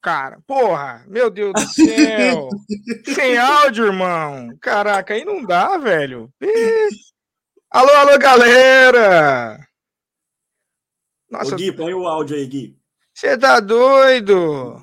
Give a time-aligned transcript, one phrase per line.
[0.00, 0.38] cara.
[0.46, 2.48] Porra, meu Deus do céu.
[3.14, 4.48] Sem áudio, irmão.
[4.60, 6.30] Caraca, aí não dá, velho.
[7.70, 9.58] Alô, alô, galera.
[11.30, 12.76] Nossa, Ô, Gui, põe o áudio aí, Gui.
[13.12, 14.82] Você tá doido?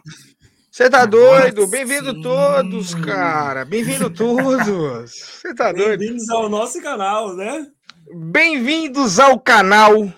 [0.71, 1.67] Você tá doido?
[1.67, 3.63] Bem-vindo todos, cara.
[3.63, 5.11] Bem-vindo todos.
[5.11, 5.99] Você tá doido?
[5.99, 7.67] Bem-vindos ao nosso canal, né?
[8.11, 10.11] Bem-vindos ao canal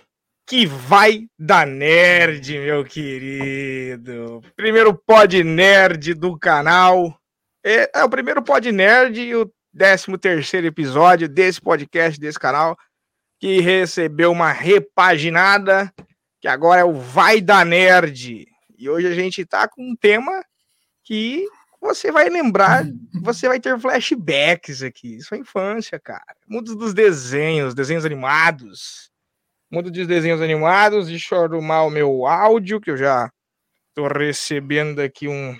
[0.45, 4.41] que vai da nerd, meu querido.
[4.55, 7.19] Primeiro pod nerd do canal.
[7.63, 12.77] É, é o primeiro pod nerd e o 13 terceiro episódio desse podcast, desse canal,
[13.39, 15.91] que recebeu uma repaginada,
[16.39, 18.45] que agora é o Vai da Nerd.
[18.77, 20.43] E hoje a gente tá com um tema
[21.03, 21.47] que
[21.81, 22.85] você vai lembrar,
[23.21, 25.19] você vai ter flashbacks aqui.
[25.21, 26.35] Sua infância, cara.
[26.47, 29.11] Mundo dos desenhos, desenhos animados
[29.71, 31.07] mundo de desenhos animados.
[31.07, 33.29] Deixa eu arrumar o meu áudio, que eu já
[33.93, 35.57] tô recebendo aqui um,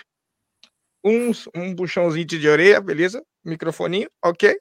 [1.03, 3.23] um, um puxãozinho de orelha, beleza?
[3.43, 4.57] Microfoninho, ok?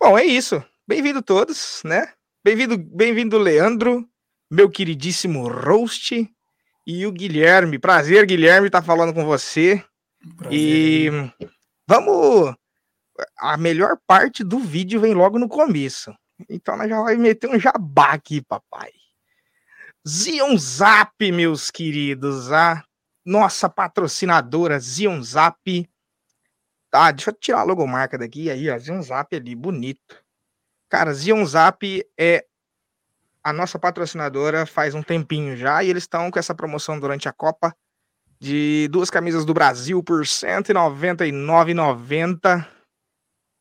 [0.00, 0.62] Bom, é isso.
[0.86, 2.12] Bem-vindo todos, né?
[2.44, 4.08] Bem-vindo, bem-vindo, Leandro,
[4.50, 6.28] meu queridíssimo Roast,
[6.86, 7.78] e o Guilherme.
[7.78, 9.84] Prazer, Guilherme, estar tá falando com você.
[10.36, 11.10] Prazer, e
[11.88, 12.54] vamos.
[13.38, 16.14] A melhor parte do vídeo vem logo no começo.
[16.48, 18.90] Então nós já vai meter um jabá aqui, papai.
[20.06, 22.84] Zion Zap, meus queridos, a
[23.24, 25.88] nossa patrocinadora Zion Zap.
[26.90, 30.22] Tá, deixa eu tirar a logomarca daqui, aí, ó, Zion Zap ali, bonito.
[30.88, 31.82] Cara, Zion Zap
[32.16, 32.46] é
[33.42, 37.32] a nossa patrocinadora faz um tempinho já e eles estão com essa promoção durante a
[37.32, 37.76] Copa
[38.40, 42.75] de duas camisas do Brasil por R$ 199,90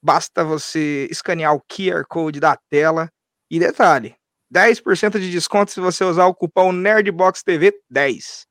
[0.05, 3.09] Basta você escanear o QR Code da tela.
[3.49, 4.15] E detalhe:
[4.53, 8.45] 10% de desconto se você usar o cupom NerdBoxTV10.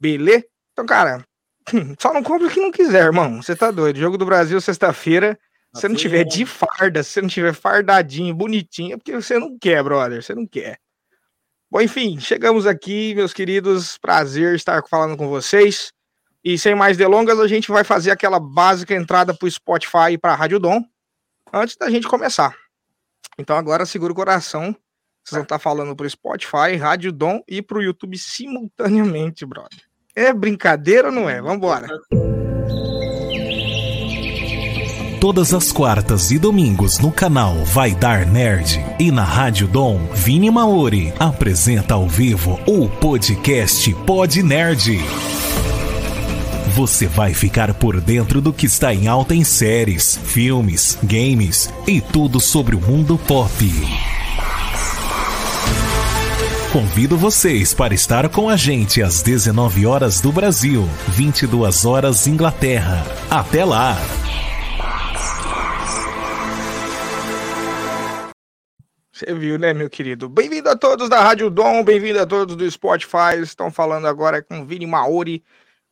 [0.00, 0.44] Beleza?
[0.72, 1.24] Então, cara,
[2.00, 3.40] só não compra o que não quiser, irmão.
[3.40, 3.96] Você tá doido.
[3.96, 5.38] Jogo do Brasil, sexta-feira.
[5.72, 9.38] Se você não tiver de farda, se você não tiver fardadinho, bonitinho, é porque você
[9.38, 10.20] não quer, brother.
[10.20, 10.80] Você não quer.
[11.70, 13.96] Bom, enfim, chegamos aqui, meus queridos.
[13.98, 15.92] Prazer estar falando com vocês.
[16.48, 20.18] E sem mais delongas, a gente vai fazer aquela básica entrada para o Spotify e
[20.18, 20.82] para a Rádio Dom
[21.52, 22.56] antes da gente começar.
[23.38, 24.74] Então agora segura o coração.
[25.22, 29.78] Vocês vão estar falando para o Spotify, Rádio Dom e para o YouTube simultaneamente, brother.
[30.16, 31.42] É brincadeira ou não é?
[31.42, 31.86] Vambora.
[35.20, 40.50] Todas as quartas e domingos no canal Vai Dar Nerd e na Rádio Dom, Vini
[40.50, 44.98] Maori apresenta ao vivo o podcast Pod Nerd
[46.78, 52.00] você vai ficar por dentro do que está em alta em séries, filmes, games e
[52.00, 53.50] tudo sobre o mundo pop.
[56.72, 63.04] Convido vocês para estar com a gente às 19 horas do Brasil, 22 horas Inglaterra.
[63.28, 63.96] Até lá!
[69.12, 70.28] Você viu, né, meu querido?
[70.28, 73.42] Bem-vindo a todos da Rádio Dom, bem-vindo a todos do Spotify.
[73.42, 75.42] Estão falando agora com Vini Maori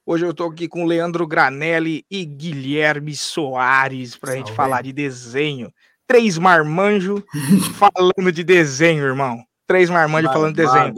[0.09, 4.93] Hoje eu estou aqui com Leandro Granelli e Guilherme Soares para a gente falar de
[4.93, 5.69] desenho.
[6.07, 7.25] Três marmanjos
[7.77, 9.45] falando de desenho, irmão.
[9.67, 10.95] Três marmanjos falando de desenho.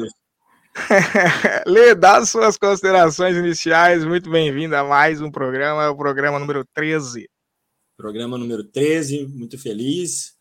[1.66, 4.04] Lê, dá suas considerações iniciais.
[4.04, 7.30] Muito bem-vindo a mais um programa, o programa número 13.
[7.96, 10.37] Programa número 13, muito feliz.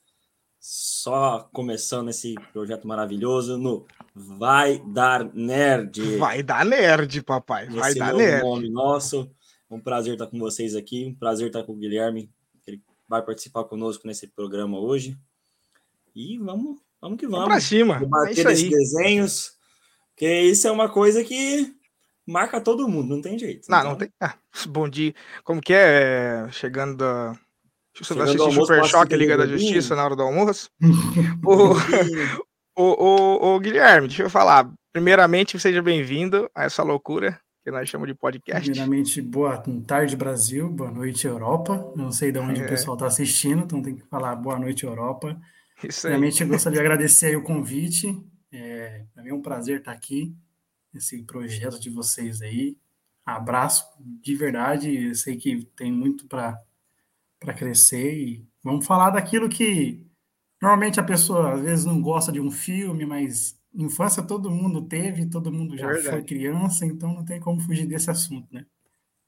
[0.70, 6.18] Só começando esse projeto maravilhoso no Vai Dar Nerd.
[6.18, 7.70] Vai dar nerd, papai.
[7.70, 8.44] Vai Esse dar nerd.
[8.44, 9.32] nome nosso.
[9.72, 11.06] Um prazer estar com vocês aqui.
[11.06, 12.30] Um prazer estar com o Guilherme,
[12.68, 15.18] ele vai participar conosco nesse programa hoje.
[16.14, 17.46] E vamos, vamos que vamos.
[17.46, 18.00] Vamos pra cima.
[18.00, 19.54] Debater é esses desenhos.
[20.10, 21.74] Porque isso é uma coisa que
[22.26, 23.72] marca todo mundo, não tem jeito.
[23.72, 23.92] Não, então...
[23.92, 24.12] não tem.
[24.20, 24.36] Ah,
[24.68, 25.16] bom dia.
[25.46, 26.46] Como que é?
[26.52, 27.40] Chegando da.
[28.00, 30.70] Você vai assistir Super Choque Liga da Justiça na hora do almoço?
[31.46, 31.74] o,
[32.80, 34.72] Ô, ô, ô, Guilherme, deixa eu falar.
[34.94, 38.70] Primeiramente, seja bem-vindo a essa loucura que nós chamamos de podcast.
[38.70, 39.58] Primeiramente, boa
[39.88, 41.92] tarde, Brasil, boa noite, Europa.
[41.96, 42.66] Não sei de onde é.
[42.66, 45.36] o pessoal está assistindo, então tem que falar boa noite, Europa.
[45.84, 46.14] Isso aí.
[46.14, 48.16] Primeiramente, eu gostaria de agradecer o convite.
[48.52, 50.36] É, para mim é um prazer estar aqui
[50.94, 52.78] nesse projeto de vocês aí.
[53.26, 55.08] Abraço de verdade.
[55.08, 56.62] Eu sei que tem muito para
[57.40, 60.08] crescer e vamos falar daquilo que
[60.62, 65.28] Normalmente a pessoa às vezes não gosta de um filme, mas infância todo mundo teve,
[65.28, 68.66] todo mundo é já é foi criança, então não tem como fugir desse assunto, né?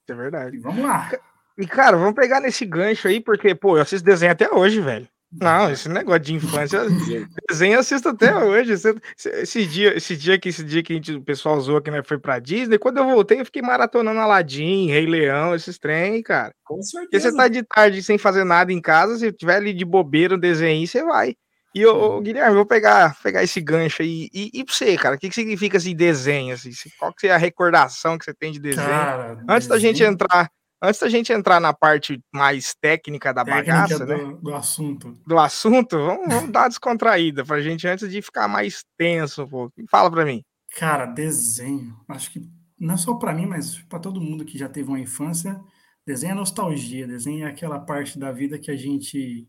[0.09, 0.57] É verdade.
[0.57, 1.11] E vamos lá.
[1.55, 5.07] E, cara, vamos pegar nesse gancho aí, porque, pô, eu assisto desenho até hoje, velho.
[5.31, 6.79] Não, esse negócio de infância,
[7.47, 8.73] desenho assisto até hoje.
[9.15, 12.17] Esse dia, esse dia que esse dia que gente, o pessoal usou que né, foi
[12.17, 16.51] pra Disney, quando eu voltei, eu fiquei maratonando Aladdin, Rei Leão, esses trem, cara.
[16.63, 17.03] Com certeza.
[17.03, 20.35] Porque você tá de tarde sem fazer nada em casa, se tiver ali de bobeira
[20.35, 21.35] um desenho, você vai.
[21.75, 24.27] E o Guilherme, vou pegar, pegar esse gancho aí.
[24.33, 26.55] E, e pra você, cara, o que, que significa esse desenho?
[26.55, 26.71] Assim?
[26.97, 28.87] Qual que é a recordação que você tem de desenho?
[28.87, 29.69] Cara, Antes desenho...
[29.69, 30.49] da gente entrar
[30.81, 34.37] Antes da gente entrar na parte mais técnica da técnica bagaça, do, né?
[34.41, 35.13] Do assunto.
[35.27, 39.47] Do assunto, vamos, vamos dar uma descontraída pra gente antes de ficar mais tenso um
[39.47, 39.73] pouco.
[39.89, 40.41] Fala pra mim.
[40.77, 41.99] Cara, desenho.
[42.07, 42.41] Acho que
[42.79, 45.59] não é só para mim, mas para todo mundo que já teve uma infância,
[46.07, 47.05] desenho é nostalgia.
[47.05, 49.45] Desenho é aquela parte da vida que a gente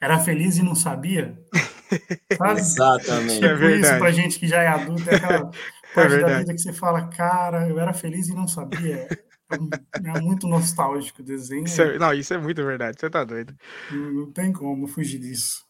[0.00, 1.38] era feliz e não sabia.
[2.38, 2.60] Sabe?
[2.60, 3.40] Exatamente.
[3.40, 6.38] Tipo é isso pra gente que já é adulto, é aquela é parte é da
[6.38, 9.08] vida que você fala, cara, eu era feliz e não sabia.
[9.50, 11.64] É muito nostálgico o desenho.
[11.64, 13.54] Isso é, não, isso é muito verdade, você tá doido.
[13.90, 15.64] Não, não tem como fugir disso.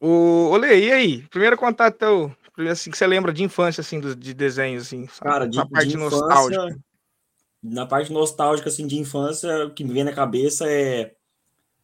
[0.00, 1.22] O Olê, e aí?
[1.28, 2.36] Primeiro contato teu,
[2.70, 5.96] assim, que você lembra de infância, assim, do, de desenho, assim, Cara, de, parte de
[5.96, 6.78] infância, nostálgica.
[7.62, 11.14] Na parte nostálgica, assim, de infância, o que me vem na cabeça é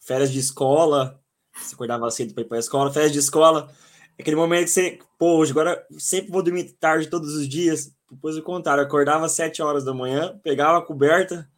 [0.00, 1.21] férias de escola,
[1.55, 3.71] você acordava cedo para ir para a escola, férias de escola,
[4.19, 8.37] aquele momento que você, pô, hoje agora sempre vou dormir tarde todos os dias, depois
[8.37, 11.49] o contrário, acordava às 7 horas da manhã, pegava a coberta,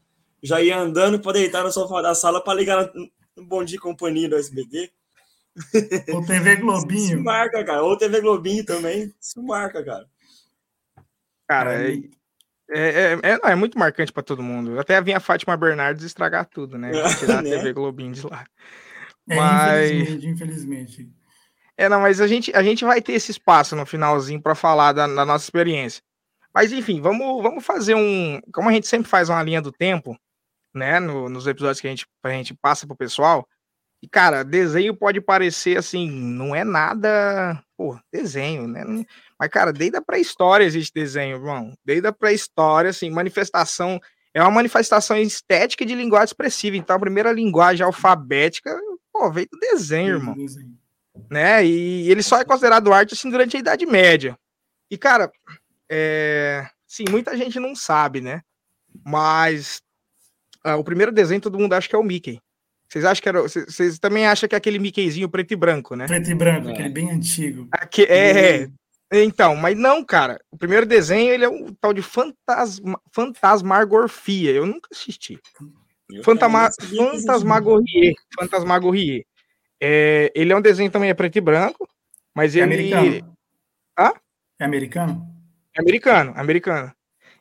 [0.40, 2.92] já ia andando para deitar no sofá da sala para ligar
[3.36, 4.92] no Bom Dia Companhia do SBT.
[6.14, 7.14] Ou TV Globinho.
[7.14, 7.82] Isso marca, cara.
[7.82, 9.12] Ou TV Globinho também.
[9.20, 10.06] Isso marca, cara.
[11.48, 11.98] Cara, é,
[12.70, 14.78] é, é, é muito marcante para todo mundo.
[14.78, 16.92] Até vinha a Fátima Bernardes estragar tudo, né?
[17.18, 17.50] Tirar né?
[17.50, 18.46] a TV Globinho de lá.
[19.28, 19.90] É, mas...
[19.90, 21.10] infelizmente, infelizmente.
[21.76, 24.92] É, não, mas a gente, a gente vai ter esse espaço no finalzinho para falar
[24.92, 26.02] da, da, nossa experiência.
[26.54, 28.40] Mas enfim, vamos, vamos fazer um.
[28.52, 30.16] Como a gente sempre faz uma linha do tempo,
[30.72, 31.00] né?
[31.00, 33.46] No, nos episódios que a gente, a gente passa pro pessoal.
[34.04, 37.58] E, cara, desenho pode parecer assim, não é nada.
[37.74, 38.84] Pô, desenho, né?
[39.40, 41.72] Mas, cara, desde a pré-história existe desenho, irmão.
[41.82, 43.98] Desde a pré-história, assim, manifestação.
[44.34, 46.76] É uma manifestação estética de linguagem expressiva.
[46.76, 48.78] Então, a primeira linguagem alfabética,
[49.10, 50.36] pô, veio do desenho, irmão.
[51.30, 51.64] Né?
[51.64, 54.36] E ele só é considerado arte assim durante a Idade Média.
[54.90, 55.32] E, cara,
[55.90, 58.42] é, sim, muita gente não sabe, né?
[59.04, 59.82] Mas
[60.64, 62.40] ah, o primeiro desenho todo mundo acha que é o Mickey.
[62.88, 63.42] Vocês acham que era.
[63.42, 66.06] Vocês também acham que é aquele Mickeyzinho preto e branco, né?
[66.06, 66.72] Preto e branco, é.
[66.72, 67.68] aquele bem antigo.
[67.72, 68.68] Aqui, é, é.
[69.12, 70.40] Então, mas não, cara.
[70.50, 74.52] O primeiro desenho ele é um tal de fantasma, Fantasmagorfia.
[74.52, 75.40] Eu nunca assisti.
[76.22, 78.14] Fantama, Fantasmagorrier.
[78.38, 79.24] Fantasmagorrier.
[79.80, 81.88] É, ele é um desenho também é preto e branco,
[82.34, 82.94] mas é ele.
[82.94, 83.36] Americano.
[83.98, 84.12] Hã?
[84.58, 85.33] É americano?
[85.76, 86.92] É americano, americano.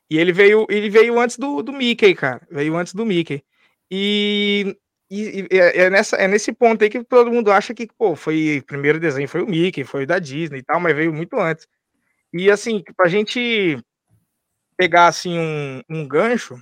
[0.09, 2.45] E ele veio, ele veio antes do, do Mickey, cara.
[2.51, 3.43] Veio antes do Mickey.
[3.91, 4.77] E,
[5.09, 8.15] e, e é, é, nessa, é nesse ponto aí que todo mundo acha que, pô,
[8.15, 11.13] foi o primeiro desenho foi o Mickey, foi o da Disney e tal, mas veio
[11.13, 11.67] muito antes.
[12.33, 13.77] E assim, pra gente
[14.77, 16.59] pegar assim um, um gancho,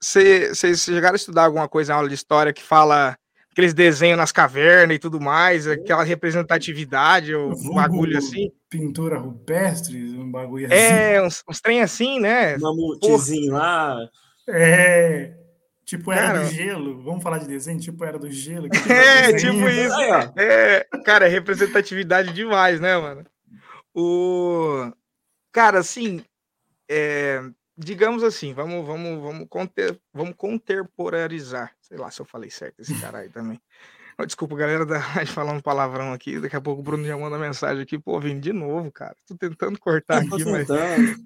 [0.00, 3.16] vocês é, chegaram a estudar alguma coisa na aula de história que fala
[3.54, 8.50] aqueles desenhos nas cavernas e tudo mais, aquela representatividade, ou um bagulho assim.
[8.68, 10.74] Pintura rupestre, um bagulho assim.
[10.74, 12.56] É, uns, uns trem assim, né?
[12.56, 13.96] Um mamutizinho lá.
[14.48, 15.32] É.
[15.84, 17.02] Tipo, era cara, do gelo.
[17.02, 17.78] Vamos falar de desenho?
[17.78, 18.68] Tipo, era do gelo.
[18.90, 20.00] É, tipo isso.
[20.36, 23.24] É, cara, é representatividade demais, né, mano?
[23.94, 24.90] O.
[25.52, 26.24] Cara, assim.
[26.90, 27.40] É,
[27.76, 31.74] digamos assim, vamos, vamos, vamos, conter, vamos contemporarizar.
[31.80, 33.60] Sei lá se eu falei certo esse cara aí também.
[34.24, 36.38] Desculpa, galera da rádio falando palavrão aqui.
[36.38, 37.98] Daqui a pouco o Bruno já manda mensagem aqui.
[37.98, 39.16] Pô, vim de novo, cara.
[39.26, 40.68] Tô tentando cortar aqui, mas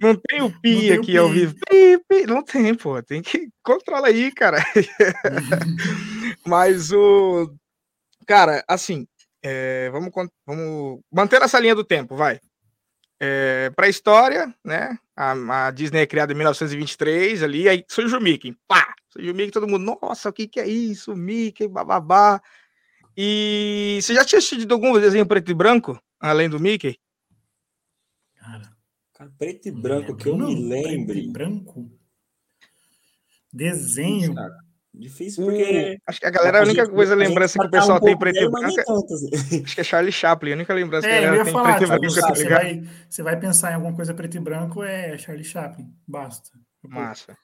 [0.00, 1.54] não tem o pi aqui ao vivo.
[1.68, 2.26] Pi, pi.
[2.26, 3.02] Não tem, pô.
[3.02, 4.56] Tem que controla aí, cara.
[6.46, 7.54] mas o
[8.26, 9.06] cara, assim,
[9.42, 10.10] é, vamos,
[10.46, 12.40] vamos manter essa linha do tempo, vai.
[13.20, 14.96] É, para a história, né?
[15.20, 18.94] A, a, Disney é criada em 1923, ali, aí surge o Mickey, pá!
[19.08, 21.16] Surge o Mickey, todo mundo, nossa, o que, que é isso?
[21.16, 22.40] Mickey, bababá.
[23.16, 27.00] E você já tinha assistido algum desenho preto e branco, além do Mickey?
[28.36, 28.70] Cara,
[29.12, 31.14] cara preto e branco, que eu não, me lembre.
[31.14, 31.90] Preto e branco?
[33.52, 34.36] Desenho?
[34.36, 34.67] Cara.
[34.98, 35.94] Difícil porque.
[35.94, 38.18] Uh, acho que a galera, a única coisa, a lembrança que o pessoal um tem
[38.18, 39.14] preto e branco.
[39.14, 39.62] Assim.
[39.62, 41.84] Acho que é Charlie Chaplin, a única lembrança é, que a galera tem falar, preto
[41.84, 42.20] e branco.
[42.20, 45.86] Tá você, vai, você vai pensar em alguma coisa preto e branco, é Charlie Chaplin.
[46.06, 46.50] Basta.
[46.82, 47.36] Massa.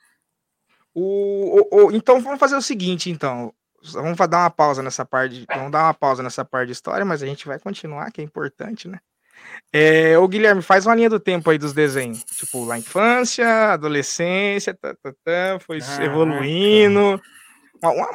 [0.93, 3.53] O, o, o, então vamos fazer o seguinte, então.
[3.93, 5.45] Vamos dar uma pausa nessa parte.
[5.55, 8.25] Vamos dar uma pausa nessa parte de história, mas a gente vai continuar, que é
[8.25, 8.99] importante, né?
[9.73, 12.25] É, ô Guilherme, faz uma linha do tempo aí dos desenhos.
[12.25, 17.21] Tipo, lá infância, adolescência, tá, tá, tá, foi ah, evoluindo.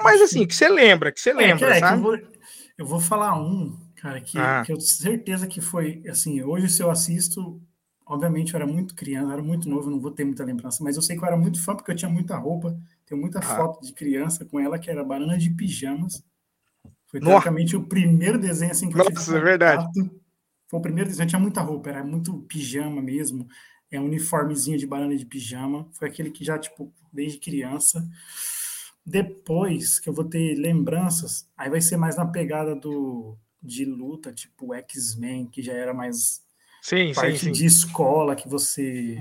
[0.03, 1.97] Mas assim, que você lembra, que você é, lembra, é, sabe?
[1.97, 2.17] Eu vou,
[2.79, 4.63] eu vou, falar um, cara, que, ah.
[4.65, 7.61] que eu tenho certeza que foi, assim, hoje se eu assisto,
[8.05, 11.01] obviamente eu era muito criança, era muito novo, não vou ter muita lembrança, mas eu
[11.01, 13.41] sei que eu era muito fã porque eu tinha muita roupa, tenho muita ah.
[13.41, 16.23] foto de criança com ela, que era Banana de Pijamas.
[17.07, 19.25] Foi praticamente o primeiro desenho assim que Nossa, eu tive.
[19.25, 19.85] Nossa, é verdade.
[20.67, 23.47] Foi o primeiro desenho, tinha muita roupa, era muito pijama mesmo
[23.91, 25.88] é um uniformezinho de banana de pijama.
[25.93, 28.07] Foi aquele que já, tipo, desde criança.
[29.09, 34.31] Depois que eu vou ter lembranças, aí vai ser mais na pegada do de luta,
[34.31, 36.41] tipo X-Men, que já era mais
[36.81, 37.51] sim, parte sim, sim.
[37.51, 39.19] de escola, que você.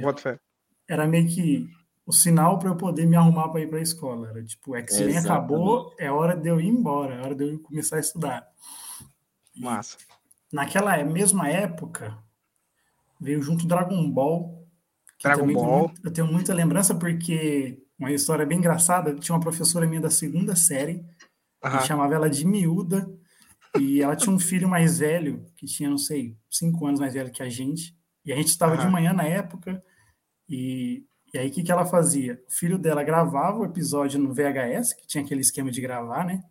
[0.86, 1.68] Era meio que
[2.06, 4.28] o sinal para eu poder me arrumar para ir para a escola.
[4.28, 7.96] Era tipo, X-Men acabou, é hora de eu ir embora, é hora de eu começar
[7.96, 8.46] a estudar.
[9.56, 9.96] Massa.
[10.52, 12.16] Naquela mesma época,
[13.18, 14.66] veio junto Dragon Ball,
[15.22, 15.92] Dragon Ball.
[16.04, 19.14] eu tenho muita lembrança porque uma história bem engraçada.
[19.14, 21.04] Tinha uma professora minha da segunda série,
[21.60, 23.10] que chamava ela de miúda,
[23.78, 27.30] e ela tinha um filho mais velho, que tinha, não sei, cinco anos mais velho
[27.30, 27.96] que a gente.
[28.24, 29.82] E a gente estava de manhã na época,
[30.48, 32.42] e, e aí o que, que ela fazia?
[32.48, 36.42] O filho dela gravava o episódio no VHS, que tinha aquele esquema de gravar, né?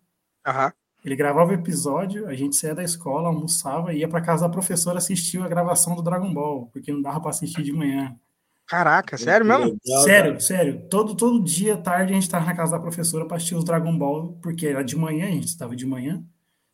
[0.45, 0.71] Aham.
[1.03, 4.97] Ele gravava o episódio, a gente saía da escola, almoçava, ia para casa da professora
[4.97, 8.19] assistir a gravação do Dragon Ball, porque não dava para assistir de manhã.
[8.67, 9.77] Caraca, sério mesmo?
[10.03, 10.87] sério, sério.
[10.89, 13.97] Todo, todo dia, tarde, a gente estava na casa da professora para assistir os Dragon
[13.97, 16.21] Ball, porque era de manhã, a gente estava de manhã.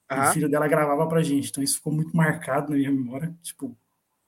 [0.10, 0.30] Ah.
[0.30, 1.50] o filho dela gravava pra gente.
[1.50, 3.34] Então isso ficou muito marcado na minha memória.
[3.42, 3.78] Tipo,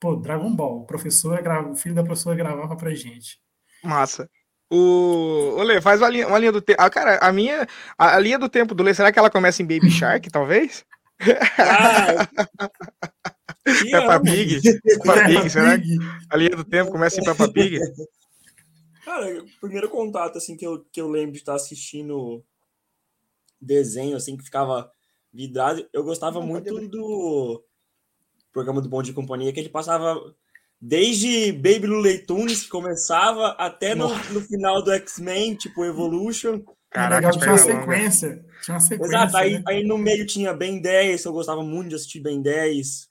[0.00, 3.40] pô, Dragon Ball, professora grava, o filho da professora gravava pra gente.
[3.82, 4.28] Massa.
[4.70, 6.80] O, o Lê, faz uma linha, uma linha do tempo.
[6.80, 7.66] Ah, cara, a minha.
[7.96, 10.84] A, a, linha do tempo do Lê, será que ela começa em Baby Shark, talvez?
[11.58, 12.28] Ah,
[13.90, 14.60] Peppa Pig?
[14.62, 15.96] Peppa Pig, será que
[16.30, 17.78] a linha do tempo começa em Peppa Pig?
[19.04, 22.44] Cara, o primeiro contato, assim, que eu, que eu lembro de estar assistindo
[23.60, 24.90] desenho, assim, que ficava
[25.32, 27.62] vidrado, eu gostava Não, muito do
[28.52, 30.18] programa do Bom de Companhia, que ele passava
[30.80, 36.62] desde Baby Looney Tunes, que começava, até no, no final do X-Men, tipo Evolution.
[36.90, 38.44] Caraca, tinha uma sequência.
[38.62, 39.10] Tinha uma sequência.
[39.16, 39.62] Exato, aí, né?
[39.66, 43.05] aí no meio tinha Ben 10, eu gostava muito de assistir Ben 10.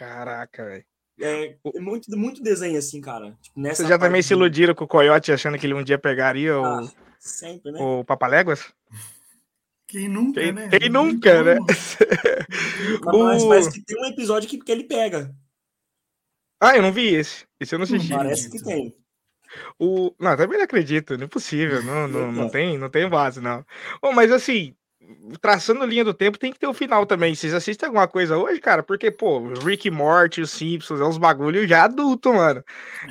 [0.00, 0.84] Caraca, velho.
[1.20, 3.36] É, é, muito, muito desenho assim, cara.
[3.42, 6.54] Tipo, Vocês já também se iludiram com o Coyote achando que ele um dia pegaria
[6.54, 7.78] ah, o, sempre, né?
[7.78, 8.72] o Papaléguas?
[9.86, 10.68] Quem nunca, quem, né?
[10.70, 11.58] Quem nunca, né?
[13.04, 13.48] Mas o...
[13.48, 15.30] parece que tem um episódio que, que ele pega.
[16.58, 17.44] Ah, eu não vi esse.
[17.60, 18.08] Esse eu não assisti.
[18.08, 18.96] Parece que tem.
[19.78, 20.14] O...
[20.18, 23.66] Não, também não acredito, não é possível, não, não, não, tem, não tem base, não.
[24.00, 24.74] Oh, mas assim,
[25.40, 27.34] traçando linha do tempo, tem que ter o final também.
[27.34, 28.82] Vocês assistem alguma coisa hoje, cara?
[28.82, 32.62] Porque, pô, Rick Morty, os Simpsons, é uns bagulho já adulto, mano.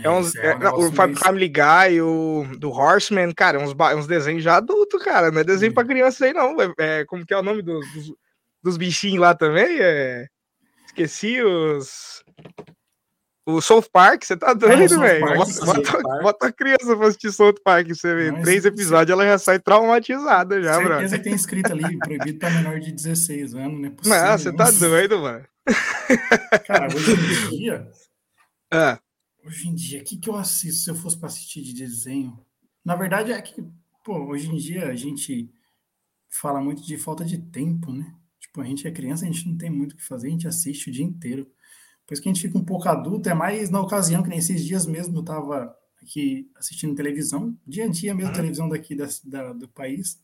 [0.03, 0.35] É uns.
[0.35, 4.99] É, é, o Family Guy, o do Horseman, cara, é uns, uns desenhos já adulto,
[4.99, 5.31] cara.
[5.31, 6.55] Não é desenho pra criança aí, não.
[6.61, 8.13] É, é, como que é o nome dos, dos,
[8.63, 9.79] dos bichinhos lá também?
[9.79, 10.27] É...
[10.85, 12.23] Esqueci os.
[13.49, 15.35] O South Park, você tá doido, velho?
[15.35, 18.31] Bota, bota, bota, a criança pra assistir South Park, você vê.
[18.31, 20.89] Mas, Três episódios, ela já sai traumatizada já, bro.
[20.89, 23.91] Certeza que tem escrito ali, proibido pra menor de 16 anos, né?
[24.05, 25.43] Não, você tá doido, mano.
[26.65, 27.89] Cara, hoje em dia...
[28.71, 28.99] Ah.
[29.43, 32.39] Hoje em dia, o que, que eu assisto se eu fosse pra assistir de desenho?
[32.85, 33.65] Na verdade, é que,
[34.05, 35.49] pô, hoje em dia a gente
[36.29, 38.13] fala muito de falta de tempo, né?
[38.39, 40.47] Tipo, a gente é criança, a gente não tem muito o que fazer, a gente
[40.47, 41.51] assiste o dia inteiro.
[42.09, 44.65] Depois que a gente fica um pouco adulto, é mais na ocasião, que nem esses
[44.65, 48.35] dias mesmo eu estava aqui assistindo televisão, dia a dia mesmo, uhum.
[48.35, 50.19] televisão daqui da, da, do país.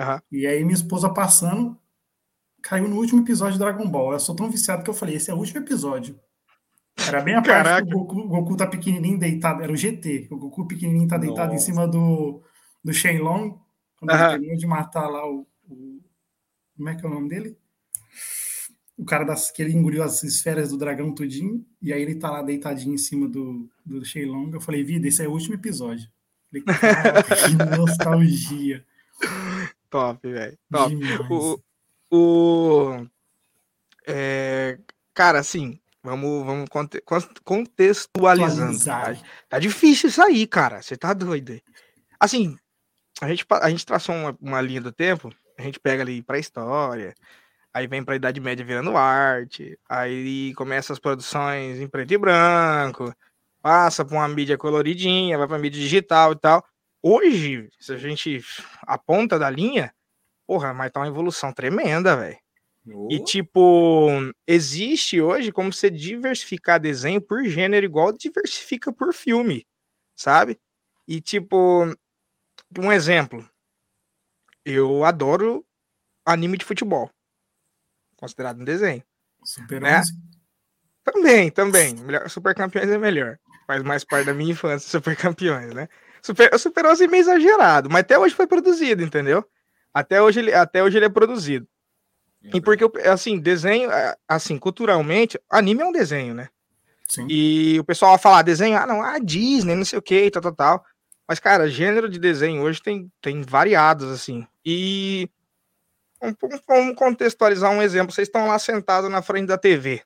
[0.00, 0.18] Uhum.
[0.32, 1.78] E aí minha esposa passando,
[2.62, 4.14] caiu no último episódio de Dragon Ball.
[4.14, 6.18] Eu sou tão viciado que eu falei, esse é o último episódio.
[7.06, 10.28] Era bem a parte que o Goku, o Goku tá pequenininho deitado, era o GT,
[10.30, 11.62] o Goku pequenininho tá deitado Nossa.
[11.62, 12.42] em cima do,
[12.82, 13.58] do Shenlong,
[13.98, 14.16] quando uhum.
[14.16, 16.00] ele terminou de matar lá o, o,
[16.78, 17.58] Como é que é o nome dele?
[18.96, 22.30] O cara das, que ele engoliu as esferas do dragão tudinho, e aí ele tá
[22.30, 24.52] lá deitadinho em cima do, do Shenlong.
[24.52, 26.08] Eu falei, vida, esse é o último episódio.
[26.50, 26.64] Falei,
[27.46, 28.84] que nostalgia.
[29.90, 30.58] Top, velho.
[30.70, 30.94] Top.
[31.30, 31.60] O,
[32.10, 33.06] o,
[34.06, 34.78] é,
[35.12, 36.68] cara, assim, vamos, vamos
[37.44, 38.82] contextualizando.
[38.82, 39.16] Tá?
[39.48, 40.80] tá difícil isso aí, cara.
[40.80, 41.60] Você tá doido.
[42.18, 42.56] Assim,
[43.20, 46.38] a gente, a gente traçou uma, uma linha do tempo, a gente pega ali pra
[46.38, 47.14] história,
[47.76, 52.16] aí vem para a Idade Média virando arte, aí começa as produções em preto e
[52.16, 53.14] branco,
[53.60, 56.64] passa para uma mídia coloridinha, vai para mídia digital e tal.
[57.02, 58.42] Hoje, se a gente
[58.80, 59.92] aponta da linha,
[60.46, 62.38] porra, mas tá uma evolução tremenda, velho.
[62.90, 63.08] Oh.
[63.10, 64.08] E tipo,
[64.46, 69.66] existe hoje como você diversificar desenho por gênero igual diversifica por filme,
[70.14, 70.58] sabe?
[71.06, 71.84] E tipo,
[72.78, 73.46] um exemplo,
[74.64, 75.62] eu adoro
[76.24, 77.10] anime de futebol.
[78.16, 79.02] Considerado um desenho.
[79.44, 80.02] Super né?
[81.04, 81.94] Também, também.
[81.94, 83.38] Melhor, Super Campeões é melhor.
[83.66, 85.88] Faz mais parte da minha infância, Super Campeões, né?
[86.22, 89.44] Super, o Super 11 é meio exagerado, mas até hoje foi produzido, entendeu?
[89.94, 91.66] Até hoje ele, até hoje ele é produzido.
[92.52, 96.48] E porque, assim, desenho, é, assim, culturalmente, anime é um desenho, né?
[97.08, 97.26] Sim.
[97.28, 100.42] E o pessoal vai falar desenho, ah, não, ah, Disney, não sei o que, tal,
[100.42, 100.84] tal, tal.
[101.28, 104.46] Mas, cara, gênero de desenho hoje tem, tem variados, assim.
[104.64, 105.28] E
[106.20, 108.12] vamos contextualizar um exemplo.
[108.12, 110.02] Vocês estão lá sentados na frente da TV.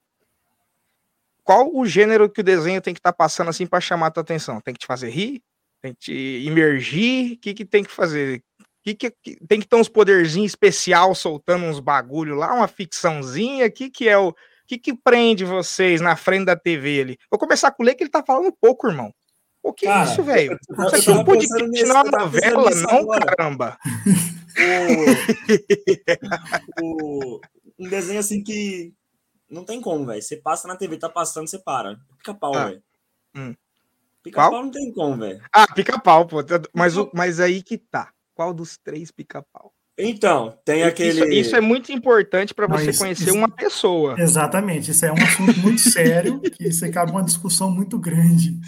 [1.43, 4.11] Qual o gênero que o desenho tem que estar tá passando assim para chamar a
[4.11, 4.61] tua atenção?
[4.61, 5.43] Tem que te fazer rir?
[5.83, 7.33] Tem que te imergir?
[7.33, 8.43] O que, que tem que fazer?
[8.83, 13.67] Que, que, que, tem que ter uns poderzinhos especial soltando uns bagulho lá, uma ficçãozinha.
[13.67, 14.35] O que, que é o.
[14.67, 17.19] que, que prende vocês na frente da TV ali?
[17.31, 19.13] Vou começar com o Lê, que ele tá falando pouco, irmão.
[19.63, 20.59] O que é isso, velho?
[20.87, 23.27] Isso aqui é um podcast na novela, não, agora.
[23.27, 23.79] caramba.
[26.81, 27.41] O, o,
[27.79, 28.93] um desenho assim que
[29.51, 30.23] não tem como, velho.
[30.23, 31.99] Você passa na TV, tá passando, você para.
[32.19, 32.67] Pica-pau, ah.
[32.67, 32.83] velho.
[33.35, 33.55] Hum.
[34.23, 35.43] Pica-pau não tem como, velho.
[35.53, 36.39] Ah, pica-pau, pô.
[36.73, 38.13] Mas, mas aí que tá.
[38.35, 39.73] Qual dos três pica-pau?
[40.03, 41.11] Então, tem aquele.
[41.11, 44.15] Isso, isso é muito importante para você isso, conhecer isso, uma pessoa.
[44.19, 48.59] Exatamente, isso é um assunto muito sério, que isso cabe uma discussão muito grande.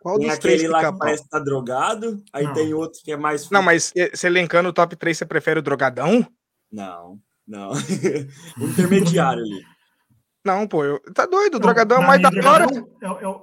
[0.00, 2.52] Qual tem dos aquele lá que parece que tá drogado, aí não.
[2.52, 3.48] tem outro que é mais.
[3.50, 6.26] Não, mas se elencando o top 3, você prefere o drogadão?
[6.70, 7.70] Não, não.
[8.58, 9.62] o intermediário ali.
[10.44, 11.00] Não, pô, eu...
[11.14, 12.66] tá doido, o drogadão é o mais da hora.
[12.66, 13.40] É, é,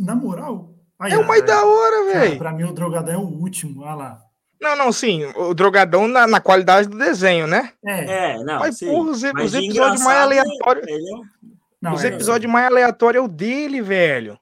[0.00, 0.74] na moral.
[1.00, 2.38] é o mais da hora, velho.
[2.38, 4.31] Pra mim, o drogadão é o último, olha lá.
[4.62, 5.24] Não, não, sim.
[5.34, 7.72] O drogadão na, na qualidade do desenho, né?
[7.84, 8.60] É, é não.
[8.60, 8.86] Mas, sim.
[8.86, 10.86] porra, os, os episódios mais aleatórios.
[10.86, 11.90] É...
[11.90, 14.38] os é episódios mais aleatórios é o dele, velho.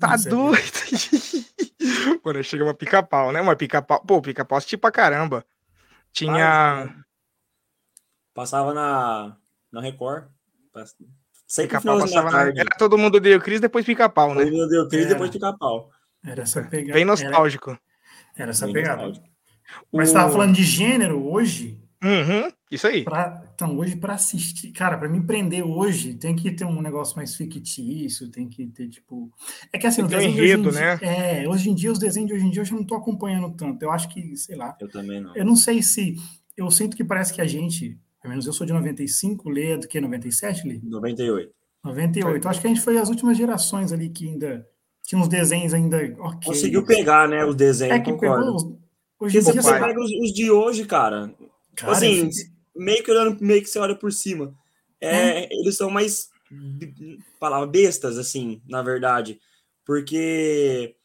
[0.00, 0.62] Tá Nossa, doido.
[1.84, 3.42] É Quando chega uma pica-pau, né?
[3.42, 4.00] Uma pica-pau.
[4.00, 5.44] Pô, pica-pau tipo pra caramba.
[6.10, 7.04] Tinha.
[8.32, 9.36] Passava na,
[9.70, 10.24] na Record.
[11.46, 12.48] Sempre pica-pau passava na...
[12.48, 14.44] Era todo mundo deu Cris, depois pica-pau, né?
[14.44, 15.90] Todo mundo deu Cris, depois pica-pau.
[16.24, 16.94] Era essa pegada.
[16.94, 17.72] Bem nostálgico.
[17.72, 17.80] Era...
[18.36, 19.02] Era essa Bem pegada.
[19.02, 19.34] Nostálgico.
[19.92, 21.80] Mas você tava falando de gênero hoje.
[22.02, 23.02] Uhum, isso aí.
[23.02, 27.16] Pra, então, hoje, para assistir, cara, para me prender hoje, tem que ter um negócio
[27.16, 29.32] mais fictício, tem que ter, tipo.
[29.72, 30.32] É que assim, o desenho.
[30.32, 30.98] Enredo, de né?
[31.00, 33.50] É, hoje em dia, os desenhos de hoje em dia eu já não tô acompanhando
[33.56, 33.82] tanto.
[33.82, 34.76] Eu acho que, sei lá.
[34.78, 35.34] Eu também não.
[35.34, 36.16] Eu não sei se.
[36.56, 39.78] Eu sinto que parece que a gente, pelo menos eu sou de 95, Lê é
[39.78, 39.98] do que?
[40.00, 40.80] 97, Lê?
[40.82, 41.52] 98.
[41.82, 42.44] 98.
[42.44, 44.66] Eu acho que a gente foi as últimas gerações ali que ainda
[45.04, 45.98] tinha uns desenhos ainda.
[45.98, 46.40] Okay.
[46.44, 47.44] Conseguiu pegar, né?
[47.44, 48.56] Os desenhos, é que concordo.
[48.56, 48.80] Pegou,
[49.20, 51.32] hoje você pega os, os, de hoje, cara.
[51.76, 52.30] cara assim,
[52.74, 54.54] meio que olhando, meio que você olha por cima.
[55.00, 55.48] É, é.
[55.52, 56.30] Eles são mais
[57.38, 59.38] palavra bestas, assim, na verdade.
[59.84, 60.96] Porque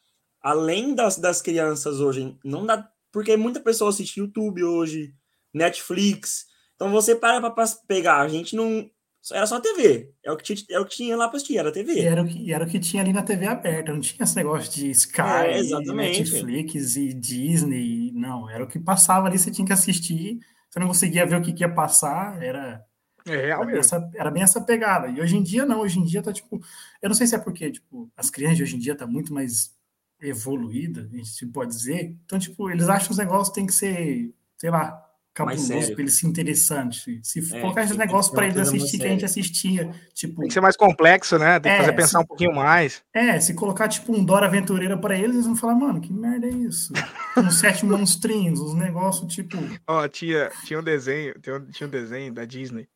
[0.41, 2.89] além das, das crianças hoje, não dá.
[3.11, 5.13] Porque muita pessoa assiste YouTube hoje,
[5.53, 6.45] Netflix.
[6.75, 8.21] Então você para para pegar.
[8.21, 8.89] A gente não
[9.31, 10.11] era só TV.
[10.23, 11.93] É o que tinha, é o que tinha lá para assistir, era TV.
[11.93, 14.35] E era, o que, era o que tinha ali na TV aberta, não tinha esse
[14.35, 15.61] negócio de Sky, é,
[15.93, 18.11] Netflix e Disney.
[18.13, 20.39] Não, era o que passava ali, você tinha que assistir.
[20.69, 22.83] Você não conseguia ver o que, que ia passar, era.
[23.25, 25.09] É real era, essa, era bem essa pegada.
[25.09, 26.59] E hoje em dia, não, hoje em dia tá tipo.
[27.01, 29.33] Eu não sei se é porque, tipo, as crianças de hoje em dia tá muito
[29.33, 29.77] mais
[30.21, 32.15] evoluída, a gente pode dizer.
[32.25, 36.17] Então, tipo, eles acham que os negócios tem que ser, sei lá, cabuloso para eles
[36.17, 37.19] se interessante.
[37.23, 40.41] Se é, colocar esse negócio para eles assistir que a gente assistia, tipo.
[40.41, 41.59] Tem que ser mais complexo, né?
[41.59, 43.03] Tem que é, fazer pensar se, um pouquinho mais.
[43.13, 46.47] É, se colocar tipo um Dora Aventureira para eles, eles vão falar, mano, que merda
[46.47, 46.93] é isso?
[47.37, 49.57] uns sete monstrinhos, uns negócios tipo.
[49.87, 51.33] Ó, oh, tinha, tinha um desenho,
[51.71, 52.87] tinha um desenho da Disney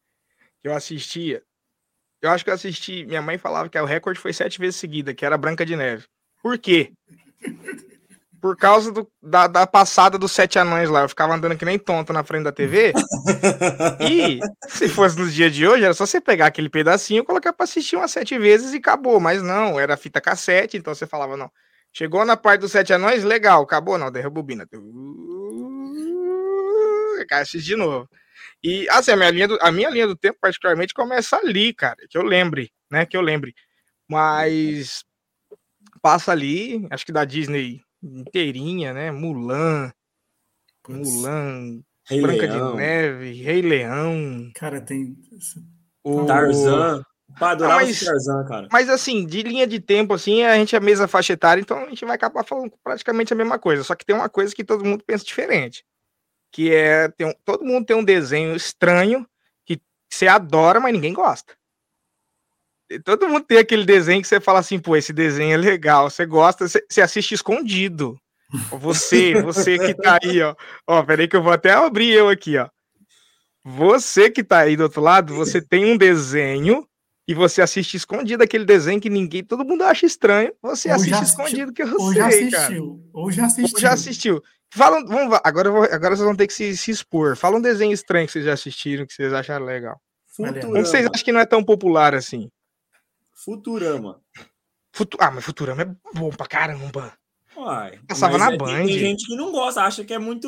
[0.62, 1.43] que eu assistia.
[2.22, 3.06] Eu acho que eu assisti.
[3.06, 6.06] Minha mãe falava que o recorde foi sete vezes seguida, que era Branca de Neve.
[6.41, 6.93] Por quê?
[8.44, 11.04] Por causa do, da, da, passada dos sete anões lá.
[11.04, 12.92] Eu ficava andando que nem tonto na frente da TV.
[14.04, 17.54] e se fosse nos dias de hoje, era só você pegar aquele pedacinho e colocar
[17.54, 19.18] para assistir umas sete vezes e acabou.
[19.18, 21.50] Mas não, era fita cassete, então você falava, não.
[21.94, 24.68] Chegou na parte dos sete anões, legal, acabou, não, derruba bobina.
[27.32, 28.10] Assiste de novo.
[28.62, 31.96] E assim, a minha, linha do, a minha linha do tempo, particularmente, começa ali, cara,
[32.10, 33.06] que eu lembre, né?
[33.06, 33.56] Que eu lembre.
[34.06, 35.06] Mas
[36.02, 39.12] passa ali, acho que da Disney inteirinha, né?
[39.12, 39.92] Mulan,
[40.88, 42.72] Mulan, Rei Branca Leão.
[42.72, 44.52] de Neve, Rei Leão.
[44.56, 45.16] Cara, tem.
[46.04, 46.26] O...
[46.26, 47.04] Tarzan.
[47.39, 48.68] Pá, Não, mas, Tarzan, cara.
[48.72, 51.78] Mas assim, de linha de tempo, assim, a gente é a mesma faixa etária, então
[51.78, 53.84] a gente vai acabar falando praticamente a mesma coisa.
[53.84, 55.86] Só que tem uma coisa que todo mundo pensa diferente.
[56.52, 57.08] Que é.
[57.10, 59.26] Tem um, todo mundo tem um desenho estranho
[59.66, 61.56] que você adora, mas ninguém gosta.
[63.00, 66.26] Todo mundo tem aquele desenho que você fala assim, pô, esse desenho é legal, você
[66.26, 68.18] gosta, você, você assiste escondido.
[68.72, 70.56] Você, você que tá aí, ó.
[70.88, 72.68] Ó, peraí que eu vou até abrir eu aqui, ó.
[73.66, 76.86] Você que tá aí do outro lado, você tem um desenho
[77.26, 80.52] e você assiste escondido aquele desenho que ninguém, todo mundo acha estranho.
[80.62, 82.74] Você ou assiste escondido que eu ou sei, já assistiu, cara.
[83.14, 83.72] Ou já assistiu.
[83.74, 84.44] Ou já assistiu.
[84.76, 87.38] Fala, vamos, agora, vou, agora vocês vão ter que se, se, expor.
[87.38, 90.02] Fala um desenho estranho que vocês já assistiram, que vocês acharam legal.
[90.40, 92.50] Um que vocês acham que não é tão popular assim.
[93.44, 94.22] Futurama.
[94.94, 97.14] Futu ah, mas Futurama é bom pra caramba.
[97.56, 98.86] Uai, Passava na é, Band.
[98.86, 100.48] Tem, gente que não gosta, acha que é muito.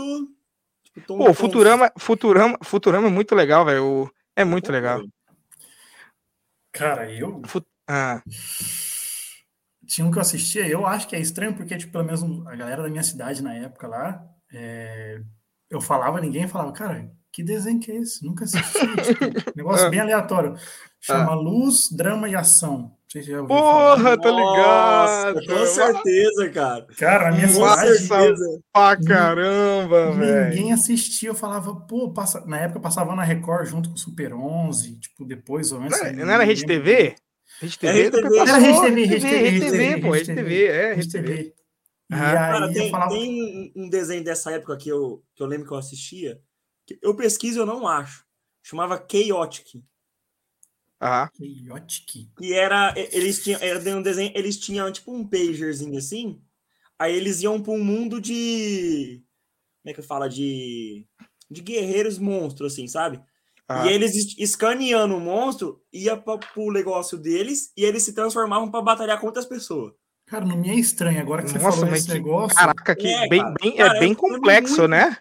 [0.83, 1.33] Tipo, tom, Pô, tom...
[1.33, 4.11] Futurama, Futurama, Futurama é muito legal, velho.
[4.35, 5.01] É muito legal.
[6.71, 7.41] Cara, eu.
[7.45, 7.65] Fut...
[7.87, 8.21] Ah.
[9.85, 12.55] Tinha um que eu assistia, eu acho que é estranho, porque, tipo, pelo menos a
[12.55, 15.21] galera da minha cidade na época lá, é...
[15.69, 18.23] eu falava, ninguém falava, cara, que desenho que é esse?
[18.23, 18.79] Nunca assisti.
[19.03, 19.89] tipo, negócio ah.
[19.89, 20.55] bem aleatório.
[21.01, 21.35] Chama ah.
[21.35, 22.95] Luz, Drama e Ação.
[23.47, 25.45] Porra, tá ligado?
[25.45, 26.87] Com certeza, cara.
[26.97, 28.07] Cara, a minha cidade.
[28.71, 30.49] Pra caramba, velho.
[30.49, 31.29] Ninguém assistia.
[31.29, 32.45] Eu falava, pô, passa...
[32.45, 36.01] na época passava na Record junto com o Super 11, tipo, depois ou antes.
[36.01, 37.15] Não, não era Rede TV?
[37.59, 38.11] Rede TV?
[38.39, 41.53] Era Rede TV, Rede TV, Rede TV, pô, Rede TV, é, Rede TV.
[42.09, 43.11] E cara, tem, falava...
[43.11, 46.39] tem um desenho dessa época que eu, que eu lembro que eu assistia,
[47.01, 48.25] eu pesquiso eu não acho.
[48.63, 49.83] Chamava Chaotic.
[50.99, 51.29] Ah.
[51.37, 52.29] Chaotic.
[52.41, 52.93] E era.
[52.95, 53.59] Eles tinham.
[53.61, 54.31] Era um desenho.
[54.35, 56.41] Eles tinham tipo um pagerzinho assim.
[56.97, 59.21] Aí eles iam para um mundo de.
[59.83, 60.27] Como é que fala?
[60.27, 61.07] De.
[61.49, 63.21] De guerreiros monstros, assim, sabe?
[63.67, 63.85] Ah.
[63.85, 68.81] E eles escaneando o monstro, ia para o negócio deles e eles se transformavam para
[68.81, 69.93] batalhar contra as pessoas.
[70.27, 72.57] Cara, não me é estranho agora que você Nossa, falou esse negócio.
[72.57, 75.17] Caraca, que é, bem, cara, bem, cara, é bem complexo, é muito, né?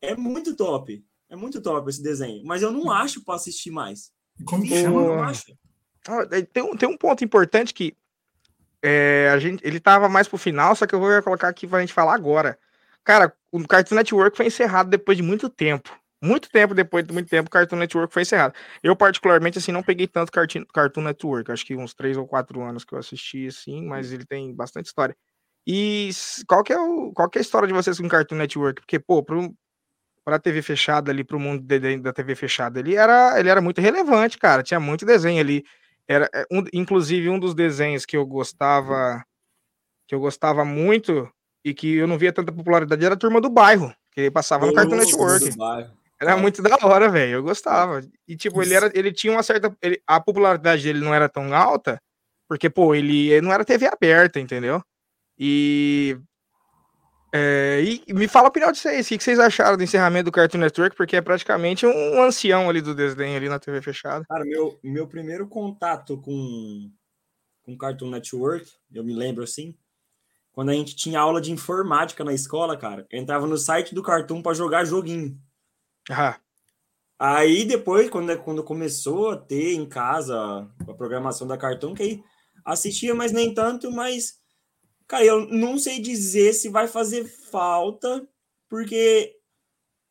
[0.00, 1.04] É muito top.
[1.28, 2.44] É muito top esse desenho.
[2.44, 4.10] Mas eu não acho para assistir mais.
[4.44, 5.32] Como que chama?
[6.06, 7.96] Ah, tem, um, tem um ponto importante que
[8.82, 11.80] é, a gente, ele tava mais pro final, só que eu vou colocar aqui pra
[11.80, 12.58] gente falar agora.
[13.04, 15.90] Cara, o Cartoon Network foi encerrado depois de muito tempo.
[16.20, 18.54] Muito tempo depois de muito tempo, o Cartoon Network foi encerrado.
[18.82, 21.50] Eu, particularmente, assim, não peguei tanto Cartoon, Cartoon Network.
[21.50, 24.86] Acho que uns três ou quatro anos que eu assisti, assim, mas ele tem bastante
[24.86, 25.16] história.
[25.66, 26.10] E
[26.46, 28.80] qual que é, o, qual que é a história de vocês com o Cartoon Network?
[28.80, 29.54] Porque, pô, pro,
[30.28, 33.48] para a TV fechada ali, para o mundo de, da TV fechada, ele era, ele
[33.48, 34.62] era muito relevante, cara.
[34.62, 35.64] Tinha muito desenho ali.
[36.06, 39.24] Era, é, um, inclusive, um dos desenhos que eu gostava,
[40.06, 41.26] que eu gostava muito
[41.64, 44.66] e que eu não via tanta popularidade era a Turma do Bairro, que ele passava
[44.66, 45.48] no Cartoon Network.
[46.20, 47.36] Era muito da hora, velho.
[47.36, 48.02] Eu gostava.
[48.26, 49.74] E, tipo, ele, era, ele tinha uma certa.
[49.80, 51.98] Ele, a popularidade dele não era tão alta,
[52.46, 54.82] porque, pô, ele, ele não era TV aberta, entendeu?
[55.38, 56.18] E
[57.32, 59.06] é, e me fala a opinião de vocês.
[59.06, 60.96] O que vocês acharam do encerramento do Cartoon Network?
[60.96, 64.24] Porque é praticamente um ancião ali do desenho ali na TV fechada.
[64.28, 66.90] Cara, meu, meu primeiro contato com,
[67.62, 69.76] com Cartoon Network, eu me lembro assim,
[70.52, 74.02] quando a gente tinha aula de informática na escola, cara, eu entrava no site do
[74.02, 75.38] Cartoon para jogar joguinho.
[76.10, 76.38] Ah.
[77.18, 82.24] Aí depois, quando, quando começou a ter em casa a programação da Cartoon, que aí
[82.64, 84.37] assistia, mas nem tanto, mas
[85.08, 88.28] Cara, eu não sei dizer se vai fazer falta,
[88.68, 89.34] porque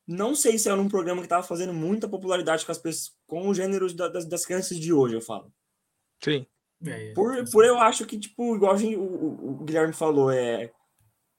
[0.08, 3.48] não sei se era um programa que estava fazendo muita popularidade com as pessoas, com
[3.48, 5.54] os gêneros da, das, das crianças de hoje, eu falo.
[6.24, 6.48] Sim.
[6.86, 9.02] É, por, por eu acho que, tipo, igual gente, o,
[9.62, 10.72] o, Guilherme falou, é.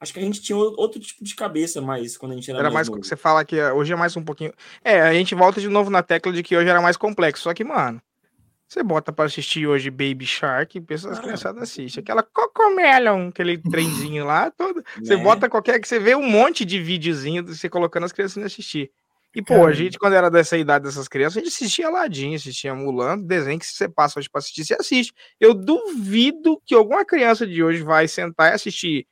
[0.00, 2.70] Acho que a gente tinha outro tipo de cabeça mais quando a gente era, era
[2.70, 2.88] mais.
[2.88, 4.52] mais você fala que hoje é mais um pouquinho.
[4.84, 7.42] É, a gente volta de novo na tecla de que hoje era mais complexo.
[7.42, 8.00] Só que, mano,
[8.68, 12.02] você bota para assistir hoje Baby Shark, pessoas ah, criançadas assistem.
[12.02, 14.84] Aquela Cocomelon, aquele trenzinho lá, todo.
[14.98, 15.22] Você né?
[15.22, 18.90] bota qualquer que você vê um monte de videozinho de você colocando as crianças assistir.
[19.34, 22.74] E, pô, a gente, quando era dessa idade dessas crianças, a gente assistia Aladdin, assistia
[22.74, 25.12] Mulan, desenho que você passa hoje pra assistir, você assiste.
[25.40, 29.06] Eu duvido que alguma criança de hoje vai sentar e assistir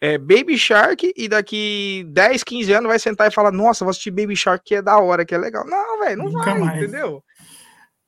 [0.00, 4.10] é, Baby Shark e daqui 10, 15 anos vai sentar e falar: Nossa, vou assistir
[4.10, 5.66] Baby Shark que é da hora, que é legal.
[5.66, 6.82] Não, velho, não Nunca vai, mais.
[6.82, 7.24] entendeu?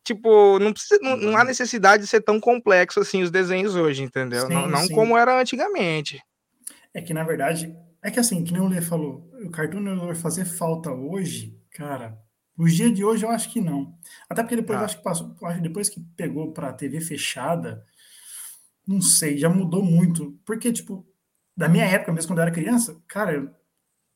[0.07, 1.47] Tipo, não, precisa, não, não, há uhum.
[1.47, 4.47] necessidade de ser tão complexo assim os desenhos hoje, entendeu?
[4.47, 6.23] Sim, não, não como era antigamente.
[6.95, 10.21] É que, na verdade, é que assim, que nem o Lê falou, o Cartoon Network
[10.21, 12.17] fazer falta hoje, cara,
[12.57, 13.95] os dias de hoje eu acho que não.
[14.31, 14.85] Até porque depois, ah.
[14.85, 17.85] acho que passou, acho que depois que pegou pra TV fechada,
[18.87, 20.39] não sei, já mudou muito.
[20.45, 21.05] Porque, tipo,
[21.57, 23.53] da minha época mesmo, quando eu era criança, cara,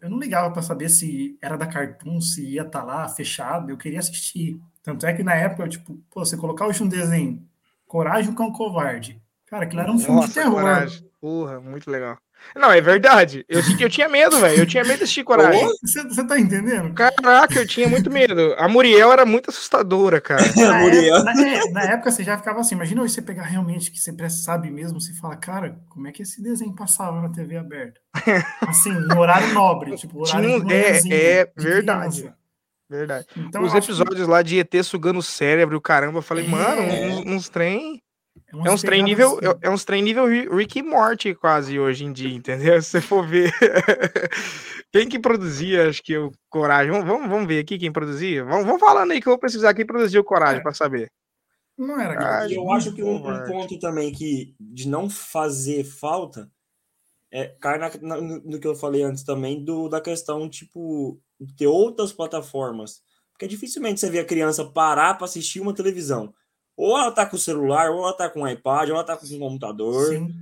[0.01, 3.71] eu, não ligava para saber se era da Cartoon, se ia estar tá lá fechado,
[3.71, 4.61] eu queria assistir.
[4.83, 7.47] Tanto é que na época, tipo, pô, você colocar hoje um desenho,
[7.87, 9.21] Coragem com o Covarde.
[9.47, 10.61] Cara, aquilo era um filme de terror.
[10.61, 11.11] Coragem.
[11.21, 12.17] Porra, muito legal.
[12.57, 13.44] Não, é verdade.
[13.48, 14.59] Eu, eu tinha medo, velho.
[14.59, 15.64] Eu tinha medo de assistir coragem.
[15.83, 16.92] Você, você tá entendendo?
[16.94, 18.55] Caraca, eu tinha muito medo.
[18.59, 20.42] A Muriel era muito assustadora, cara.
[20.57, 21.16] Na, Muriel.
[21.16, 24.70] Época, na, na, época você já ficava assim, imagina você pegar realmente que você sabe
[24.70, 28.00] mesmo, você fala, cara, como é que esse desenho passava na TV aberta?
[28.66, 32.22] Assim, no horário nobre, tipo, horário tinha, É, é verdade.
[32.22, 32.40] Criança.
[32.88, 33.26] Verdade.
[33.37, 34.31] Então, Os episódios que...
[34.31, 36.48] lá de ET sugando o cérebro, o caramba, eu falei, é...
[36.48, 38.03] mano, uns, uns trem
[38.53, 39.47] é, é uns trem nível, assim.
[39.47, 42.81] é, é uns trem nível Rick e Morty quase hoje em dia, entendeu?
[42.83, 43.53] Se você for ver.
[44.93, 46.93] quem que produzia, acho que o Coragem.
[46.93, 48.45] Vamos, vamos ver aqui quem produzia.
[48.45, 50.63] Vamos, vamos falando aí que eu vou precisar quem produziu o Coragem é.
[50.63, 51.11] para saber.
[51.79, 56.51] Não era ah, Eu acho que um, um, ponto também que de não fazer falta
[57.33, 61.19] é cai na, na, no que eu falei antes também do, da questão, tipo,
[61.57, 63.01] ter outras plataformas.
[63.33, 66.35] Porque dificilmente você vê a criança parar para assistir uma televisão.
[66.81, 69.14] Ou ela tá com o celular, ou ela tá com o iPad, ou ela tá
[69.14, 70.14] com o computador.
[70.14, 70.35] Sim.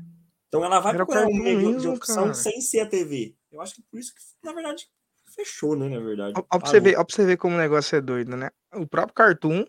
[0.46, 2.34] Então ela vai procurar um meio de opção cara.
[2.34, 3.34] sem ser a TV.
[3.50, 4.86] Eu acho que por isso que, na verdade,
[5.34, 5.88] fechou, né?
[5.88, 6.34] Na verdade.
[6.36, 8.50] Ó, ó, pra, você ver, ó pra você ver como o negócio é doido, né?
[8.72, 9.64] O próprio Cartoon,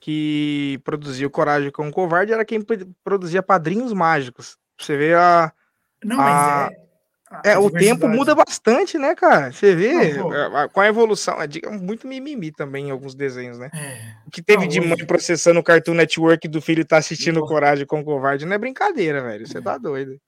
[0.00, 2.60] que produziu Coragem com o Covarde, era quem
[3.04, 4.58] produzia Padrinhos Mágicos.
[4.80, 5.52] Você vê a.
[6.04, 6.22] Não, a...
[6.24, 6.87] mas é
[7.44, 9.52] é, o tempo muda bastante, né, cara?
[9.52, 13.58] Você vê não, é, com a evolução, é, é muito mimimi também em alguns desenhos,
[13.58, 13.70] né?
[13.74, 14.16] É.
[14.26, 17.86] O que teve não, de mãe processando o Cartoon Network do filho tá assistindo Coragem
[17.86, 19.46] com Covarde não é brincadeira, velho.
[19.46, 20.20] Você tá doido.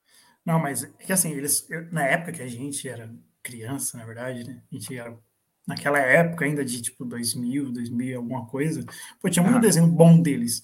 [0.44, 3.10] Não, mas é que assim, eles, na época que a gente era
[3.42, 4.62] criança, na verdade, né?
[4.70, 5.16] A gente era
[5.66, 8.84] naquela época ainda de tipo 2000, 2000 alguma coisa,
[9.20, 9.60] pô, tinha muito ah.
[9.60, 10.62] desenho bom deles.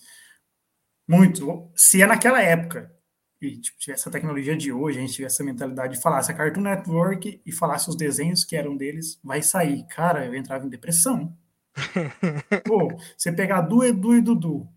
[1.09, 1.71] Muito.
[1.77, 2.93] Se é naquela época,
[3.41, 6.33] e tipo, tivesse a tecnologia de hoje, a gente tivesse essa mentalidade de falar se
[6.33, 9.87] a Cartoon Network e falasse os desenhos que eram deles, vai sair.
[9.89, 11.37] Cara, eu entrava em depressão.
[12.65, 14.69] Pô, você pegar Du, Edu e Dudu.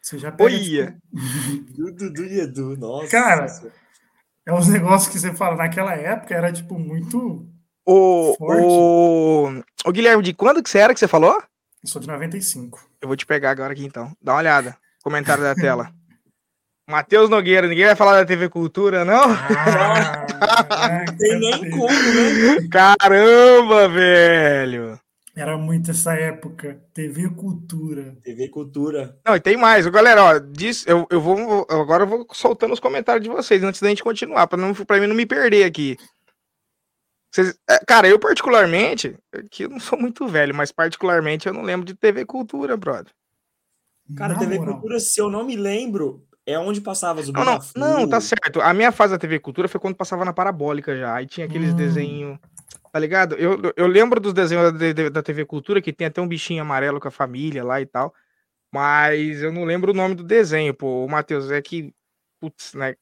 [0.00, 0.50] Você já pega.
[0.50, 0.96] Olha!
[1.66, 1.92] Tipo...
[1.92, 3.10] Dudu e Edu, nossa.
[3.10, 3.46] Cara,
[4.46, 7.46] é uns negócios que você fala, naquela época era tipo muito.
[7.84, 11.42] O, o, o Guilherme, de quando que você era que você falou?
[11.82, 12.88] Eu sou de 95.
[13.00, 14.16] Eu vou te pegar agora aqui então.
[14.22, 14.76] Dá uma olhada.
[15.02, 15.92] Comentário da tela.
[16.88, 19.24] Matheus Nogueira, ninguém vai falar da TV Cultura, não?
[19.24, 22.68] Ah, tem nem como, né?
[22.70, 25.00] Caramba, velho!
[25.34, 26.80] Era muito essa época.
[26.94, 28.16] TV Cultura.
[28.22, 29.18] TV Cultura.
[29.26, 29.86] Não, e tem mais.
[29.88, 31.66] Galera, ó, diz, eu, eu vou.
[31.68, 35.00] Agora eu vou soltando os comentários de vocês antes da gente continuar, para não, pra
[35.00, 35.98] mim não me perder aqui.
[37.30, 39.18] Vocês, é, cara, eu particularmente,
[39.50, 43.12] que eu não sou muito velho, mas particularmente eu não lembro de TV Cultura, brother.
[44.16, 47.60] Cara, não, TV Cultura, se eu não me lembro, é onde passava os não, não,
[47.74, 48.60] não, tá certo.
[48.60, 51.16] A minha fase da TV Cultura foi quando passava na Parabólica já.
[51.16, 51.76] Aí tinha aqueles hum.
[51.76, 52.38] desenhos.
[52.92, 53.34] Tá ligado?
[53.34, 57.00] Eu, eu lembro dos desenhos da, da TV Cultura que tem até um bichinho amarelo
[57.00, 58.14] com a família lá e tal.
[58.72, 61.04] Mas eu não lembro o nome do desenho, pô.
[61.04, 61.92] O Matheus, é que
[62.50, 62.94] putz, né?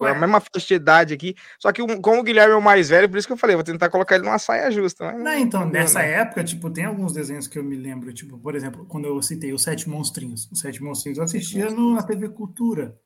[0.00, 0.10] Ué.
[0.10, 1.34] A mesma faixa de idade aqui.
[1.58, 3.64] Só que como o Guilherme é o mais velho, por isso que eu falei, vou
[3.64, 5.12] tentar colocar ele numa saia justa.
[5.12, 5.22] Mas...
[5.22, 6.06] Não, então, não, nessa não.
[6.06, 9.52] época, tipo, tem alguns desenhos que eu me lembro, tipo, por exemplo, quando eu citei
[9.52, 10.48] os Sete Monstrinhos.
[10.50, 12.98] Os Sete Monstrinhos eu assistia no, na TV Cultura.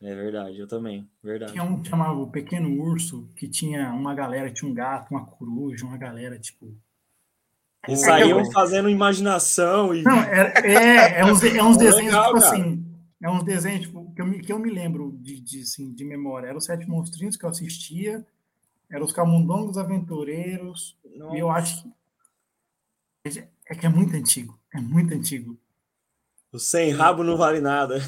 [0.00, 1.52] É verdade, eu também, verdade.
[1.52, 5.24] Tinha um que chamava o Pequeno Urso, que tinha uma galera, tinha um gato, uma
[5.24, 6.76] coruja, uma galera, tipo,
[7.88, 10.02] e saíam fazendo imaginação e.
[10.02, 12.54] Não, é, é, é uns, é uns desenhos, legal, tipo cara.
[12.54, 12.84] assim,
[13.20, 16.46] é uns desenhos tipo, eu me, que eu me lembro de, de, assim, de memória.
[16.46, 18.24] Eram os Sete Monstrinhos que eu assistia,
[18.90, 21.36] eram os Camundongos Aventureiros, Nossa.
[21.36, 21.92] e eu acho que.
[23.66, 25.58] É que é muito antigo, é muito antigo.
[26.52, 27.98] O sem rabo não vale nada.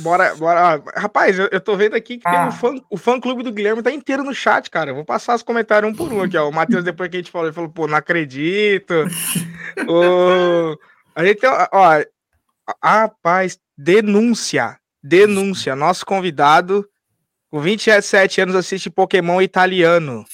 [0.00, 0.82] bora, bora.
[0.96, 2.30] Rapaz, eu, eu tô vendo aqui que ah.
[2.30, 4.92] tem um fã, o fã clube do Guilherme tá inteiro no chat, cara.
[4.92, 6.48] Eu vou passar os comentários um por um aqui, ó.
[6.48, 8.94] O Matheus, depois que a gente falou, ele falou, pô, não acredito.
[9.86, 10.78] o...
[11.14, 12.02] A gente tem, ó,
[12.82, 14.78] Rapaz, denúncia.
[15.02, 15.74] Denúncia.
[15.74, 16.88] Nosso convidado,
[17.50, 20.24] com 27 anos, assiste Pokémon italiano.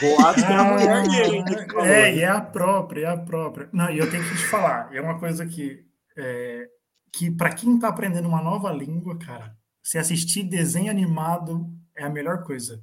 [0.00, 1.44] Boato com a mulher dele.
[1.84, 3.68] É, e é a própria, é a própria.
[3.72, 5.84] Não, e eu tenho que te falar, é uma coisa que,
[6.16, 6.66] é,
[7.12, 12.10] que para quem tá aprendendo uma nova língua, cara, se assistir desenho animado é a
[12.10, 12.82] melhor coisa.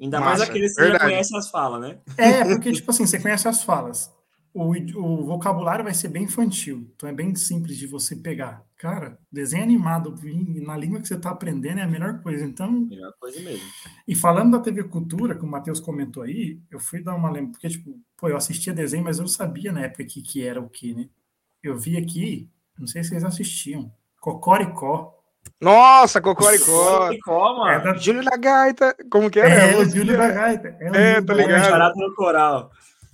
[0.00, 1.98] Ainda mais aqueles que já conhecem as falas, né?
[2.16, 4.16] É, porque, tipo assim, você conhece as falas
[4.58, 8.62] o, o vocabulário vai ser bem infantil, então é bem simples de você pegar.
[8.76, 10.14] Cara, desenho animado
[10.64, 12.44] na língua que você está aprendendo é a melhor coisa.
[12.44, 13.66] Então, melhor coisa mesmo.
[14.06, 17.52] E falando da TV Cultura, que o Matheus comentou aí, eu fui dar uma lembra,
[17.52, 20.60] porque, tipo, pô, eu assistia desenho, mas eu não sabia na época que, que era
[20.60, 21.08] o que, né?
[21.62, 25.14] Eu vi aqui, não sei se vocês assistiam, Cocoricó.
[25.60, 26.98] Nossa, Cocoricó!
[26.98, 27.70] Cocoricó, mano.
[27.70, 27.94] É da...
[27.94, 29.54] Júlio da Gaita, como que era?
[29.54, 30.76] É, o Júlio da Gaita.
[30.80, 31.96] É, é tá ligado.
[31.96, 32.70] no coral.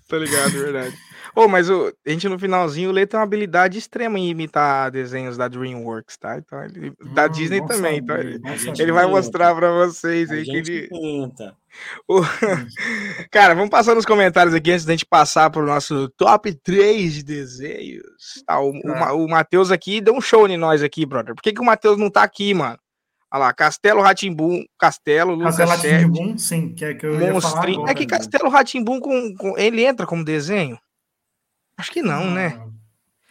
[0.09, 0.95] Tá ligado, verdade.
[1.37, 4.90] Oh, mas o, a gente no finalzinho, o Lê tem uma habilidade extrema em imitar
[4.90, 6.38] desenhos da DreamWorks, tá?
[6.38, 7.99] Então, ele, da hum, Disney também.
[7.99, 8.40] então, ele,
[8.79, 10.88] ele vai mostrar pra vocês aí que ele.
[12.09, 12.20] O...
[13.33, 17.25] Cara, vamos passar nos comentários aqui antes da gente passar pro nosso top 3 de
[17.25, 18.05] desenhos.
[18.47, 19.12] Tá, o, ah.
[19.12, 21.35] o, o Matheus aqui deu um show em nós aqui, brother.
[21.35, 22.79] Por que, que o Matheus não tá aqui, mano?
[23.35, 27.79] Olha lá, Castelo Ratimbum, Castelo, Lucas Castelo Ratimbum, sim, que é que eu Monstrinho.
[27.79, 30.79] Agora, é que Castelo Ratimbum com, com, ele entra como desenho?
[31.77, 32.61] Acho que não, né?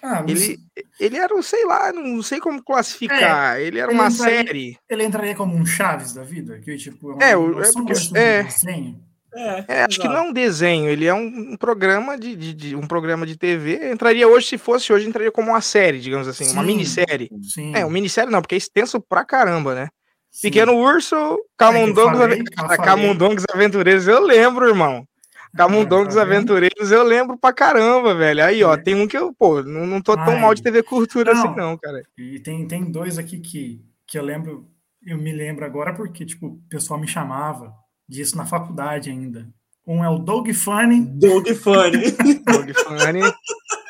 [0.02, 0.50] Ah, mas...
[0.50, 0.60] ele,
[1.00, 3.58] ele era, sei lá, não sei como classificar.
[3.58, 4.78] É, ele era ele uma entraria, série.
[4.90, 6.60] Ele entraria como um Chaves da vida?
[6.60, 9.00] Que, tipo, é, uma, é, é porque, é, desenho.
[9.34, 12.54] É, é acho que não é um desenho, ele é um, um programa de, de,
[12.54, 13.92] de, um programa de TV.
[13.92, 17.30] Entraria hoje, se fosse hoje, entraria como uma série, digamos assim, sim, uma minissérie.
[17.42, 17.74] Sim.
[17.74, 19.88] É, uma minissérie não, porque é extenso pra caramba, né?
[20.30, 20.50] Sim.
[20.50, 25.08] Pequeno Urso, Camundongos, é Camundongos Aventureiros, eu lembro, irmão.
[25.56, 28.44] Camundongos tá Aventureiros, eu lembro pra caramba, velho.
[28.44, 28.78] Aí, ó, é.
[28.78, 31.40] tem um que eu, pô, não, não tô tão mal de TV Cultura não.
[31.40, 32.04] assim, não, cara.
[32.18, 34.68] E tem, tem dois aqui que, que eu lembro,
[35.06, 37.74] eu me lembro agora porque, tipo, o pessoal me chamava
[38.10, 39.48] disso na faculdade ainda.
[39.86, 41.02] Um é o Doug Funny.
[41.02, 42.12] Doug Funny.
[42.12, 43.22] Doug Funny.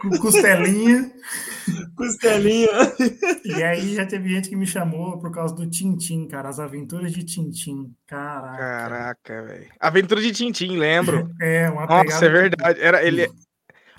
[0.00, 1.10] Com costelinha.
[1.96, 2.68] Costelinha.
[3.44, 6.48] E aí já teve gente que me chamou por causa do Tintim, cara.
[6.48, 7.94] As aventuras de Tintim.
[8.06, 8.58] Caraca.
[8.58, 9.68] Caraca, velho.
[9.80, 11.30] Aventura de Tintim, lembro.
[11.40, 12.80] É, uma Nossa, é verdade.
[12.80, 13.30] Era, ele...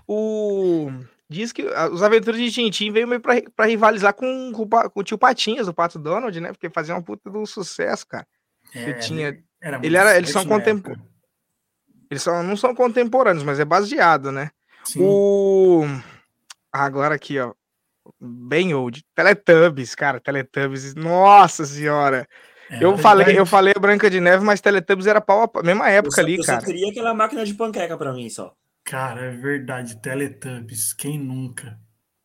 [0.07, 0.91] O...
[1.27, 5.03] Diz que os aventuras de Tintim veio meio pra, pra rivalizar com, com, com, o
[5.03, 6.49] tio Patinhas, o Pato Donald, né?
[6.51, 8.27] Porque fazia uma puta do sucesso, cara.
[8.73, 9.37] É, tinha...
[9.61, 11.15] Era ele era, eles são contemporâneos.
[12.11, 14.51] Eles são, não são contemporâneos, mas é baseado, né?
[14.85, 15.01] Sim.
[15.01, 15.83] O
[16.71, 17.53] agora aqui, ó,
[18.19, 22.27] bem old, Teletubbies, cara, Teletubbies, nossa senhora.
[22.69, 26.19] É, eu falei, eu falei Branca de Neve, mas Teletubbies era pau a mesma época
[26.19, 26.61] eu ali, eu cara.
[26.61, 28.53] Eu queria aquela máquina de panqueca para mim só.
[28.83, 31.79] Cara, é verdade, Teletubbies, quem nunca?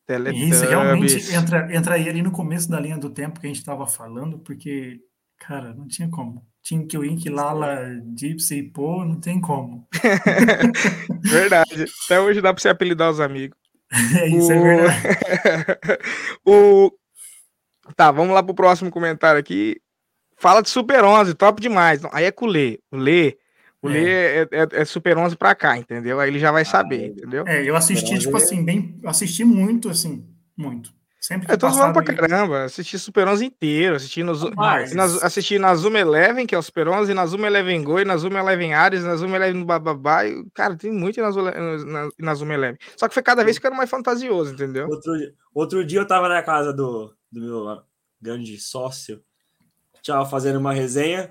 [0.07, 0.57] Teletubbies.
[0.57, 3.87] Isso realmente entra, entraria ali no começo da linha do tempo que a gente estava
[3.87, 5.01] falando, porque,
[5.39, 6.45] cara, não tinha como.
[6.63, 9.87] Tinky Wink, Lala, Gypsy, pô, não tem como.
[11.23, 11.87] verdade.
[12.05, 13.59] Até hoje dá para você apelidar os amigos.
[14.17, 14.67] É, isso é o...
[14.67, 15.99] é verdade.
[16.47, 16.93] o...
[17.97, 19.81] Tá, vamos lá pro próximo comentário aqui.
[20.37, 22.01] Fala de Super 11, top demais.
[22.13, 22.79] Aí é com o Lê.
[22.91, 23.37] O Lê,
[23.83, 23.93] o é.
[23.93, 26.21] Lê é, é, é, Super 11 pra cá, entendeu?
[26.21, 27.45] Aí ele já vai saber, ah, entendeu?
[27.49, 28.99] É, eu assisti, tipo assim, bem.
[29.05, 30.25] Assisti muito, assim,
[30.57, 30.93] muito.
[31.21, 32.64] Sempre eu tô zoando pra caramba.
[32.64, 33.97] Assisti Super 11 inteiro.
[33.97, 34.95] Assisti, no, Mas...
[34.95, 38.16] na, assisti na Zuma Eleven, que é o Super 11, na Zuma Eleven Go, na
[38.16, 40.27] Zuma Eleven Ares, na Zuma Eleven Bababá.
[40.27, 42.79] E, cara, tem muito na, na, na Zuma Eleven.
[42.97, 44.89] Só que foi cada vez ficando mais fantasioso, entendeu?
[44.89, 45.12] Outro,
[45.53, 47.83] outro dia eu tava na casa do, do meu
[48.18, 49.23] grande sócio,
[50.01, 51.31] tchau, fazendo uma resenha.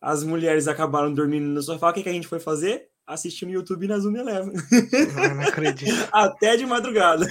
[0.00, 1.90] As mulheres acabaram dormindo no sofá.
[1.90, 2.87] O que, que a gente foi fazer?
[3.08, 4.52] Assistindo YouTube na Zoom Eleven.
[5.16, 6.08] Não, não acredito.
[6.12, 7.26] Até de madrugada.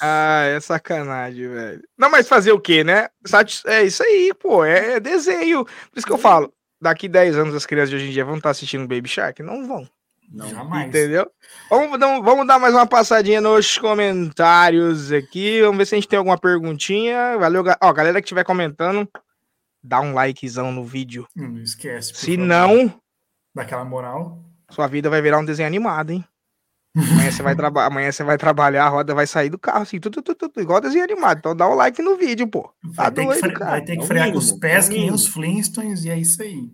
[0.00, 1.82] ah, é sacanagem, velho.
[1.96, 3.08] Não, mas fazer o quê, né?
[3.66, 4.64] É isso aí, pô.
[4.64, 5.64] É, é desenho.
[5.64, 6.52] Por isso que eu falo.
[6.80, 9.42] Daqui 10 anos as crianças de hoje em dia vão estar assistindo Baby Shark?
[9.42, 9.86] Não vão.
[10.30, 10.88] Não, Jamais.
[10.88, 11.30] Entendeu?
[11.70, 15.60] Vamos, vamos dar mais uma passadinha nos comentários aqui.
[15.62, 17.36] Vamos ver se a gente tem alguma perguntinha.
[17.38, 19.08] Valeu, ó, galera que estiver comentando,
[19.82, 21.26] dá um likezão no vídeo.
[21.34, 22.14] Não esquece.
[22.14, 22.46] Se favor.
[22.46, 23.00] não,
[23.58, 24.38] daquela moral.
[24.70, 26.24] Sua vida vai virar um desenho animado, hein?
[26.96, 30.00] Amanhã você vai, traba amanhã você vai trabalhar, a roda vai sair do carro, assim,
[30.00, 31.38] tudo, tudo, tudo, igual desenho animado.
[31.38, 32.62] Então dá o um like no vídeo, pô.
[32.96, 33.70] Tá vai doido, ter que, cara.
[33.72, 36.18] Vai ter que é frear mínimo, com os pés, é que os Flintstones, e é
[36.18, 36.70] isso aí.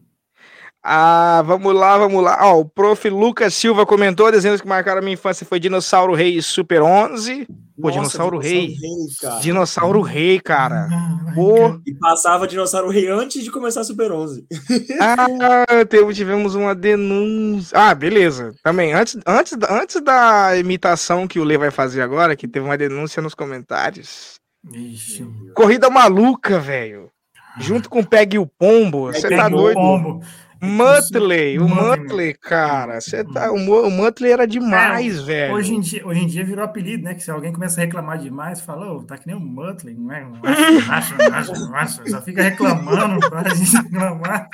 [0.82, 2.38] Ah, vamos lá, vamos lá.
[2.42, 3.08] Ó, o prof.
[3.08, 7.46] Lucas Silva comentou: desenhos que marcaram minha infância foi Dinossauro Rei e Super 11.
[7.80, 8.66] Pô, Nossa, Dinossauro, Rei.
[8.66, 10.88] Rei Dinossauro Rei, cara.
[11.34, 11.80] Pô.
[11.84, 14.46] E passava Dinossauro Rei antes de começar Super 11.
[15.00, 15.66] ah,
[16.14, 17.76] tivemos uma denúncia.
[17.76, 18.54] Ah, beleza.
[18.62, 22.78] Também, antes, antes, antes da imitação que o Lê vai fazer agora, que teve uma
[22.78, 24.34] denúncia nos comentários.
[24.72, 25.26] Ixi.
[25.54, 27.10] Corrida maluca, velho.
[27.58, 29.12] Junto com o Pegue o Pombo.
[29.12, 29.74] Você tá doido?
[29.74, 30.20] Pombo.
[30.64, 35.54] Muttley, o Muttley, cara, você tá, o, o Muttley era demais, é, velho.
[35.54, 37.14] Hoje em, dia, hoje em dia virou apelido, né?
[37.14, 40.12] Que se alguém começa a reclamar demais, fala, oh, tá que nem o Muttley, não
[40.12, 40.24] é?
[40.24, 44.48] Macho, macho, macho, só fica reclamando pra gente reclamar.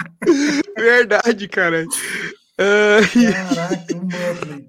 [0.77, 1.85] Verdade, cara.
[1.85, 3.33] Uh...
[3.33, 4.69] Caraca, o Muttley.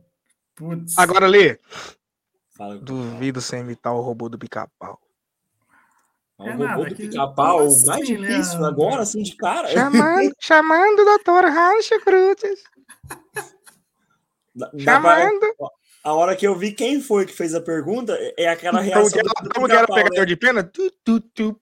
[0.56, 0.98] Putz.
[0.98, 1.58] Agora, Lê.
[2.82, 5.00] Duvido sem imitar o robô do pica-pau.
[6.44, 9.68] É o robô do pica-pau, o mais difícil agora, assim, de cara.
[9.70, 12.64] Chamando, chamando o doutor Rancho Cruzes.
[14.80, 15.56] chamando.
[16.04, 19.04] a hora que eu vi quem foi que fez a pergunta, é aquela reação.
[19.04, 20.26] Como que era, como que era o pegador né?
[20.26, 20.64] de pena?
[20.64, 21.58] Tu, tu, tu,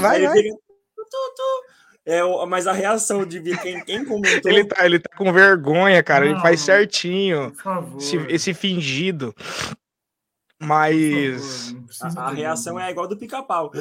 [0.00, 0.34] vai, vai.
[0.34, 1.62] Pega, tu, tu,
[2.06, 4.50] É, mas a reação de ver quem, quem comentou.
[4.50, 6.24] ele, tá, ele tá com vergonha, cara.
[6.24, 7.52] Não, ele faz certinho.
[7.98, 9.34] Esse, esse fingido.
[10.60, 11.74] Mas.
[11.98, 13.70] Favor, a, a reação é igual do pica-pau.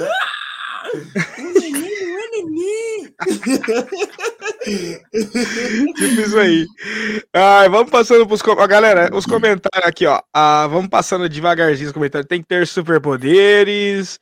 [5.95, 6.65] tipo isso aí.
[7.34, 8.69] Ah, vamos passando pros comentários.
[8.69, 10.21] Galera, os comentários aqui, ó.
[10.34, 12.28] Ah, vamos passando devagarzinho os comentários.
[12.28, 14.19] Tem que ter superpoderes,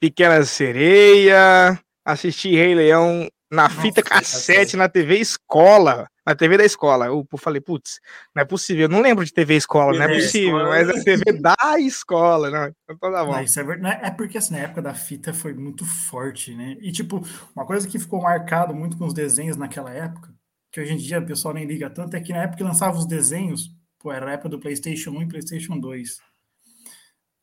[0.00, 6.06] Pequena Sereia, assistir Rei Leão na Nossa, fita cassete na TV escola.
[6.28, 7.06] Na TV da escola.
[7.06, 8.00] Eu falei, putz,
[8.36, 8.82] não é possível.
[8.82, 10.68] Eu não lembro de TV escola, TV não é possível, escola.
[10.68, 12.74] mas é TV da escola, não.
[12.84, 13.32] Então tá bom.
[13.32, 14.06] Não, isso é, verdade.
[14.06, 16.76] é porque assim, na época da fita foi muito forte, né?
[16.82, 17.26] E tipo,
[17.56, 20.30] uma coisa que ficou marcado muito com os desenhos naquela época,
[20.70, 22.98] que hoje em dia o pessoal nem liga tanto, é que na época que lançava
[22.98, 26.18] os desenhos, pô, era a época do PlayStation 1 e PlayStation 2.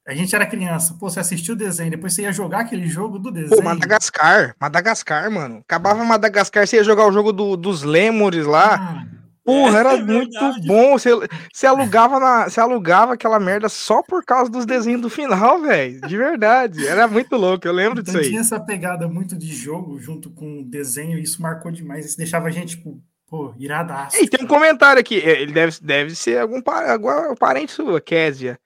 [0.07, 3.17] A gente era criança, pô, você assistiu o desenho, depois você ia jogar aquele jogo
[3.17, 3.57] do desenho.
[3.57, 5.63] Pô, Madagascar, Madagascar, mano.
[5.67, 8.75] Acabava Madagascar, você ia jogar o jogo do, dos Lemures lá.
[8.75, 10.93] Ah, Porra, era é muito bom.
[10.93, 11.09] Você,
[11.53, 16.01] você, alugava na, você alugava aquela merda só por causa dos desenhos do final, velho.
[16.01, 16.85] De verdade.
[16.85, 18.29] Era muito louco, eu lembro então, disso aí.
[18.29, 22.07] Tinha essa pegada muito de jogo junto com o desenho, e isso marcou demais.
[22.07, 24.17] Isso deixava a gente, tipo, pô, iradaço.
[24.17, 25.15] E tem um comentário aqui.
[25.15, 28.59] Ele deve, deve ser algum, algum parente sua, Késia.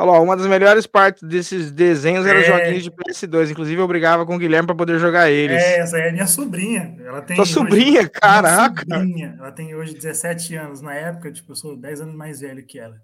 [0.00, 2.42] Olha lá, uma das melhores partes desses desenhos era é...
[2.42, 3.50] os joguinhos de PS2.
[3.50, 5.60] Inclusive, eu brigava com o Guilherme para poder jogar eles.
[5.60, 6.96] É, essa é minha sobrinha.
[7.00, 8.10] Ela tem Sua sobrinha, hoje...
[8.10, 8.84] caraca!
[8.88, 9.34] Sobrinha.
[9.36, 10.80] Ela tem hoje 17 anos.
[10.80, 12.94] Na época, tipo, eu sou 10 anos mais velho que ela.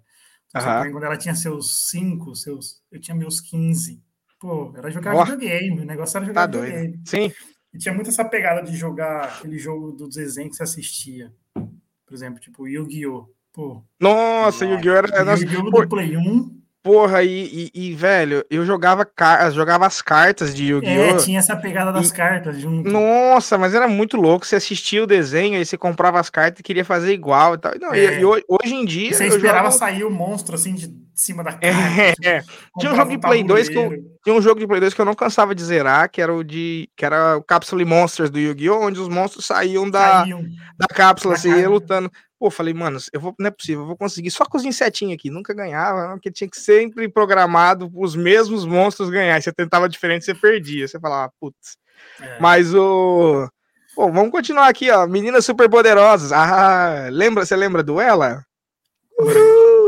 [0.47, 2.81] Então, quando ela tinha seus 5, seus...
[2.89, 4.01] eu tinha meus 15.
[4.39, 5.25] Pô, ela jogava oh.
[5.25, 5.81] videogame.
[5.81, 6.87] O negócio era jogar tá videogame.
[6.93, 7.09] Doido.
[7.09, 7.33] Sim.
[7.73, 11.29] E tinha muito essa pegada de jogar aquele jogo do desenho que você assistia.
[11.53, 13.27] Por exemplo, tipo Yu-Gi-Oh!
[13.51, 13.83] Pô.
[13.99, 14.95] Nossa, Yu-Gi-Oh!
[14.95, 15.33] era.
[15.33, 15.69] Yu-Gi-Oh!
[15.69, 19.09] do Play 1 Porra, e, e, e, velho, eu jogava,
[19.51, 21.15] jogava as cartas de Yu-Gi-Oh!
[21.15, 22.87] É, tinha essa pegada das e, cartas junto.
[22.87, 24.45] Nossa, mas era muito louco.
[24.45, 27.71] Você assistia o desenho, aí você comprava as cartas e queria fazer igual e tal.
[27.81, 28.21] Não, é.
[28.21, 29.15] e, hoje em dia.
[29.15, 29.79] Você esperava jogo...
[29.79, 31.65] sair o monstro assim de cima da carta.
[31.65, 32.43] É, é.
[32.77, 33.89] Tinha um jogo de Play 2 que eu,
[34.23, 36.43] tinha um jogo de Play 2 que eu não cansava de zerar, que era o
[36.43, 36.87] de.
[36.95, 38.85] que era o Capsule Monsters do Yu-Gi-Oh!
[38.85, 40.43] onde os monstros saíam da, saíam.
[40.77, 42.11] da cápsula, da assim, ia lutando.
[42.45, 45.15] Pô, falei, mano, eu vou, não é possível, eu vou conseguir só com os insetinhos
[45.15, 45.31] aqui.
[45.31, 49.41] Nunca ganhava, porque tinha que sempre programado os mesmos monstros ganhar.
[49.41, 50.87] Você tentava diferente, você perdia.
[50.87, 51.75] Você falava, putz.
[52.21, 52.39] É.
[52.39, 53.49] Mas o.
[53.95, 55.07] Bom, vamos continuar aqui, ó.
[55.07, 56.31] Meninas super poderosas.
[56.31, 58.45] Ah, lembra, você lembra do ela?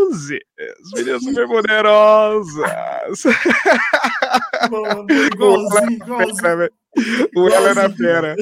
[0.07, 0.39] Cruzes,
[0.93, 2.71] meninas super poderosas.
[5.33, 6.69] igualzinho, igualzinho.
[7.35, 8.35] O ela era fera.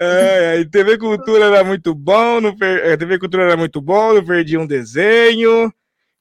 [0.00, 2.84] É, TV Cultura era muito bom, no per...
[2.84, 5.72] É, TV Cultura era muito bom, eu perdi um desenho.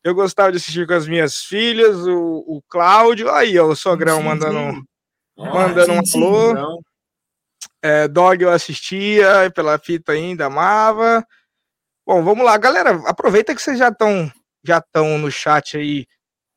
[0.04, 3.30] Eu gostava de assistir com as minhas filhas, o, o Cláudio.
[3.30, 4.84] Aí, ó, o sogrão mandando,
[5.38, 6.82] mandando um alô.
[7.82, 11.26] É, Dog eu assistia, pela fita ainda amava.
[12.06, 13.02] Bom, vamos lá, galera.
[13.06, 14.32] Aproveita que vocês já estão
[14.68, 16.06] já estão no chat aí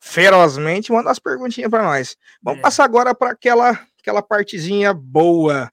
[0.00, 2.16] ferozmente, manda as perguntinhas para nós.
[2.42, 2.62] Vamos é.
[2.62, 5.70] passar agora para aquela aquela partezinha boa,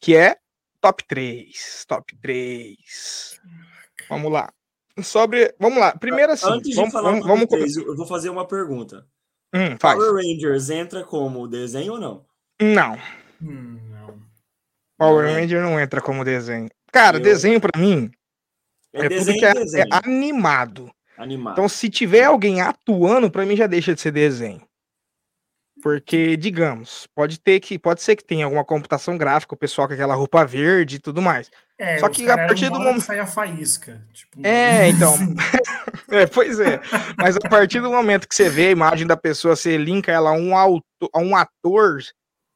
[0.00, 0.36] que é
[0.80, 1.84] top 3.
[1.86, 3.40] Top 3.
[4.08, 4.50] Vamos lá.
[5.02, 5.54] Sobre.
[5.58, 5.96] Vamos lá.
[5.96, 6.50] Primeiro assim.
[6.50, 9.06] Antes vamos, de falar vamos, vamos 3, eu vou fazer uma pergunta.
[9.54, 12.26] Hum, Power Rangers entra como desenho ou não?
[12.60, 12.98] Não.
[13.40, 14.22] Hum, não.
[14.98, 16.68] Power não Ranger não entra como desenho.
[16.92, 17.22] Cara, eu...
[17.22, 18.10] desenho para mim
[18.92, 20.90] é, é tudo que é, é, animado.
[21.18, 21.52] Animado.
[21.52, 24.62] Então, se tiver alguém atuando, para mim já deixa de ser desenho.
[25.82, 29.94] Porque, digamos, pode ter que, pode ser que tenha alguma computação gráfica, o pessoal com
[29.94, 31.50] aquela roupa verde e tudo mais.
[31.78, 33.02] É, Só que a partir do momento.
[33.02, 34.04] Sai a faísca.
[34.12, 34.44] Tipo...
[34.44, 35.14] É, então.
[36.10, 36.80] é, pois é.
[37.16, 40.30] Mas a partir do momento que você vê a imagem da pessoa, você linka ela
[40.30, 42.00] a um, auto, a um ator,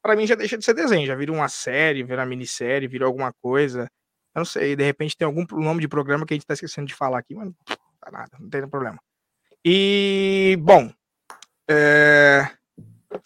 [0.02, 3.06] para mim já deixa de ser desenho, já vira uma série, vira uma minissérie, vira
[3.06, 3.86] alguma coisa.
[4.34, 6.88] Eu não sei, de repente tem algum nome de programa que a gente tá esquecendo
[6.88, 7.52] de falar aqui, mas
[8.02, 8.98] tá nada, não tem problema.
[9.64, 10.90] E, bom,
[11.68, 12.48] é...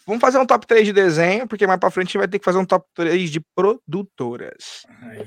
[0.06, 2.38] Vamos fazer um top 3 de desenho, porque mais pra frente a gente vai ter
[2.38, 4.84] que fazer um top 3 de produtoras.
[5.02, 5.26] Ai.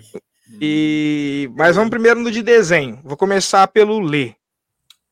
[0.61, 1.49] E...
[1.55, 2.99] Mas vamos primeiro no de desenho.
[3.03, 4.33] Vou começar pelo Lê.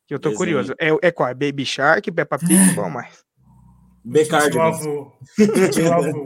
[0.05, 0.37] Que eu tô desenho.
[0.37, 0.73] curioso.
[0.79, 1.29] É, é qual?
[1.29, 3.23] É Baby Shark, Peppa Pig, qual mais?
[4.03, 4.51] Becard.
[4.51, 5.13] Tio avô.
[5.73, 6.25] Tio avô.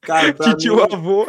[0.00, 0.82] Cara, Titio mim...
[0.82, 1.26] avô.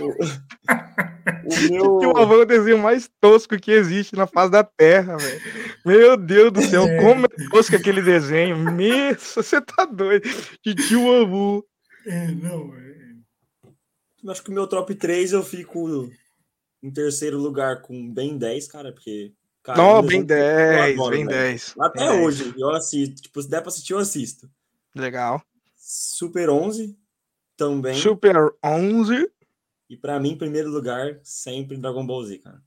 [0.00, 1.98] O meu...
[1.98, 5.40] Titio avô é o desenho mais tosco que existe na face da Terra, velho.
[5.84, 7.00] Meu Deus do céu, é.
[7.00, 8.56] como é tosco aquele desenho.
[8.56, 10.28] Meu, você tá doido.
[10.62, 11.66] Titio avô.
[12.06, 14.30] É, não, é...
[14.30, 16.10] Acho que o meu top 3 eu fico
[16.82, 19.32] em terceiro lugar com bem 10, cara, porque.
[19.62, 21.74] Cara, não, bem 10, adoro, bem 10.
[21.78, 22.12] Até é.
[22.12, 23.22] hoje, eu assisto.
[23.22, 24.50] Tipo, se der pra assistir, eu assisto.
[24.94, 25.42] Legal.
[25.76, 26.98] Super 11
[27.60, 27.94] também.
[27.94, 29.30] Super 11.
[29.90, 32.62] E para mim, em primeiro lugar, sempre Dragon Ball Z, cara.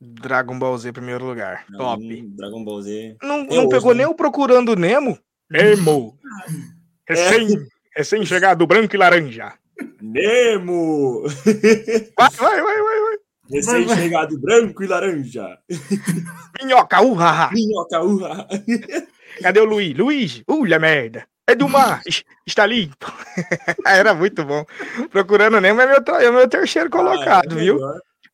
[0.00, 1.66] Dragon Ball Z, primeiro lugar.
[1.66, 2.22] Pra Top.
[2.34, 3.16] Dragon Ball Z.
[3.22, 3.98] Não, não hoje, pegou né?
[3.98, 5.18] nem o Procurando Nemo?
[5.50, 6.18] Nemo!
[7.06, 7.66] Recém, é.
[7.98, 9.52] recém chegado branco e laranja.
[10.00, 11.24] Nemo!
[12.16, 13.18] Vai, vai, vai, vai, vai.
[13.50, 15.58] Recém-chegado branco e laranja.
[16.62, 17.50] Minhoca, urra!
[17.52, 18.48] Minhoca, urra!
[19.42, 19.96] Cadê o Luiz?
[19.96, 21.26] Luiz, ulha merda!
[21.48, 22.00] É do mar,
[22.46, 23.06] está limpo.
[23.86, 24.64] Era muito bom.
[25.10, 27.78] Procurando Nemo é meu, é meu terceiro colocado, ah, é viu?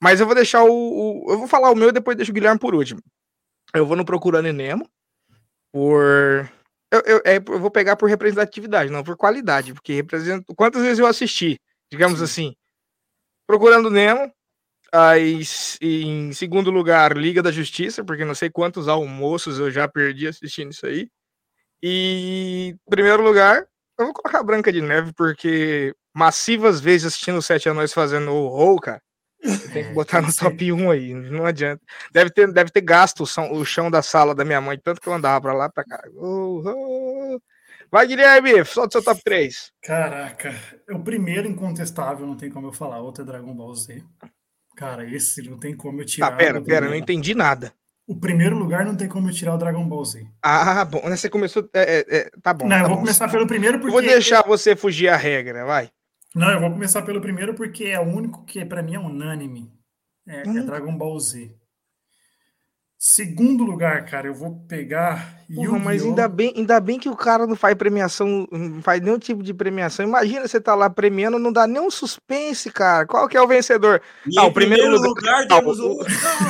[0.00, 2.34] Mas eu vou deixar o, o, Eu vou falar o meu e depois deixo o
[2.34, 3.00] Guilherme por último.
[3.74, 4.88] Eu vou no Procurando Nemo
[5.72, 6.50] por.
[6.90, 10.44] Eu, eu, é, eu vou pegar por representatividade, não por qualidade, porque representa.
[10.54, 11.58] Quantas vezes eu assisti,
[11.90, 12.24] digamos Sim.
[12.24, 12.54] assim.
[13.46, 14.30] Procurando Nemo,
[14.90, 15.42] Aí,
[15.82, 20.72] em segundo lugar, Liga da Justiça, porque não sei quantos almoços eu já perdi assistindo
[20.72, 21.10] isso aí.
[21.82, 23.66] E em primeiro lugar,
[23.98, 28.48] eu vou colocar Branca de Neve, porque massivas vezes assistindo os Sete Anões fazendo o
[28.48, 29.02] roll, cara.
[29.72, 31.80] Tem que é, botar no top 1 aí, não adianta.
[32.12, 35.00] Deve ter, deve ter gasto o chão, o chão da sala da minha mãe, tanto
[35.00, 36.02] que eu andava pra lá pra cá.
[36.16, 37.40] Oh, oh.
[37.90, 39.72] Vai, Guilherme, solta seu top 3.
[39.82, 40.54] Caraca,
[40.88, 43.00] é o primeiro incontestável, não tem como eu falar.
[43.00, 44.04] Outro é Dragon Ball Z.
[44.76, 46.30] Cara, esse não tem como eu tirar.
[46.30, 47.72] Tá, pera, pera, não entendi nada.
[48.08, 50.26] O primeiro lugar não tem como eu tirar o Dragon Ball Z.
[50.42, 50.98] Ah, bom.
[51.02, 51.68] Você começou.
[51.74, 52.66] É, é, é tá bom.
[52.66, 53.02] Não, tá eu vou bom.
[53.02, 53.92] começar pelo primeiro porque.
[53.92, 55.90] Vou deixar você fugir a regra, vai.
[56.34, 59.70] Não, eu vou começar pelo primeiro porque é o único que para mim é unânime.
[60.26, 60.56] É, hum.
[60.56, 61.54] é Dragon Ball Z.
[63.00, 65.38] Segundo lugar, cara, eu vou pegar.
[65.54, 69.20] Porra, mas ainda bem, ainda bem que o cara não faz premiação, não faz nenhum
[69.20, 70.04] tipo de premiação.
[70.04, 73.06] Imagina você tá lá premiando, não dá nenhum suspense, cara.
[73.06, 74.02] Qual que é o vencedor?
[74.26, 75.96] E ah, o primeiro, primeiro lugar, lugar temos o...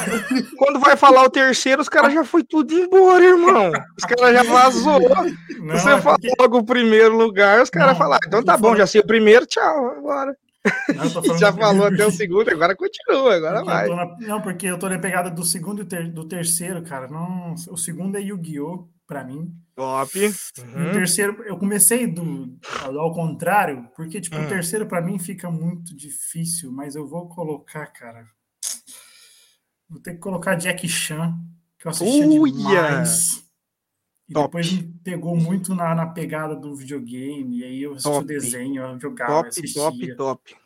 [0.56, 3.70] Quando vai falar o terceiro, os caras já foi tudo embora, irmão.
[3.98, 5.00] Os caras já vazou.
[5.60, 6.32] Não, você é fala porque...
[6.40, 9.44] logo o primeiro lugar, os caras falam, ah, então tá bom, já sei o primeiro,
[9.44, 10.34] tchau, agora.
[11.24, 13.88] Não, Já falou até o segundo, agora continua, agora porque vai.
[13.88, 14.16] Na...
[14.18, 16.10] Não, porque eu tô na pegada do segundo e ter...
[16.10, 17.08] do terceiro, cara.
[17.08, 18.88] Não, o segundo é Yu-Gi-Oh!
[19.08, 19.50] pra mim.
[19.74, 20.18] Top.
[20.18, 20.90] Uhum.
[20.90, 24.42] O terceiro, eu comecei do ao contrário, porque tipo, uhum.
[24.42, 24.48] o hum.
[24.48, 28.26] terceiro para mim fica muito difícil, mas eu vou colocar, cara.
[29.88, 31.34] Vou ter que colocar Jack Chan,
[31.78, 33.47] que eu assisti demais.
[34.28, 34.46] E Top.
[34.46, 38.82] depois me pegou muito na, na pegada do videogame, e aí eu assisti o desenho,
[38.82, 39.82] eu jogava, top, assistia.
[39.82, 40.56] Top, top,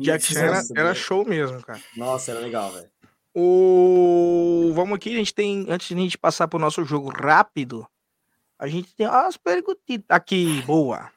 [0.00, 1.80] Jack era, era, show mesmo, cara.
[1.96, 2.88] Nossa, era legal, velho.
[3.34, 4.72] O...
[4.74, 7.86] Vamos aqui, a gente tem, antes de a gente passar pro nosso jogo rápido,
[8.58, 11.10] a gente tem as perguntitas aqui, boa.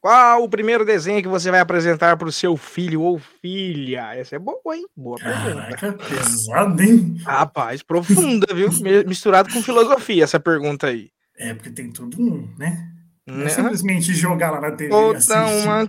[0.00, 4.14] Qual o primeiro desenho que você vai apresentar para o seu filho ou filha?
[4.14, 4.86] Essa é boa, hein?
[4.96, 5.76] Boa pergunta.
[5.76, 7.16] Caraca, pesado, hein?
[7.22, 8.70] Rapaz, profunda, viu?
[9.06, 11.10] Misturado com filosofia essa pergunta aí.
[11.36, 12.90] É, porque tem tudo um, né?
[13.26, 13.50] Não é né?
[13.50, 15.84] simplesmente jogar lá na TV Outra uma...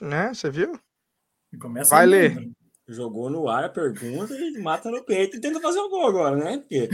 [0.00, 0.32] Né?
[0.32, 0.72] Você viu?
[1.90, 2.50] vai ler.
[2.88, 6.36] Jogou no ar a pergunta e mata no peito e tenta fazer o gol agora,
[6.36, 6.58] né?
[6.58, 6.88] Porque...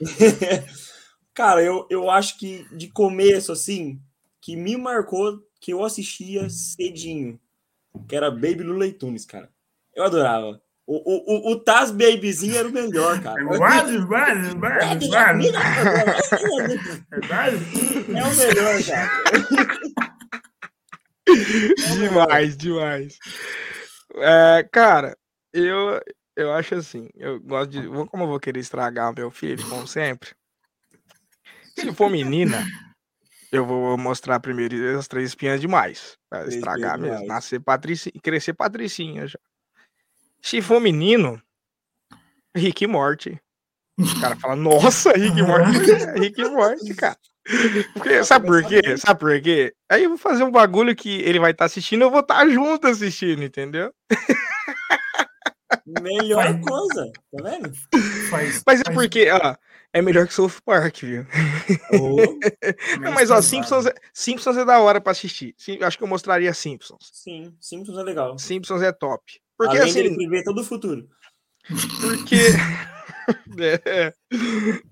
[1.32, 4.00] Cara, eu, eu acho que de começo, assim,
[4.42, 7.40] que me marcou que eu assistia cedinho,
[8.08, 9.50] que era Baby Lula Tunes, cara.
[9.94, 10.62] Eu adorava.
[10.86, 13.38] O, o, o, o Taz Babyzinho era o melhor, cara.
[18.08, 19.18] É o melhor, cara.
[21.94, 23.18] demais, demais.
[24.14, 25.14] É, cara,
[25.52, 26.00] eu,
[26.34, 27.86] eu acho assim, eu gosto de.
[28.06, 30.30] Como eu vou querer estragar meu filho, como sempre.
[31.76, 32.64] Se for menina,
[33.50, 36.16] eu vou mostrar primeiro as três espinhas demais.
[36.28, 37.14] Pra três estragar mesmo.
[37.14, 37.28] Demais.
[37.28, 39.38] Nascer patricinha crescer patricinha já.
[40.40, 41.40] Se for menino,
[42.54, 43.40] Rick e Morty.
[43.98, 45.90] O cara fala, nossa, Rick e Morty.
[45.90, 47.18] É Rick e Morty, cara.
[47.94, 48.96] Porque, sabe por quê?
[48.98, 49.74] Sabe por quê?
[49.90, 52.40] Aí eu vou fazer um bagulho que ele vai estar tá assistindo, eu vou estar
[52.40, 53.92] tá junto assistindo, entendeu?
[56.02, 57.72] Melhor coisa, tá vendo?
[58.28, 59.56] Faz, Mas é porque, ó,
[59.92, 61.26] é melhor que South Park, viu?
[61.92, 62.16] Oh,
[63.00, 65.54] não, mas ó, Simpsons é, Simpsons é da hora pra assistir.
[65.56, 67.10] Sim, acho que eu mostraria Simpsons.
[67.12, 68.38] Sim, Simpsons é legal.
[68.38, 69.22] Simpsons é top.
[69.56, 70.00] Porque Além assim.
[70.00, 71.08] Ele prever todo o futuro.
[72.00, 72.36] Porque.
[73.84, 74.12] é,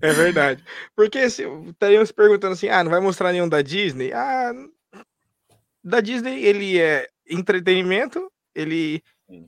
[0.01, 0.63] é, verdade.
[0.95, 4.11] Porque estariam se perguntando assim: ah, não vai mostrar nenhum da Disney?
[4.13, 4.51] Ah,
[5.83, 9.01] da Disney ele é entretenimento, ele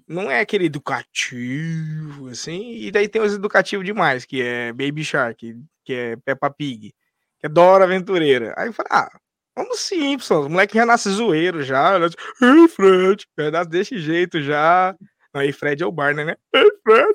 [0.07, 5.55] não é aquele educativo, assim, e daí tem os educativos demais, que é Baby Shark,
[5.85, 6.93] que é Peppa Pig,
[7.39, 8.53] que é Dora Aventureira.
[8.57, 9.09] Aí eu falei, ah,
[9.55, 11.97] vamos Simpsons, o moleque já nasce zoeiro já,
[12.41, 14.95] Ei, Fred, já nasce desse jeito já,
[15.33, 16.35] Aí Fred é o Barney, né?
[16.53, 17.13] Ei, Fred!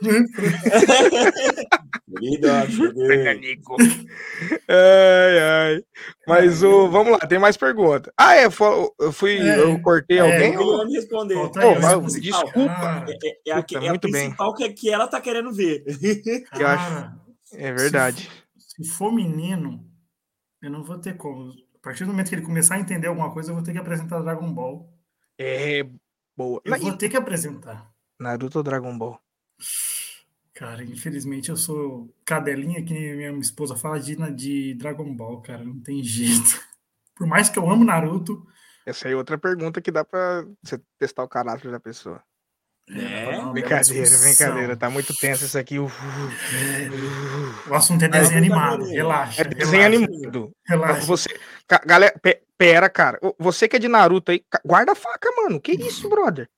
[3.41, 3.77] Nico.
[4.69, 5.85] ai, ai.
[6.27, 8.13] Mas o, vamos lá, tem mais pergunta.
[8.17, 10.55] Ah, é, eu fui, é, eu cortei é, alguém?
[10.55, 11.35] Eu vou me responder.
[11.35, 11.49] Oh,
[12.09, 12.71] desculpa.
[12.71, 14.69] Ah, é, é, Puta, é, a, muito principal bem.
[14.69, 15.85] Que, que ela tá querendo ver.
[16.59, 17.13] Eu acho.
[17.55, 18.31] É verdade.
[18.57, 19.85] Se, se for menino,
[20.63, 21.51] eu não vou ter como.
[21.51, 23.79] A partir do momento que ele começar a entender alguma coisa, eu vou ter que
[23.79, 24.89] apresentar Dragon Ball.
[25.39, 25.85] É
[26.37, 26.61] boa.
[26.65, 27.94] Eu vou ter que apresentar.
[28.19, 29.21] Naruto ou Dragon Ball?
[30.55, 35.81] Cara, infelizmente eu sou cadelinha que minha esposa fala de, de Dragon Ball, cara, não
[35.81, 36.61] tem jeito.
[37.17, 38.47] Por mais que eu amo Naruto.
[38.87, 42.23] Essa aí é outra pergunta que dá pra você testar o caráter da pessoa.
[42.91, 44.77] É, não, brincadeira, brincadeira.
[44.77, 45.77] Tá muito tenso isso aqui.
[45.77, 47.71] É.
[47.71, 48.85] O assunto é desenho animado.
[48.85, 49.41] Relaxa.
[49.41, 50.53] É desenho relaxa, animado.
[50.67, 51.07] Relaxa.
[51.07, 51.29] Você,
[51.87, 52.15] galera,
[52.59, 53.19] pera, cara.
[53.39, 55.59] Você que é de Naruto aí, guarda a faca, mano.
[55.61, 56.49] Que isso, brother?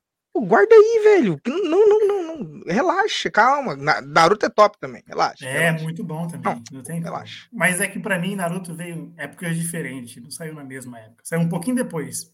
[0.40, 1.40] Guarda aí, velho.
[1.46, 2.60] Não, não, não, não.
[2.66, 3.76] Relaxa, calma.
[3.76, 5.02] Naruto é top também.
[5.06, 5.46] Relaxa.
[5.46, 5.84] É, relaxa.
[5.84, 6.54] muito bom também.
[6.54, 7.48] Não, não tem relaxa.
[7.52, 10.22] Mas é que para mim, Naruto veio épocas diferentes.
[10.22, 11.22] Não saiu na mesma época.
[11.24, 12.32] Saiu um pouquinho depois.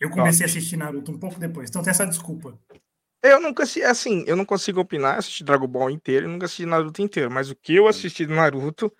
[0.00, 1.70] Eu comecei a assistir Naruto um pouco depois.
[1.70, 2.58] Então tem essa desculpa.
[3.22, 6.66] Eu nunca assisti, assim, eu não consigo opinar, assisti Dragon Ball inteiro, eu nunca assisti
[6.66, 8.92] Naruto inteiro, mas o que eu assisti do Naruto,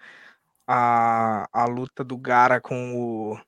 [0.66, 3.38] a, a luta do Gara com o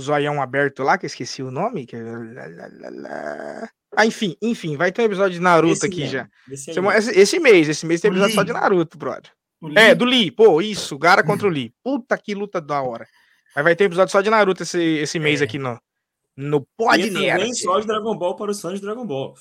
[0.00, 1.86] o zoião aberto lá, que eu esqueci o nome.
[1.86, 1.96] Que...
[1.96, 6.12] É ah, enfim, enfim, vai ter um episódio de Naruto esse aqui mesmo.
[6.12, 6.28] já.
[6.50, 9.30] Esse, esse, esse, mês, esse mês tem episódio só de Naruto, brother.
[9.76, 11.74] É, do Lee, pô, isso, Gara contra o Lee.
[11.82, 13.06] Puta que luta da hora.
[13.54, 15.44] Mas vai ter episódio só de Naruto esse, esse mês é.
[15.44, 15.78] aqui no,
[16.36, 17.54] no Pod Nerd.
[17.56, 19.34] só de Dragon Ball para os fãs de Dragon Ball.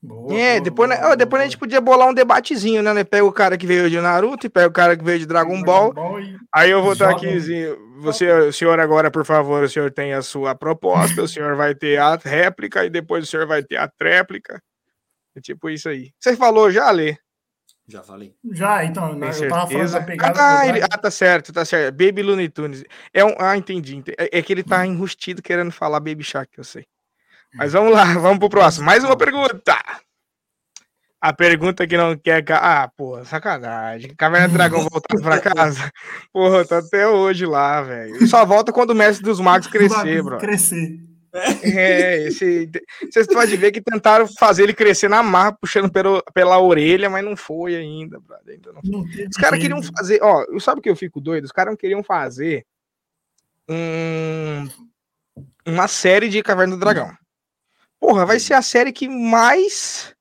[0.00, 3.02] Boa, é, boa, depois, boa, né, depois a gente podia bolar um debatezinho, né?
[3.02, 5.60] Pega o cara que veio de Naruto e pega o cara que veio de Dragon,
[5.62, 5.92] Ball.
[5.92, 6.18] Ball
[6.54, 7.26] aí eu vou estar aqui.
[8.00, 11.74] Você, o senhor agora, por favor, o senhor tem a sua proposta, o senhor vai
[11.74, 14.62] ter a réplica e depois o senhor vai ter a tréplica.
[15.36, 16.12] É tipo isso aí.
[16.18, 17.16] Você falou já, Lê?
[17.88, 18.34] Já falei.
[18.52, 20.38] Já, então, né, eu tava falando da pegada.
[20.38, 21.96] Ah, ele, ah, tá certo, tá certo.
[21.96, 22.84] Baby Looney Tunes.
[23.14, 24.02] É um, ah, entendi.
[24.18, 26.86] É, é que ele tá enrustido querendo falar Baby Shark, eu sei.
[27.54, 28.86] Mas vamos lá, vamos pro próximo.
[28.86, 29.76] Mais uma pergunta.
[31.20, 32.44] A pergunta que não quer.
[32.52, 34.14] Ah, porra, sacanagem.
[34.14, 35.90] Caverna do Dragão voltar pra casa?
[36.32, 38.26] Porra, tá até hoje lá, velho.
[38.28, 40.38] Só volta quando o mestre dos magos crescer, bro.
[40.38, 41.00] Crescer.
[41.62, 42.70] É, esse.
[43.10, 47.24] Vocês podem ver que tentaram fazer ele crescer na marra, puxando pelo, pela orelha, mas
[47.24, 48.54] não foi ainda, brother.
[48.54, 48.80] Ainda não.
[48.84, 50.20] não Os caras queriam fazer.
[50.22, 51.44] Ó, sabe o que eu fico doido?
[51.44, 52.64] Os caras queriam fazer
[53.68, 54.68] um,
[55.66, 57.12] uma série de Caverna do Dragão.
[58.00, 60.14] Porra, vai ser a série que mais.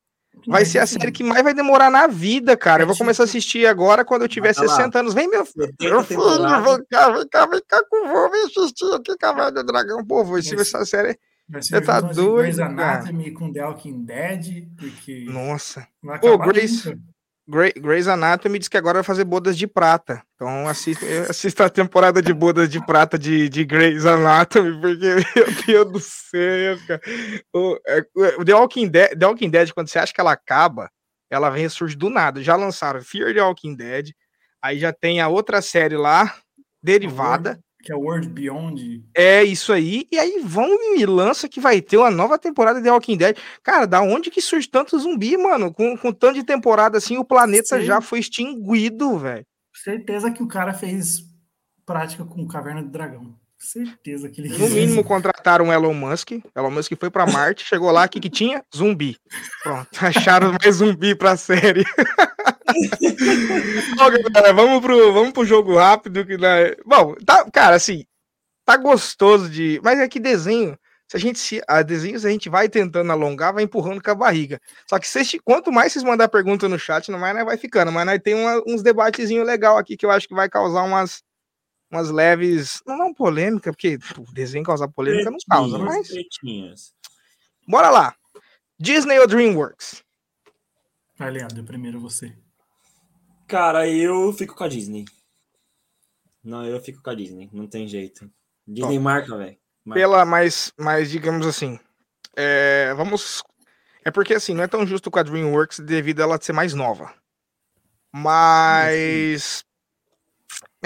[0.48, 2.84] Vai ser a série que mais vai demorar na vida, cara.
[2.84, 5.14] Eu vou começar a assistir agora quando eu tiver 60 anos.
[5.14, 5.74] Vem, meu filho.
[5.80, 9.52] Meu filho, vem cá, vem cá, vem cá com o vô, vem assistir aqui Cavalo
[9.52, 10.06] do Dragão.
[10.06, 11.20] Pô, vai ser essa série.
[11.50, 12.38] Você tá doido.
[12.38, 14.68] Grey's Anatomy com The Walking Dead.
[14.78, 15.88] Porque Nossa.
[16.22, 16.98] Pô, Grace.
[17.48, 20.22] Grey's Anatomy diz que agora vai fazer bodas de prata.
[20.36, 25.16] Então assista, assista a temporada de bodas de prata de, de Grey's Anatomy, porque,
[25.66, 27.02] meu Deus do céu, cara.
[27.54, 28.06] O, é,
[28.38, 30.92] o The, Walking Dead, The Walking Dead, quando você acha que ela acaba,
[31.30, 32.44] ela vem ressurge do nada.
[32.44, 34.12] Já lançaram Fear the Walking Dead,
[34.62, 36.36] aí já tem a outra série lá,
[36.84, 39.02] derivada que é World Beyond.
[39.16, 40.06] É isso aí.
[40.12, 40.68] E aí vão
[40.98, 43.38] e lança que vai ter uma nova temporada de Walking Dead.
[43.64, 45.74] Cara, da onde que surge tanto zumbi, mano?
[45.74, 47.86] Com, com tanto de temporada assim, o planeta Sim.
[47.86, 49.46] já foi extinguido, velho.
[49.74, 51.22] Certeza que o cara fez
[51.86, 53.34] prática com Caverna do Dragão.
[53.60, 56.32] Certeza que ele No mínimo contrataram o Elon Musk.
[56.56, 58.64] Elon Musk foi para Marte, chegou lá, o que, que tinha?
[58.76, 59.18] Zumbi.
[59.64, 61.84] Pronto, acharam mais zumbi pra série.
[63.98, 66.26] Bom, galera, vamos pro, vamos pro jogo rápido.
[66.26, 66.76] Que né?
[66.86, 68.06] Bom, tá, cara, assim,
[68.64, 69.80] tá gostoso de.
[69.84, 70.78] Mas é que desenho.
[71.10, 74.16] Se a gente se a desenhos a gente vai tentando alongar, vai empurrando com a
[74.16, 74.60] barriga.
[74.90, 77.92] Só que se, quanto mais vocês mandar pergunta no chat, não mais né, vai ficando.
[77.94, 81.24] Mas nós tem uma, uns debatezinho legal aqui que eu acho que vai causar umas
[81.90, 86.10] umas leves, não não polêmica, porque o desenho causar polêmica não causa, mas
[87.68, 88.16] Bora lá.
[88.80, 90.04] Disney ou DreamWorks?
[91.18, 92.34] Vai, Leandro, primeiro você.
[93.48, 95.06] Cara, eu fico com a Disney.
[96.44, 98.30] Não, eu fico com a Disney, não tem jeito.
[98.66, 99.58] Disney marca, velho.
[99.94, 101.80] Pela, mais, mais digamos assim,
[102.36, 103.44] é, vamos.
[104.06, 106.74] É porque assim, não é tão justo com a DreamWorks devido a ela ser mais
[106.74, 107.12] nova.
[108.14, 109.66] Mas.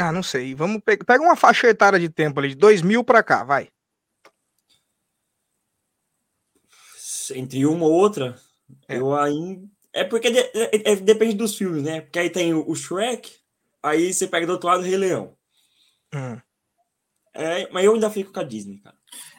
[0.02, 0.56] Ah, não sei.
[0.56, 0.98] Vamos pe...
[0.98, 3.70] pega uma faixa etária de tempo ali, de 2000 para cá, vai.
[7.34, 8.36] Entre uma ou outra,
[8.90, 8.98] é.
[8.98, 12.02] eu ainda é porque de, é, é, depende dos filmes, né?
[12.02, 13.30] Porque aí tem o, o, Shrek,
[13.84, 15.36] aí você pega do outro lado o Rei Leão.
[16.14, 16.40] Hum.
[17.34, 18.96] É, mas eu ainda fico com a Disney, cara.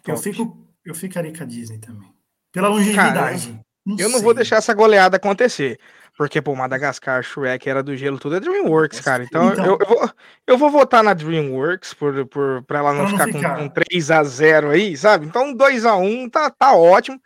[0.06, 2.12] Eu, fico, eu ficaria com a Disney também.
[2.50, 3.58] Pela longevidade.
[3.84, 4.12] Não eu sei.
[4.12, 5.78] não vou deixar essa goleada acontecer.
[6.22, 9.24] Porque, pô, Madagascar, Shrek era do gelo, tudo é Dreamworks, cara.
[9.24, 10.10] Então, então eu, eu, vou,
[10.46, 13.74] eu vou votar na Dreamworks por, por, pra ela não, ficar, não ficar, Com, com
[13.74, 15.26] 3x0 aí, sabe?
[15.26, 17.20] Então, 2x1 tá, tá ótimo.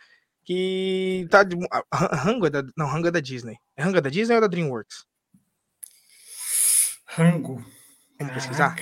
[0.46, 1.42] Que tá.
[1.42, 1.58] De,
[1.92, 2.62] Rango é da.
[2.74, 3.58] Não, Rango é da Disney.
[3.76, 5.04] É Rango é da Disney ou é da Dreamworks?
[7.06, 7.62] Rango.
[8.18, 8.74] Vamos pesquisar?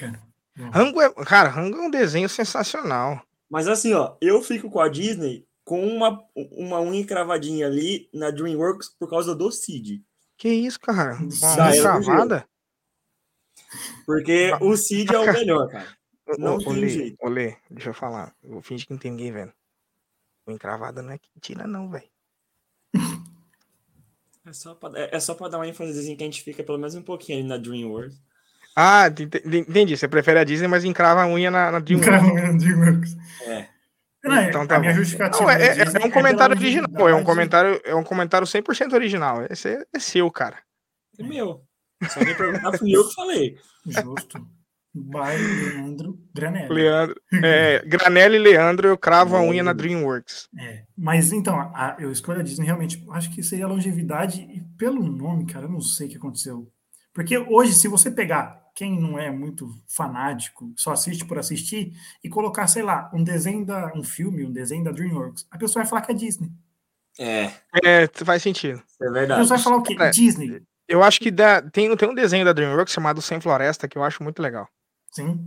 [0.72, 1.12] Rango é.
[1.24, 3.20] Cara, Rango é um desenho sensacional.
[3.50, 8.30] Mas assim, ó, eu fico com a Disney com uma, uma unha cravadinha ali na
[8.30, 10.04] DreamWorks por causa do Cid.
[10.36, 11.16] Que isso, cara?
[11.16, 12.46] Uma cravada?
[14.04, 15.96] Porque o Cid é o melhor, cara.
[16.38, 17.16] Não tem olê, jeito.
[17.20, 18.34] Olê, deixa eu falar.
[18.42, 19.52] Eu finge que não tem ninguém vendo.
[20.46, 22.08] Unha cravada não é que tira, não, velho.
[24.46, 26.78] É só, pra, é, é só pra dar uma ênfase que a gente fica pelo
[26.78, 28.20] menos um pouquinho ali na DreamWorks.
[28.76, 29.96] Ah, entendi.
[29.96, 32.14] Você prefere a Disney, mas encrava a unha na, na DreamWorks.
[32.14, 33.16] Encrava a unha na DreamWorks.
[33.42, 33.73] É.
[34.24, 35.42] Não, então, tá a minha justificativa.
[35.42, 39.44] Não, é, é, é, um comentário original, é um comentário, é um comentário 100% original.
[39.50, 40.56] Esse é, é seu, cara.
[41.18, 41.62] É meu.
[42.08, 43.56] Só me perguntar, fui eu que falei.
[43.86, 44.46] Justo.
[44.96, 46.72] Vai, Leandro Granelli.
[46.72, 50.48] Leandro, é, Granelli e Leandro, eu cravo a unha na DreamWorks.
[50.56, 55.02] É, mas então, a, eu escolho a Disney realmente, acho que seria longevidade e pelo
[55.02, 56.70] nome, cara, eu não sei o que aconteceu.
[57.12, 62.28] Porque hoje, se você pegar quem não é muito fanático, só assiste por assistir, e
[62.28, 63.92] colocar, sei lá, um desenho da.
[63.94, 66.50] um filme, um desenho da DreamWorks, a pessoa vai falar que é Disney.
[67.18, 67.52] É.
[67.84, 68.82] É, faz sentido.
[69.00, 69.32] É verdade.
[69.32, 69.96] A pessoa vai falar o quê?
[69.98, 70.10] É.
[70.10, 70.62] Disney.
[70.88, 74.02] Eu acho que dá, tem, tem um desenho da DreamWorks chamado Sem Floresta, que eu
[74.02, 74.68] acho muito legal.
[75.10, 75.38] Sim.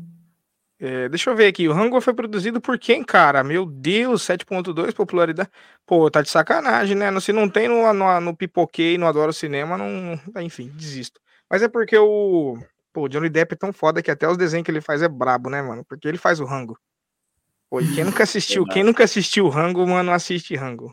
[0.80, 1.68] É, deixa eu ver aqui.
[1.68, 3.44] O Rango foi produzido por quem, cara?
[3.44, 5.50] Meu Deus, 7.2 popularidade.
[5.86, 7.20] Pô, tá de sacanagem, né?
[7.20, 10.20] Se não tem no, no, no Pipoquei, no Adoro Cinema, não.
[10.42, 11.20] Enfim, desisto.
[11.50, 12.58] Mas é porque o.
[12.98, 15.08] Pô, o Johnny Depp é tão foda que até os desenhos que ele faz é
[15.08, 15.86] brabo, né, mano?
[15.86, 16.76] Porque ele faz o Rango.
[17.70, 20.92] Pô, e quem nunca assistiu, quem nunca assistiu o Rango, mano, assiste Rango.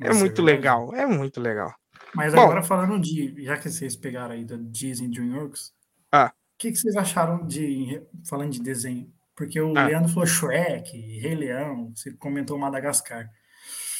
[0.00, 1.72] É Nossa, muito é legal, é muito legal.
[2.12, 5.72] Mas Bom, agora falando de, já que vocês pegaram aí da Disney DreamWorks,
[6.10, 6.32] ah.
[6.34, 9.08] o que, que vocês acharam de, falando de desenho?
[9.36, 9.86] Porque o ah.
[9.86, 13.30] Leandro falou Shrek, Rei Leão, você comentou Madagascar.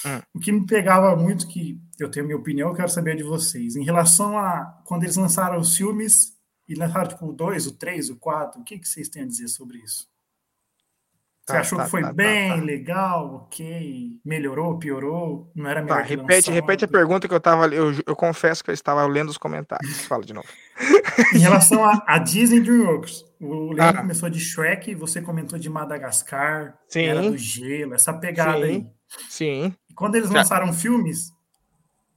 [0.05, 0.21] Hum.
[0.35, 3.77] O que me pegava muito, que eu tenho minha opinião, eu quero saber de vocês.
[3.77, 6.37] Em relação a quando eles lançaram os filmes
[6.69, 9.27] e lançaram tipo o 2, o 3, o 4, o que, que vocês têm a
[9.27, 10.07] dizer sobre isso?
[11.49, 14.21] Você tá, achou tá, que foi tá, tá bem, tá, legal, ok?
[14.23, 15.51] Melhorou, piorou?
[15.57, 16.03] Não era melhor?
[16.03, 17.67] repete, repete a pergunta que eu tava.
[17.69, 20.05] Eu, eu confesso que eu estava lendo os comentários.
[20.05, 20.47] Fala de novo.
[21.35, 24.03] em relação a, a Disney DreamWorks, o Leandro ah.
[24.03, 27.05] começou de Shrek, você comentou de Madagascar, Sim.
[27.05, 28.65] era do gelo, essa pegada Sim.
[28.65, 28.87] aí.
[29.31, 29.75] Sim.
[29.89, 31.33] E quando eles lançaram filmes,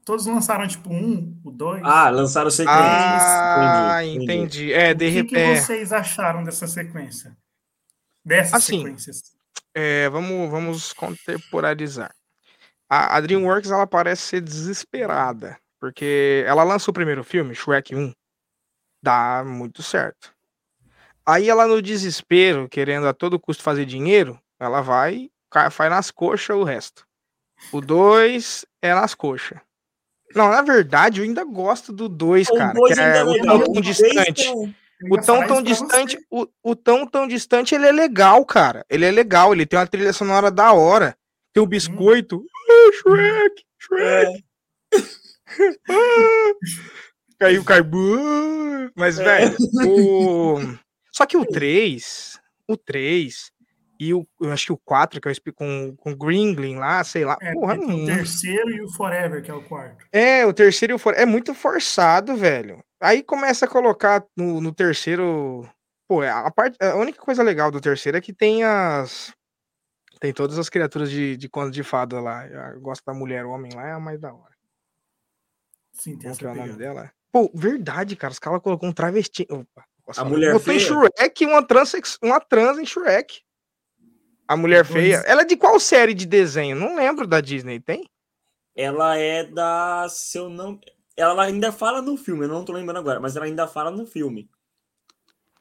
[0.05, 1.81] todos lançaram tipo um, o dois.
[1.83, 2.81] Ah, lançaram sequências.
[2.81, 4.23] Ah, entendi.
[4.23, 4.73] entendi.
[4.73, 5.33] É, de repente.
[5.33, 7.35] O que, que, vocês acharam dessa sequência?
[8.23, 9.21] Dessas assim, sequências?
[9.73, 12.13] É, vamos, vamos contemporaneizar.
[12.89, 18.13] A, a, DreamWorks ela parece ser desesperada, porque ela lançou o primeiro filme, Shrek 1,
[19.01, 20.33] dá muito certo.
[21.25, 25.31] Aí ela no desespero, querendo a todo custo fazer dinheiro, ela vai,
[25.71, 27.07] faz nas coxas o resto.
[27.71, 29.59] O 2 é nas coxas.
[30.35, 32.73] Não, na verdade, eu ainda gosto do 2, cara.
[32.73, 34.53] que é, é o tão, tão distante.
[35.09, 38.85] O tão tão distante, o, o tão tão distante, ele é legal, cara.
[38.89, 41.17] Ele é legal, ele tem uma trilha sonora da hora.
[41.53, 42.37] Tem o biscoito.
[42.37, 42.45] Hum.
[42.69, 44.43] Ah, Shrek, Shrek.
[44.93, 44.97] É.
[45.89, 46.53] ah,
[47.39, 47.85] caiu, caiu.
[48.95, 49.23] Mas, é.
[49.23, 49.57] velho,
[49.87, 50.59] o...
[51.11, 53.51] Só que o 3, o 3,
[54.01, 57.03] e o, eu acho que o 4, que eu explico com, com o Gringling lá,
[57.03, 57.37] sei lá.
[57.39, 60.03] É, porra, o terceiro e o Forever, que é o quarto.
[60.11, 61.21] É, o terceiro e o Forever.
[61.21, 62.83] É muito forçado, velho.
[62.99, 65.69] Aí começa a colocar no, no terceiro.
[66.07, 69.31] Pô, a, parte, a única coisa legal do terceiro é que tem as.
[70.19, 72.47] Tem todas as criaturas de, de conto de fada lá.
[72.47, 74.55] Eu gosto da mulher, o homem lá é a mais da hora.
[75.93, 77.11] Sim, tem Qual é o nome dela?
[77.31, 78.33] Pô, verdade, cara.
[78.33, 79.45] Os caras colocou um travesti.
[79.47, 79.85] Opa,
[80.17, 80.79] a mulher feia.
[80.79, 81.93] Shrek uma trans,
[82.23, 83.43] uma trans em Shrek.
[84.51, 85.23] A Mulher Feia.
[85.25, 86.75] Ela é de qual série de desenho?
[86.75, 88.03] Não lembro da Disney, tem?
[88.75, 90.07] Ela é da.
[90.09, 90.77] Se eu não.
[91.15, 94.05] Ela ainda fala no filme, eu não tô lembrando agora, mas ela ainda fala no
[94.05, 94.49] filme.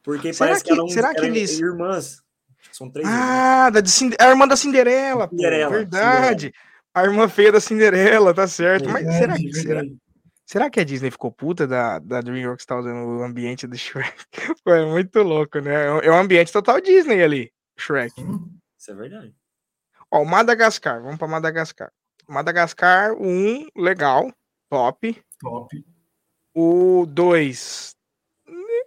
[0.03, 1.57] Porque será parece que, que, ela, será que eles...
[1.57, 2.21] irmãs.
[2.73, 5.29] São três Ah, da de a irmã da Cinderela.
[5.29, 6.47] Cinderela pô, verdade.
[6.47, 6.53] Cinderela.
[6.93, 8.89] A irmã feia da Cinderela, tá certo.
[8.89, 9.53] Mas será que.
[9.53, 9.81] Será,
[10.45, 14.13] será que a Disney ficou puta da, da DreamWorks tá usando o ambiente do Shrek?
[14.65, 16.05] Foi muito louco, né?
[16.05, 18.11] É um ambiente total Disney ali, Shrek.
[18.19, 18.60] Sim.
[18.81, 19.35] Isso é verdade.
[20.09, 21.93] Ó, Madagascar, vamos para Madagascar.
[22.27, 24.33] Madagascar, o 1, legal,
[24.67, 25.23] top.
[25.39, 25.85] Top.
[26.55, 27.95] O 2,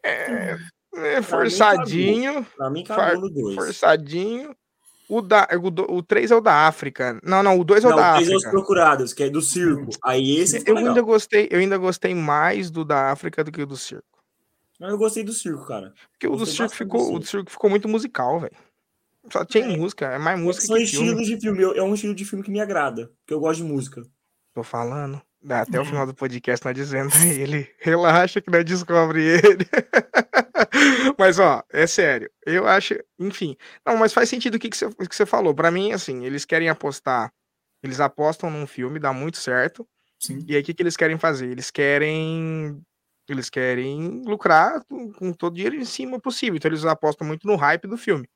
[0.02, 0.58] é,
[0.96, 2.44] é forçadinho.
[2.56, 3.54] Pra mim, acabou no 2.
[3.54, 4.56] Forçadinho.
[5.08, 7.20] O, da, o, o 3 é o da África.
[7.22, 8.34] Não, não, o 2 é o não, da o 3 África.
[8.34, 9.90] é os procurados, que é do circo.
[10.02, 13.66] Aí esse eu ainda gostei, eu ainda gostei mais do da África do que o
[13.66, 14.24] do circo.
[14.80, 15.94] Eu gostei do circo, cara.
[16.10, 17.16] Porque o do circo ficou, do circo.
[17.16, 18.56] o do circo ficou muito musical, velho.
[19.32, 19.76] Só tinha é.
[19.76, 21.24] música, é mais música São que estilos filme.
[21.24, 24.02] de filme, é um estilo de filme que me agrada, porque eu gosto de música.
[24.52, 25.20] Tô falando.
[25.48, 27.68] Até o final do podcast nós dizendo ele.
[27.78, 29.66] Relaxa que nós descobre ele.
[31.18, 32.30] mas, ó, é sério.
[32.46, 33.56] Eu acho, enfim.
[33.84, 35.54] Não, mas faz sentido o que, que, você, que você falou.
[35.54, 37.30] Para mim, assim, eles querem apostar.
[37.82, 39.86] Eles apostam num filme, dá muito certo.
[40.18, 40.42] Sim.
[40.48, 41.50] E aí, o que, que eles querem fazer?
[41.50, 42.80] Eles querem.
[43.28, 46.56] Eles querem lucrar com todo o dinheiro em cima possível.
[46.56, 48.26] Então, eles apostam muito no hype do filme.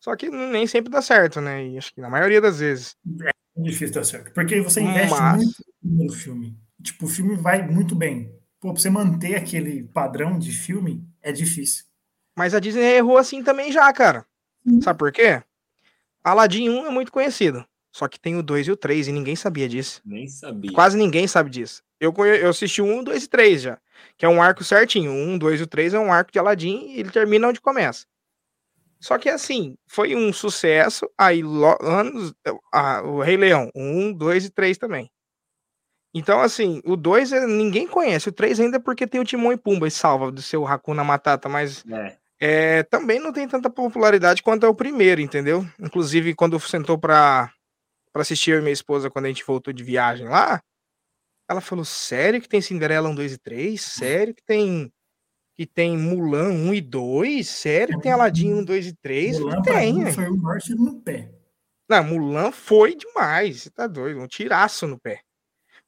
[0.00, 1.66] Só que nem sempre dá certo, né?
[1.66, 2.96] E acho que na maioria das vezes.
[3.22, 4.32] É difícil dar certo.
[4.32, 5.44] Porque você investe Mas...
[5.82, 6.56] muito no filme.
[6.82, 8.32] Tipo, o filme vai muito bem.
[8.60, 11.84] Pô, pra você manter aquele padrão de filme, é difícil.
[12.36, 14.24] Mas a Disney errou assim também já, cara.
[14.64, 14.80] Hum.
[14.80, 15.42] Sabe por quê?
[16.22, 17.64] Aladdin 1 é muito conhecido.
[17.90, 20.00] Só que tem o 2 e o 3 e ninguém sabia disso.
[20.04, 20.72] Nem sabia.
[20.72, 21.82] Quase ninguém sabe disso.
[21.98, 23.78] Eu, eu assisti o 1, 2 e 3 já.
[24.16, 25.10] Que é um arco certinho.
[25.10, 27.60] O 1, 2 e o 3 é um arco de Aladdin e ele termina onde
[27.60, 28.06] começa.
[29.00, 31.08] Só que assim, foi um sucesso.
[31.16, 31.42] Aí,
[31.80, 32.34] anos.
[32.72, 35.10] Ah, o Rei Leão, 1, 2 e 3 também.
[36.14, 39.52] Então, assim, o 2 é, ninguém conhece, o 3 ainda é porque tem o Timão
[39.52, 42.16] e Pumba e salva do seu Hakuna Matata, mas é.
[42.40, 45.66] É, também não tem tanta popularidade quanto é o primeiro, entendeu?
[45.78, 47.52] Inclusive, quando sentou pra,
[48.12, 50.62] pra assistir eu e minha esposa, quando a gente voltou de viagem lá,
[51.48, 53.80] ela falou: Sério que tem Cinderela 1, 2 e 3?
[53.80, 54.92] Sério que tem
[55.58, 57.48] que tem Mulan 1 e 2?
[57.48, 59.40] Sério que tem Aladdin 1, 2 e 3?
[59.40, 61.32] Mulan tem, foi o norte no pé.
[61.90, 65.20] Não, Mulan foi demais, você tá doido, um tiraço no pé.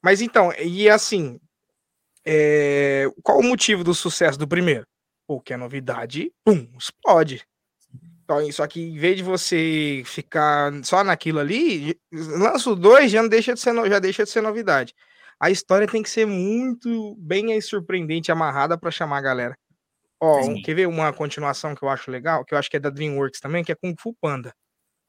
[0.03, 1.39] Mas então, e assim,
[2.25, 3.05] é...
[3.23, 4.85] qual o motivo do sucesso do primeiro?
[5.25, 7.47] Porque a novidade, pum, explode.
[8.25, 13.21] Então, só que em vez de você ficar só naquilo ali, lança o dois, já,
[13.21, 14.93] não deixa de ser, já deixa de ser novidade.
[15.39, 19.60] A história tem que ser muito bem surpreendente, amarrada para chamar a galera.
[20.23, 22.45] Ó, um, quer ver uma continuação que eu acho legal?
[22.45, 24.53] Que eu acho que é da DreamWorks também, que é Kung Fu Panda.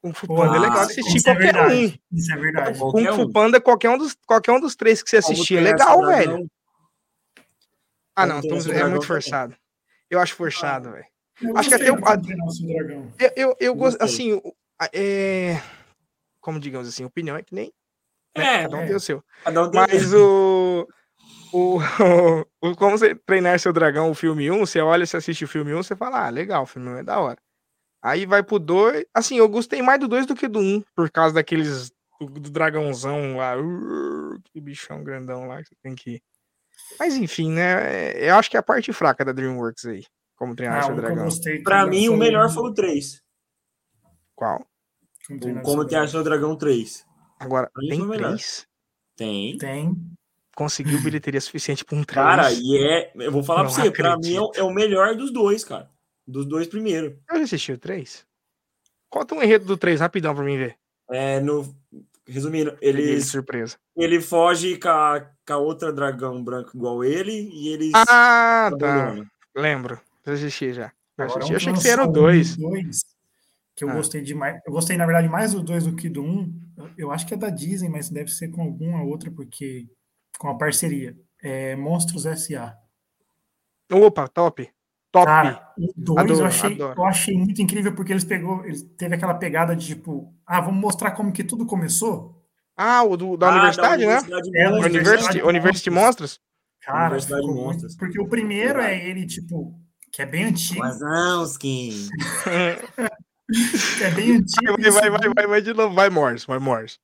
[0.01, 1.93] Kung Fu Panda é legal assistir isso qualquer é um.
[2.11, 2.79] Isso é verdade.
[2.79, 6.03] Kung Fu Panda, qualquer um dos, qualquer um dos três que você assistir é legal,
[6.07, 6.49] velho.
[8.15, 9.55] Ah, não, então é muito forçado.
[10.09, 11.05] Eu acho forçado, velho.
[11.55, 11.97] Acho que até o.
[13.19, 14.41] Eu, eu, eu gosto, assim,
[14.93, 15.61] é...
[16.39, 17.71] como digamos assim, opinião é que nem.
[18.35, 18.43] Né?
[18.43, 18.85] É, cada um é.
[18.87, 19.17] tem o seu.
[19.47, 20.87] Um Mas o.
[21.53, 21.77] O,
[22.61, 25.73] o, Como você treinar seu dragão, o filme 1, você olha, você assiste o filme
[25.73, 27.37] 1, você fala, ah, legal, o filme 1 é da hora.
[28.01, 29.05] Aí vai pro 2.
[29.13, 31.91] Assim, eu gostei mais do 2 do que do 1, um, por causa daqueles.
[32.19, 33.55] Do, do dragãozão lá.
[33.57, 36.23] Uh, que bichão grandão lá que você tem que ir.
[36.99, 38.13] Mas enfim, né?
[38.13, 40.03] É, eu acho que é a parte fraca da Dreamworks aí.
[40.35, 41.27] Como treinar ah, seu dragão.
[41.63, 43.21] Pra mim, o melhor foi o 3.
[44.35, 44.65] Qual?
[45.27, 47.05] Como, como treinar seu dragão 3.
[47.39, 48.67] Agora, tem 3?
[49.15, 49.57] Tem.
[49.57, 49.95] Tem.
[50.55, 52.25] Conseguiu bilheteria suficiente pra um 3.
[52.25, 53.11] Cara, e é.
[53.15, 55.89] Eu vou falar pra você, pra mim é o melhor dos dois, cara.
[56.27, 57.19] Dos dois primeiro.
[57.29, 58.25] Eu já assisti o 3.
[59.09, 60.77] Conta um enredo do 3 rapidão pra mim ver.
[61.11, 61.75] É, no.
[62.25, 63.19] Resumindo, ele.
[63.21, 63.77] surpresa.
[63.97, 67.91] Ele foge com a, com a outra dragão branco igual ele e eles.
[67.93, 69.15] Ah, tá.
[69.55, 69.99] Lembro.
[70.25, 70.91] Eu assisti já.
[71.17, 71.51] Eu, assisti.
[71.51, 72.55] eu achei que você era o 2.
[73.75, 73.95] Que eu ah.
[73.95, 74.61] gostei demais.
[74.65, 76.25] Eu gostei, na verdade, mais do 2 do que do 1.
[76.25, 76.61] Um.
[76.97, 79.87] Eu acho que é da Disney, mas deve ser com alguma outra, porque.
[80.43, 81.15] Com a parceria.
[81.41, 82.77] É Monstros S.A.
[83.89, 84.69] Opa, top
[85.13, 85.27] top.
[85.27, 89.35] Cara, o 2 eu, achei, eu achei muito incrível porque eles pegou, eles teve aquela
[89.35, 92.43] pegada de tipo, ah, vamos mostrar como que tudo começou.
[92.75, 94.59] Ah, o do, da, ah, universidade, da universidade, né?
[94.59, 96.41] É, University, University, University Monstros.
[96.81, 99.79] Cara, muito, porque o primeiro é ele, tipo,
[100.11, 100.81] que é bem antigo.
[100.81, 102.09] Wazowski.
[103.97, 104.75] que é bem antigo.
[104.81, 106.97] Vai, vai, vai, vai, vai de novo, vai Morse, vai Morse.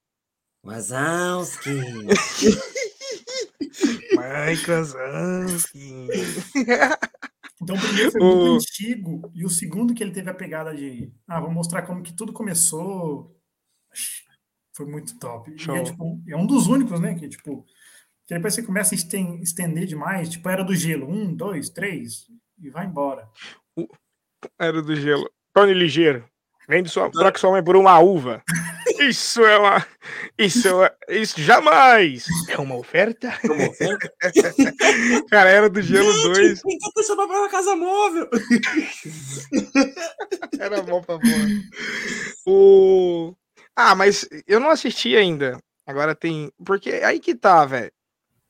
[0.65, 1.69] Wazowski.
[4.17, 6.07] Mike Wazowski.
[7.61, 11.11] Então o primeiro foi muito antigo, e o segundo que ele teve a pegada de
[11.27, 13.37] ah, vou mostrar como que tudo começou.
[14.73, 15.51] Foi muito top.
[15.51, 17.15] É, tipo, é, um dos únicos, né?
[17.15, 17.65] Que tipo,
[18.25, 22.27] que depois você começa a estender demais, tipo, era do gelo, um, dois, três,
[22.61, 23.27] e vai embora.
[24.57, 25.29] Era do gelo.
[25.53, 26.23] Tony Ligeiro.
[26.67, 28.41] Vende sua, troca sua mãe por uma uva.
[28.99, 29.85] Isso é uma.
[30.37, 30.93] Isso é.
[31.09, 32.25] Isso jamais!
[32.49, 33.33] É uma oferta?
[33.43, 34.13] É uma oferta?
[35.29, 36.61] Cara, era do Gelo Gente, 2.
[36.61, 38.29] Quem tá pensando pra uma casa móvel?
[40.59, 41.47] era bom pra boa.
[42.45, 43.33] O.
[43.75, 45.57] Ah, mas eu não assisti ainda.
[45.87, 46.51] Agora tem.
[46.65, 47.91] Porque aí que tá, velho.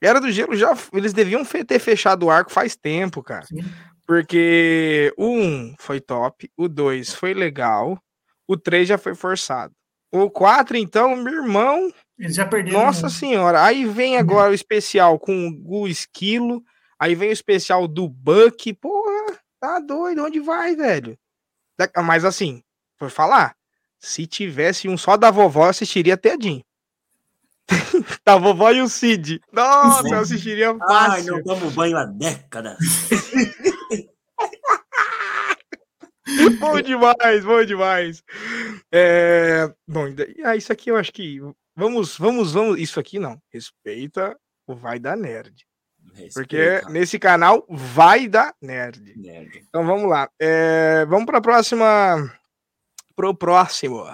[0.01, 0.75] Era do Gelo já.
[0.93, 3.45] Eles deviam ter fechado o arco faz tempo, cara.
[3.45, 3.63] Sim.
[4.07, 8.01] Porque o 1 um foi top, o 2 foi legal.
[8.47, 9.75] O 3 já foi forçado.
[10.11, 11.91] O 4, então, meu irmão.
[12.17, 12.79] Eles já perderam.
[12.79, 13.09] Nossa né?
[13.09, 13.63] senhora.
[13.63, 16.63] Aí vem agora o especial com o Esquilo.
[16.99, 18.73] Aí vem o especial do Buck.
[18.73, 20.23] Porra, tá doido.
[20.23, 21.17] Onde vai, velho?
[22.03, 22.61] Mas assim,
[22.97, 23.55] por falar,
[23.99, 26.63] se tivesse um só da vovó, eu assistiria Tedinho.
[28.25, 29.39] da vovó e o Cid.
[29.51, 31.11] Nossa, eu assistiria fácil.
[31.11, 32.77] Ai, não tomo banho há décadas.
[36.59, 38.23] bom demais, bom demais.
[38.91, 40.05] É, bom,
[40.43, 41.39] ah, isso aqui eu acho que
[41.75, 42.79] vamos, vamos, vamos.
[42.79, 43.41] Isso aqui não.
[43.51, 45.65] Respeita o vai da nerd.
[46.13, 46.33] Respeita.
[46.33, 49.15] Porque nesse canal vai da nerd.
[49.17, 49.63] nerd.
[49.67, 50.29] Então vamos lá.
[50.39, 52.31] É, vamos para a próxima.
[53.15, 54.05] Pro próximo.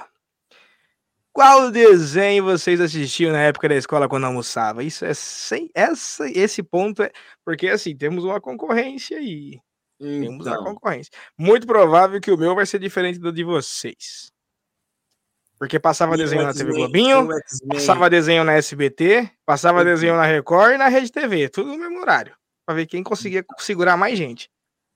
[1.35, 4.81] Qual desenho vocês assistiam na época da escola quando almoçava?
[4.83, 7.11] Isso é sem essa esse ponto é
[7.43, 9.59] porque assim temos uma concorrência aí.
[9.99, 10.63] Temos uma então.
[10.63, 11.11] concorrência.
[11.37, 14.31] Muito provável que o meu vai ser diferente do de vocês.
[15.57, 17.29] Porque passava e desenho na TV Globinho,
[17.69, 19.85] passava desenho na SBT, passava uhum.
[19.85, 22.35] desenho na Record e na Rede TV, tudo no mesmo horário,
[22.65, 24.49] para ver quem conseguia segurar mais gente.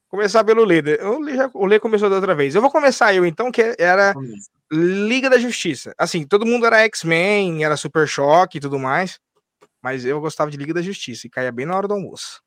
[0.09, 0.81] Começar pelo Lê.
[1.01, 2.55] O Lê, já, o Lê começou da outra vez.
[2.55, 4.13] Eu vou começar eu então, que era
[4.71, 5.93] Liga da Justiça.
[5.97, 9.19] Assim, todo mundo era X-Men, era Super Choque e tudo mais.
[9.81, 12.41] Mas eu gostava de Liga da Justiça e caía bem na hora do almoço.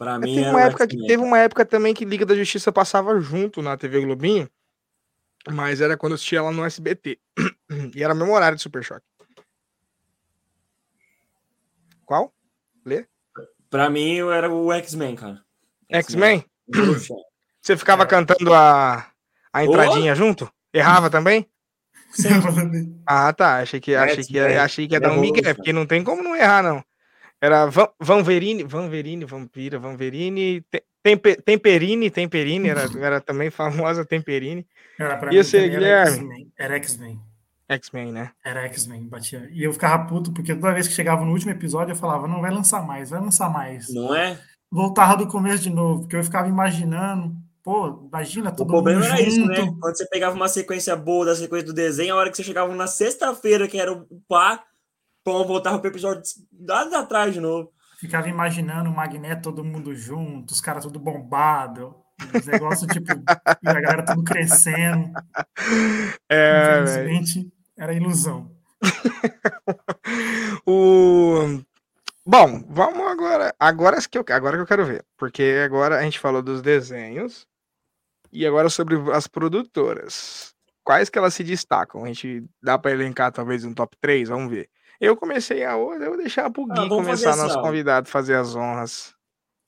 [0.00, 3.20] Pra mim, teve uma, época que, teve uma época também que Liga da Justiça passava
[3.20, 4.48] junto na TV Globinho,
[5.46, 7.18] mas era quando eu assistia lá no SBT.
[7.94, 9.04] e era meu horário de Super Choque.
[12.06, 12.32] Qual?
[12.82, 13.04] Lê?
[13.68, 15.44] Pra mim, era o X-Men, cara.
[15.90, 16.46] X-Men?
[17.60, 18.06] Você ficava é.
[18.06, 19.06] cantando a,
[19.52, 20.16] a entradinha oh?
[20.16, 20.50] junto?
[20.72, 21.46] Errava também?
[23.04, 23.58] Ah, tá.
[23.58, 26.34] Achei que, achei que, achei que ia dar um migué, porque não tem como não
[26.34, 26.82] errar, não.
[27.40, 30.62] Era Van, Vanverini, Vanverini, Vampira, Vanverini,
[31.02, 34.66] Temper, Temperini, Temperini, era, era também famosa Temperini.
[34.98, 36.50] Era pra Ia ser Guilherme.
[36.58, 37.18] Era X-Men.
[37.68, 38.32] X-Men, né?
[38.44, 39.48] Era X-Men, batia.
[39.52, 42.40] E eu ficava puto, porque toda vez que chegava no último episódio, eu falava, não,
[42.40, 43.88] vai lançar mais, vai lançar mais.
[43.94, 44.38] Não é?
[44.70, 49.16] Voltava do começo de novo, porque eu ficava imaginando, pô, imagina todo O problema era
[49.16, 49.28] junto.
[49.28, 49.56] isso, né?
[49.80, 52.74] Quando você pegava uma sequência boa da sequência do desenho, a hora que você chegava
[52.74, 54.62] na sexta-feira, que era o pá,
[55.24, 56.22] Pô, voltava pro episódio
[56.66, 57.72] lá atrás de novo.
[57.98, 61.94] Ficava imaginando o Magneto todo mundo junto, os caras tudo bombado,
[62.34, 63.12] os negócios tipo,
[63.46, 65.12] a galera tudo crescendo.
[66.30, 68.50] É, Infelizmente, era ilusão.
[70.66, 71.60] o
[72.24, 73.54] Bom, vamos agora.
[73.58, 77.46] Agora que eu, agora que eu quero ver, porque agora a gente falou dos desenhos
[78.32, 80.54] e agora sobre as produtoras.
[80.84, 82.04] Quais que elas se destacam?
[82.04, 84.70] A gente dá para elencar talvez um top 3, vamos ver.
[85.00, 88.08] Eu comecei a outra, eu vou deixar pro ah, Gui ah, começar assim, nosso convidado
[88.08, 89.14] fazer as honras.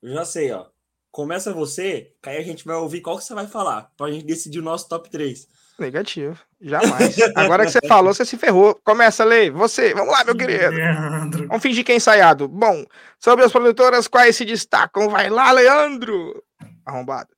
[0.02, 0.66] Eu já sei, ó.
[1.10, 4.24] Começa você, que aí a gente vai ouvir qual que você vai falar, pra gente
[4.24, 5.48] decidir o nosso top 3.
[5.78, 6.38] Negativo.
[6.60, 7.16] Jamais.
[7.34, 8.78] Agora que você falou, você se ferrou.
[8.84, 9.50] Começa, Lei.
[9.50, 9.94] Você.
[9.94, 10.70] Vamos lá, meu querido.
[10.70, 11.48] Leandro.
[11.48, 12.46] Vamos fingir que é ensaiado.
[12.46, 12.84] Bom,
[13.18, 15.08] sobre as produtoras, quais se destacam?
[15.08, 16.44] Vai lá, Leandro.
[16.84, 17.30] Arrombado.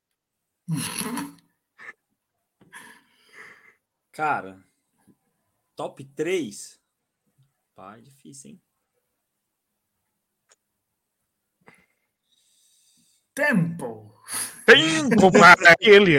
[4.13, 4.59] Cara,
[5.75, 6.84] top 3.
[7.75, 8.63] Pá, é difícil, hein?
[13.35, 14.15] Tempo!
[14.65, 16.15] Tempo para ele!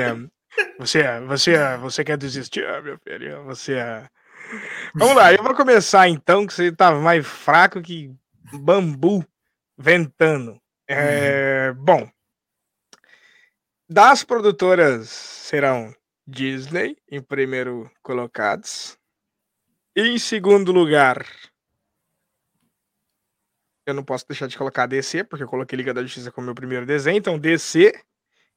[0.77, 3.43] Você, você, você quer desistir, meu filho?
[3.45, 3.75] Você.
[4.93, 8.13] Vamos lá, eu vou começar então, que você tá mais fraco que
[8.53, 9.25] bambu
[9.77, 10.59] ventando.
[10.87, 12.09] É, bom,
[13.89, 15.93] das produtoras serão
[16.27, 18.97] Disney em primeiro colocados,
[19.95, 21.25] em segundo lugar,
[23.85, 26.55] eu não posso deixar de colocar DC, porque eu coloquei Liga da Justiça como meu
[26.55, 27.17] primeiro desenho.
[27.17, 27.93] Então, DC.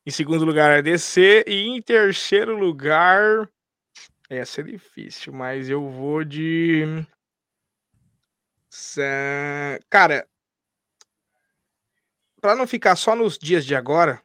[0.06, 1.44] Em segundo lugar é DC.
[1.46, 3.48] E em terceiro lugar.
[4.30, 6.84] Essa é difícil, mas eu vou de.
[9.88, 10.26] Cara.
[12.40, 14.22] Pra não ficar só nos dias de agora,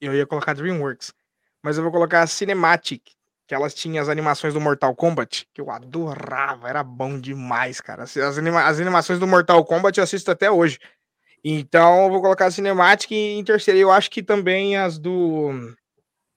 [0.00, 1.12] eu ia colocar Dreamworks.
[1.62, 3.10] Mas eu vou colocar Cinematic,
[3.48, 8.02] que elas tinham as animações do Mortal Kombat, que eu adorava, era bom demais, cara.
[8.02, 10.78] As, anima as animações do Mortal Kombat eu assisto até hoje.
[11.42, 13.80] Então eu vou colocar a Cinematic em terceiro.
[13.80, 15.50] Eu acho que também as do.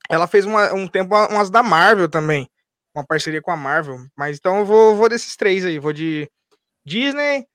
[0.10, 2.50] Ela fez uma, um tempo umas da Marvel também.
[2.96, 3.98] Uma parceria com a Marvel.
[4.16, 5.80] Mas então eu vou, vou desses três aí.
[5.80, 6.32] Vou de
[6.86, 7.46] Disney,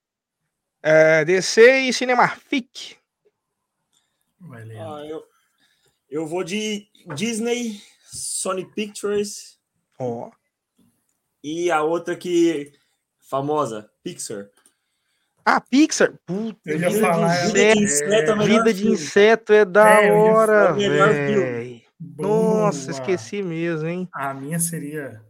[0.83, 2.99] é, DC e Cinemafic.
[4.53, 5.25] Ah, eu,
[6.11, 7.81] eu vou de Disney,
[8.17, 9.59] Sony Pictures.
[9.99, 10.31] Oh.
[11.43, 12.73] E a outra que
[13.19, 14.49] famosa, Pixar.
[15.45, 16.13] Ah, Pixar.
[16.27, 21.81] Puta, vida, falar, de inseto, é, vida de inseto é da é, hora, velho.
[22.01, 24.09] Nossa, esqueci mesmo, hein?
[24.13, 25.23] A minha seria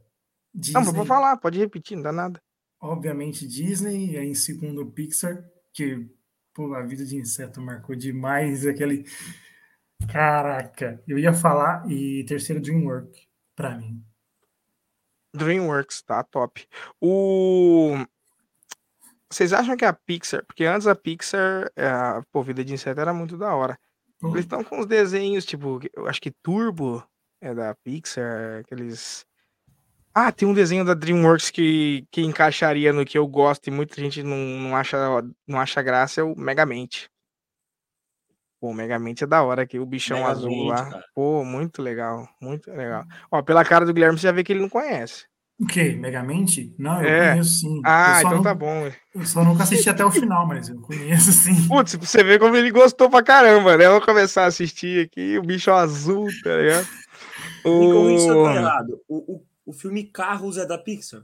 [0.55, 0.85] Disney.
[0.85, 2.43] Não, pode falar, pode repetir, não dá nada.
[2.81, 6.09] Obviamente Disney, e aí em segundo Pixar, que
[6.55, 9.05] pô, a vida de inseto marcou demais aquele.
[10.11, 14.03] Caraca, eu ia falar, e terceiro DreamWorks, para mim.
[15.35, 16.67] DreamWorks, tá top.
[17.01, 17.97] O
[19.31, 23.01] vocês acham que a Pixar, porque antes a Pixar, é, a pô, vida de inseto
[23.01, 23.79] era muito da hora.
[24.23, 24.41] Eles uhum.
[24.41, 27.05] estão com os desenhos, tipo, eu acho que Turbo
[27.41, 29.27] é da Pixar, aqueles.
[30.15, 34.01] Ah, tem um desenho da DreamWorks que, que encaixaria no que eu gosto e muita
[34.01, 34.97] gente não, não, acha,
[35.47, 37.11] não acha graça, é o Megamente.
[38.61, 40.91] Pô, Megamente é da hora aqui, o bichão Megamente, azul lá.
[40.91, 41.05] Cara.
[41.15, 43.05] Pô, muito legal, muito legal.
[43.31, 45.27] Ó, pela cara do Guilherme você já vê que ele não conhece.
[45.59, 45.93] O quê?
[45.93, 46.75] Megamente?
[46.79, 47.31] Não, eu é.
[47.31, 47.81] conheço sim.
[47.83, 48.91] Ah, então não, tá bom.
[49.15, 51.67] Eu só nunca assisti até o final, mas eu conheço sim.
[51.67, 53.87] Putz, você vê como ele gostou pra caramba, né?
[53.87, 56.87] Eu vou começar a assistir aqui, o bicho azul, tá ligado?
[57.61, 59.01] E como isso tá errado?
[59.09, 61.23] O, o, o filme Carros é da Pixar?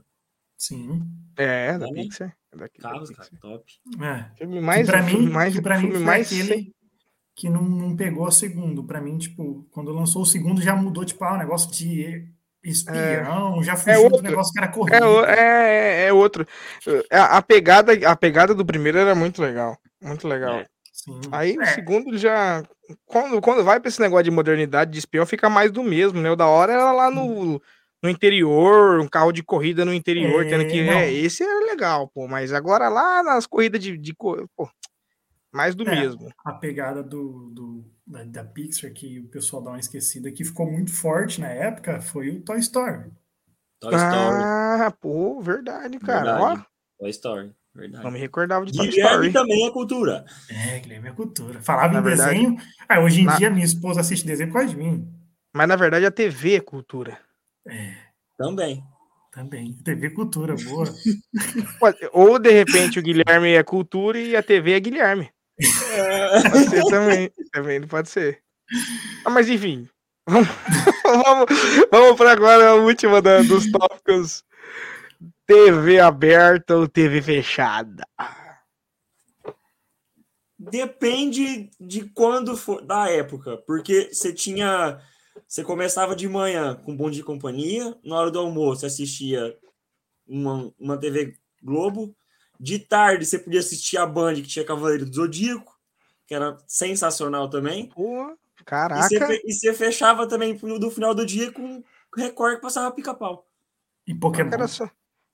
[0.57, 1.03] Sim.
[1.37, 2.35] É, é da é, Pixar.
[2.53, 3.39] É Carros, da Pixar.
[3.39, 3.73] cara, top.
[4.01, 4.37] É.
[4.37, 6.73] Filme mais, que pra mim, mais, que pra mim mais aquele
[7.35, 8.83] que não, não pegou o segundo.
[8.83, 12.27] Pra mim, tipo, quando lançou o segundo já mudou, tipo, ah, o negócio de
[12.63, 15.25] espião, é, já fugiu é outro, do negócio que era corrido.
[15.25, 16.47] É, é, é outro.
[17.11, 19.77] A, a, pegada, a pegada do primeiro era muito legal.
[20.01, 20.59] Muito legal.
[20.59, 20.65] É,
[21.31, 22.63] Aí o segundo já.
[23.05, 26.31] Quando, quando vai para esse negócio de modernidade de espião, fica mais do mesmo, né?
[26.31, 27.61] O da hora era lá no,
[28.01, 30.79] no interior, um carro de corrida no interior, tendo que.
[30.81, 32.27] É, esse era legal, pô.
[32.27, 33.97] Mas agora lá nas corridas de.
[33.97, 34.47] de pô,
[35.53, 36.29] mais do mesmo.
[36.43, 40.69] A pegada do, do da, da, Pixar, que o pessoal dá uma esquecida, que ficou
[40.69, 43.11] muito forte na época, foi o Toy Story.
[43.79, 44.43] Toy Story.
[44.43, 46.37] Ah, pô, verdade, cara.
[46.37, 46.61] Verdade.
[46.61, 46.99] Ó.
[46.99, 47.51] Toy Story.
[47.75, 48.03] Verdade.
[48.03, 49.33] Não me recordava de Toy Guilherme Story.
[49.33, 50.25] também é cultura.
[50.49, 51.61] É, Guilherme é cultura.
[51.61, 52.57] Falava na em verdade, desenho.
[52.89, 53.37] Ah, hoje em na...
[53.37, 55.07] dia minha esposa assiste desenho por causa de mim.
[55.53, 57.19] Mas na verdade a TV é cultura.
[57.67, 57.95] É.
[58.37, 58.83] Também.
[59.31, 59.73] Também.
[59.83, 60.85] TV cultura, boa.
[62.13, 65.31] Ou de repente o Guilherme é cultura e a TV é Guilherme.
[65.57, 67.31] Pode ser também.
[67.51, 68.41] Também pode ser.
[69.25, 69.87] Ah, mas enfim.
[70.27, 70.47] Vamos,
[71.91, 74.43] vamos, para agora a última da, dos tópicos.
[75.45, 78.07] TV aberta ou TV fechada?
[80.57, 85.01] Depende de quando for, da época, porque você tinha,
[85.45, 89.53] você começava de manhã com Bom de Companhia, na hora do almoço assistia
[90.25, 92.15] uma, uma TV Globo,
[92.63, 95.77] de tarde você podia assistir a Band, que tinha Cavaleiro do Zodíaco,
[96.25, 97.89] que era sensacional também.
[97.89, 99.13] Pô, caraca.
[99.13, 101.83] E você, e você fechava também no final do dia com
[102.15, 103.45] Record que passava pica-pau.
[104.07, 104.53] E Pokémon.
[104.53, 104.89] Era, sua,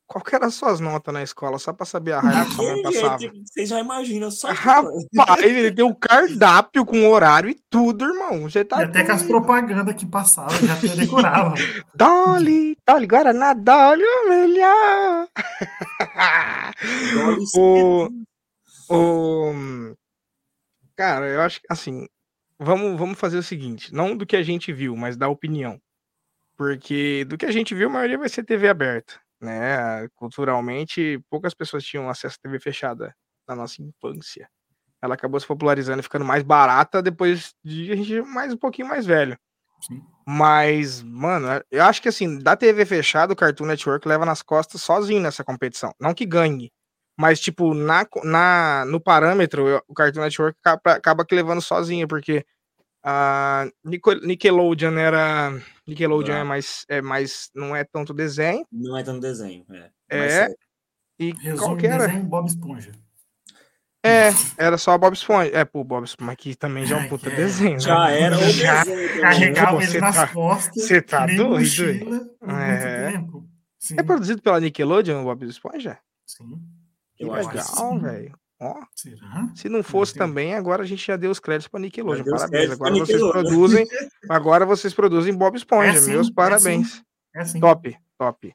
[0.09, 1.59] qual era as suas notas na escola?
[1.59, 3.19] Só para saber a raiva que sua mãe passava.
[3.45, 4.51] Você já imagina, só.
[4.51, 8.41] Rapaz, ele deu cardápio com horário e tudo, irmão.
[8.41, 11.53] Você tá e até com as propagandas que passavam, já decorava.
[11.93, 15.27] Dolly, Dolly Guaraná, Dolly melhor.
[17.55, 18.09] o,
[18.89, 19.95] o,
[20.95, 22.07] cara, eu acho que assim,
[22.57, 25.79] vamos, vamos fazer o seguinte: não do que a gente viu, mas da opinião.
[26.57, 29.13] Porque do que a gente viu, a maioria vai ser TV aberta.
[29.41, 30.07] Né?
[30.15, 33.15] Culturalmente, poucas pessoas tinham acesso à TV fechada
[33.47, 34.49] na nossa infância.
[35.01, 38.87] Ela acabou se popularizando e ficando mais barata depois de a gente mais um pouquinho
[38.87, 39.37] mais velho.
[39.81, 40.01] Sim.
[40.27, 44.81] Mas, mano, eu acho que assim, da TV fechada, o Cartoon Network leva nas costas
[44.81, 45.93] sozinho nessa competição.
[45.99, 46.69] Não que ganhe,
[47.19, 52.45] mas, tipo, na, na, no parâmetro, o Cartoon Network acaba, acaba que levando sozinho, porque
[53.03, 55.51] a Nickelodeon era.
[55.87, 57.49] Nickelodeon é mais, é mais.
[57.55, 58.65] Não é tanto desenho.
[58.71, 59.89] Não é tanto desenho, é.
[60.09, 60.55] É.
[61.17, 62.07] E Resumo qual que era?
[62.07, 62.91] Desenho, Bob Esponja.
[64.03, 65.51] É, era só Bob Esponja.
[65.53, 67.35] É, pô, Bob Esponja, que também já é um puta é.
[67.35, 67.73] desenho.
[67.73, 67.79] Né?
[67.79, 68.85] Já era o já
[69.21, 70.83] Carregava ele nas tá, costas.
[70.83, 71.49] Você tá doido?
[71.49, 73.13] Mochila, é.
[73.97, 75.99] é produzido pela Nickelodeon, o Bob Esponja?
[76.25, 76.61] Sim.
[77.15, 78.39] Que Eu legal, velho.
[78.61, 79.49] Ó, Será?
[79.55, 82.25] Se não fosse também, agora a gente já deu os créditos para Nickelodeon.
[82.25, 82.71] Parabéns.
[82.71, 83.87] Agora vocês produzem,
[84.29, 85.97] agora vocês produzem Bob Esponja.
[85.97, 87.01] É Meus parabéns.
[87.33, 87.59] É assim.
[87.59, 88.53] Top, top.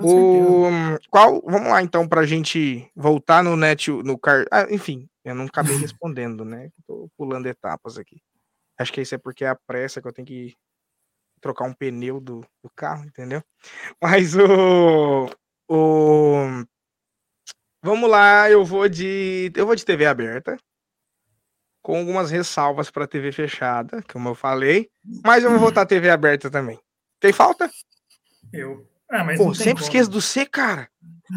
[0.00, 0.68] O,
[1.10, 5.34] qual, vamos lá então para a gente voltar no net, no car, ah, enfim, eu
[5.34, 6.70] não acabei respondendo, né?
[6.86, 8.20] Tô pulando etapas aqui.
[8.78, 10.54] Acho que isso é porque é a pressa que eu tenho que
[11.40, 13.42] trocar um pneu do, do carro, entendeu?
[14.00, 15.28] Mas o,
[15.68, 16.64] o
[17.84, 20.56] vamos lá, eu vou de eu vou de TV aberta
[21.82, 24.88] com algumas ressalvas para TV fechada, como eu falei,
[25.22, 26.80] mas eu vou votar TV aberta também.
[27.20, 27.70] Tem falta?
[28.50, 29.84] Eu ah, Pô, sempre como.
[29.84, 30.88] esqueço do C, cara.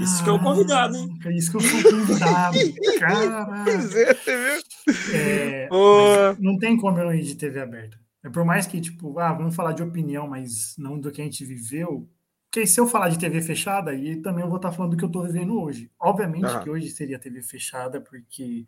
[0.01, 1.09] Isso que é o convidado, hein?
[1.25, 2.57] É isso que eu sou convidado.
[2.99, 3.63] cara.
[3.63, 5.13] Pois é, você viu?
[5.13, 5.69] É,
[6.39, 7.99] não tem como eu ir de TV aberta.
[8.23, 11.23] É por mais que, tipo, ah, vamos falar de opinião, mas não do que a
[11.23, 12.09] gente viveu.
[12.57, 15.03] Porque se eu falar de TV fechada, aí também eu vou estar falando do que
[15.03, 15.91] eu estou vivendo hoje.
[15.99, 16.63] Obviamente uhum.
[16.63, 18.65] que hoje seria TV fechada, porque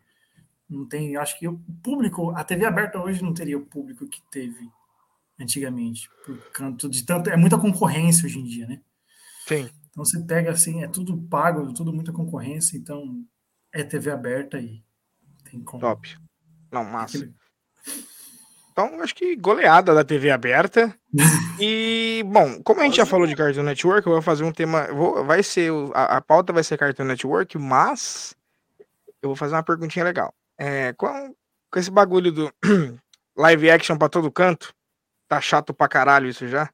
[0.68, 1.16] não tem.
[1.16, 4.70] Acho que o público, a TV aberta hoje não teria o público que teve
[5.40, 6.08] antigamente.
[6.24, 7.30] Por canto de tanto.
[7.30, 8.80] É muita concorrência hoje em dia, né?
[9.48, 9.68] Sim.
[9.90, 13.26] Então você pega assim, é tudo pago, tudo muita concorrência, então
[13.72, 14.84] é TV aberta aí.
[15.50, 15.80] Tem como.
[15.80, 16.16] Top.
[16.70, 17.18] Não, massa.
[17.18, 17.34] Aquele...
[18.72, 20.94] Então, acho que goleada da TV aberta.
[21.60, 24.86] e, bom, como a gente já falou de Cartoon Network, eu vou fazer um tema.
[24.92, 25.70] Vou, vai ser.
[25.94, 28.36] A, a pauta vai ser Cartoon Network, mas
[29.22, 30.32] eu vou fazer uma perguntinha legal.
[30.56, 31.34] É, com,
[31.70, 32.52] com esse bagulho do
[33.36, 34.72] live action pra todo canto,
[35.28, 36.70] tá chato pra caralho isso já.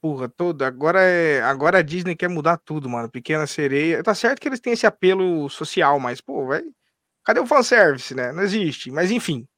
[0.00, 0.62] Porra, todo.
[0.62, 1.40] Agora é.
[1.42, 3.08] Agora a Disney quer mudar tudo, mano.
[3.10, 4.02] Pequena sereia.
[4.02, 6.62] Tá certo que eles têm esse apelo social, mas, pô, vai.
[7.24, 8.32] Cadê o fanservice, né?
[8.32, 8.90] Não existe.
[8.90, 9.48] Mas enfim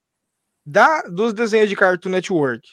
[0.69, 2.69] da, dos desenhos de Cartoon Network.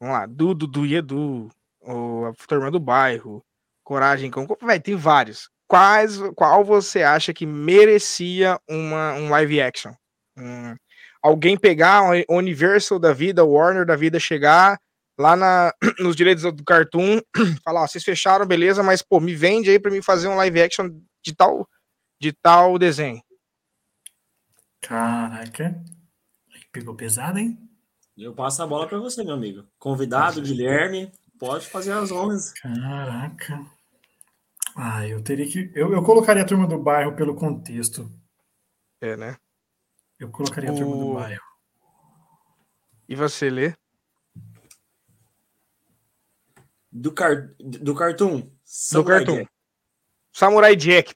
[0.00, 1.48] Vamos lá, Dudu, Dudu e Edu,
[1.80, 3.42] ou a Turma do Bairro,
[3.84, 4.46] Coragem com...
[4.60, 5.48] Vai, tem vários.
[5.68, 9.92] Quais, qual você acha que merecia uma, um live action?
[10.36, 10.74] Um,
[11.22, 14.76] alguém pegar o Universal da vida, o Warner da vida, chegar
[15.16, 17.20] lá na, nos direitos do Cartoon,
[17.64, 20.60] falar, ó, vocês fecharam, beleza, mas, pô, me vende aí pra mim fazer um live
[20.60, 20.88] action
[21.24, 21.68] de tal,
[22.20, 23.22] de tal desenho.
[24.80, 25.80] Caraca.
[26.76, 27.58] Pegou pesado, hein?
[28.18, 29.64] Eu passo a bola para você, meu amigo.
[29.78, 32.52] Convidado, Guilherme, pode fazer as honras.
[32.52, 33.64] Caraca.
[34.76, 35.72] Ah, eu teria que.
[35.74, 38.12] Eu, eu colocaria a turma do bairro pelo contexto.
[39.00, 39.38] É, né?
[40.18, 40.74] Eu colocaria o...
[40.74, 41.42] a turma do bairro.
[43.08, 43.74] E você lê?
[46.92, 47.54] Do, car...
[47.58, 48.50] do cartoon.
[48.62, 49.38] Samurai do cartoon.
[49.38, 49.50] Jack.
[50.30, 51.14] Samurai Jack.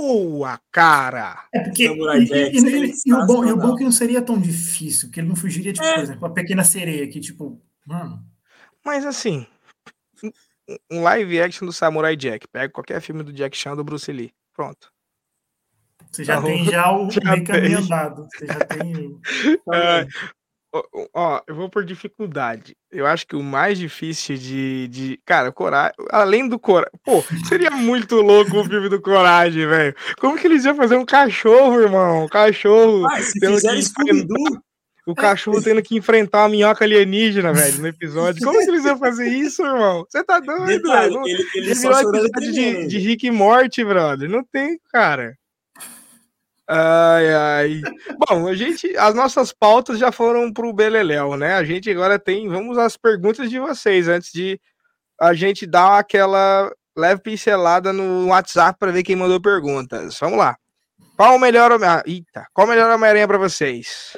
[0.00, 1.48] Boa, cara!
[1.52, 4.38] É porque, e, e, e, e, o bom, e o bom que não seria tão
[4.38, 5.94] difícil, porque ele não fugiria, tipo, é.
[5.94, 8.24] por exemplo, a pequena sereia aqui, tipo, mano.
[8.84, 9.44] Mas assim,
[10.88, 12.46] um live action do Samurai Jack.
[12.46, 14.32] Pega qualquer filme do Jack Chan do Bruce Lee.
[14.54, 14.92] Pronto.
[16.12, 18.26] Você já tem já o já meio caminho andado.
[18.32, 19.20] Você já tem.
[19.74, 20.06] É,
[21.14, 22.76] Ó, eu vou por dificuldade.
[22.90, 24.88] Eu acho que o mais difícil de.
[24.88, 25.94] de cara, coragem.
[26.10, 26.92] Além do coragem.
[27.02, 29.94] Pô, seria muito louco o filme do coragem, velho.
[30.18, 32.24] Como que eles iam fazer um cachorro, irmão?
[32.24, 33.06] Um cachorro.
[33.06, 33.80] Ah, se fizer.
[35.06, 38.44] O cachorro tendo que enfrentar uma minhoca alienígena, velho, no episódio.
[38.44, 40.04] Como que eles iam fazer isso, irmão?
[40.06, 41.22] Você tá doido, velho?
[41.24, 44.28] Ele, ele, ele virou episódio de, de Rick e Morty, brother.
[44.28, 45.34] Não tem, cara.
[46.68, 47.80] Ai, ai.
[48.18, 51.54] Bom, a gente, as nossas pautas já foram pro Beleléu, né?
[51.54, 54.60] A gente agora tem, vamos às perguntas de vocês antes de
[55.18, 60.18] a gente dar aquela leve pincelada no WhatsApp para ver quem mandou perguntas.
[60.20, 60.58] Vamos lá.
[61.16, 64.16] Qual o melhor, ah, eita, qual o melhor Homem-Aranha para vocês?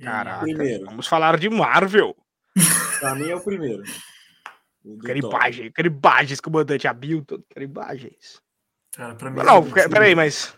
[0.00, 0.86] Caraca, primeiro.
[0.86, 2.16] vamos falar de Marvel.
[3.00, 3.82] Pra mim é o primeiro.
[5.04, 8.40] Caribagem, caribagens, comandante Abilton, caribagens.
[8.98, 9.40] Cara, pra mim.
[9.44, 10.52] Não, é peraí, mas.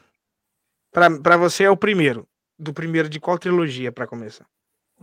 [0.90, 2.26] Pra, pra você é o primeiro.
[2.58, 4.46] Do primeiro de qual trilogia, pra começar?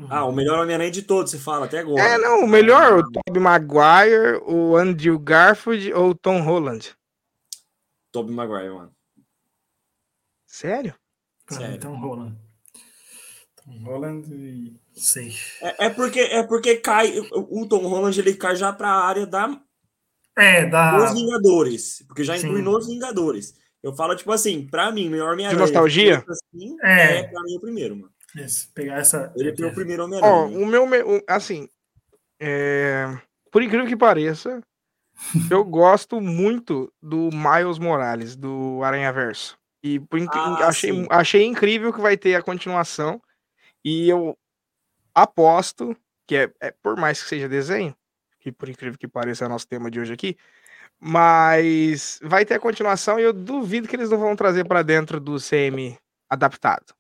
[0.10, 2.02] Ah, o melhor Homem-Aranha de todos, você fala até agora.
[2.02, 6.96] É, não, o melhor, o Tobey Maguire, o Andrew Garfield ou o Tom Holland?
[8.12, 8.92] Tobey Maguire, mano.
[10.48, 10.96] Sério?
[11.48, 11.80] Sério.
[11.80, 12.36] Tom Holland.
[13.56, 15.36] Tom Holland e sei.
[15.62, 19.28] É, é, porque é porque cai o Tom Holland ele cai já para a área
[19.28, 19.62] da
[20.38, 21.04] é, da...
[21.04, 22.04] Os Vingadores.
[22.08, 22.64] Porque já inclui Sim.
[22.64, 23.56] nos Vingadores.
[23.82, 25.58] Eu falo, tipo assim, pra mim, melhor Homem-Aranha.
[25.58, 26.24] De nostalgia?
[26.28, 27.20] Assim, é.
[27.20, 28.12] é, pra mim, o primeiro, mano.
[28.36, 29.32] Isso, pegar essa.
[29.36, 30.34] Ele é o primeiro Homem-Aranha.
[30.34, 30.88] Ó, o meu.
[31.28, 31.68] Assim.
[32.40, 33.18] É...
[33.52, 34.62] Por incrível que pareça,
[35.50, 39.58] eu gosto muito do Miles Morales, do Aranha Verso.
[39.82, 40.30] E por inc...
[40.34, 43.22] ah, achei, achei incrível que vai ter a continuação.
[43.84, 44.38] E eu
[45.16, 45.96] aposto
[46.28, 47.96] que é, é por mais que seja desenho,
[48.48, 50.38] que por incrível que pareça é o nosso tema de hoje aqui.
[50.99, 55.19] Mas vai ter a continuação e eu duvido que eles não vão trazer para dentro
[55.19, 55.98] do CM
[56.30, 56.95] adaptado.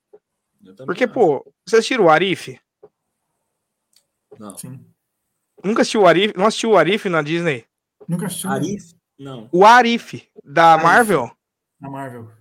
[0.85, 1.13] Porque, acho.
[1.13, 2.59] pô, você assistiu o Arif?
[4.37, 4.57] Não.
[4.57, 4.85] Sim.
[5.63, 6.33] Nunca assistiu o Arif?
[6.37, 7.65] Não assistiu o Arif na Disney?
[8.07, 8.51] Nunca assistiu.
[8.51, 8.93] Arif?
[9.17, 9.49] Não.
[9.51, 10.83] O Arif, da Arif.
[10.83, 11.31] Marvel?
[11.79, 12.31] Da Marvel.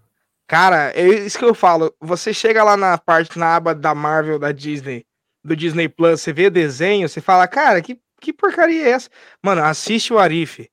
[0.47, 1.95] Cara, é isso que eu falo.
[2.01, 5.07] Você chega lá na parte, na aba da Marvel, da Disney,
[5.43, 9.11] do Disney Plus, você vê desenho, você fala, cara, que que porcaria é essa?
[9.43, 10.71] Mano, assiste o Arif.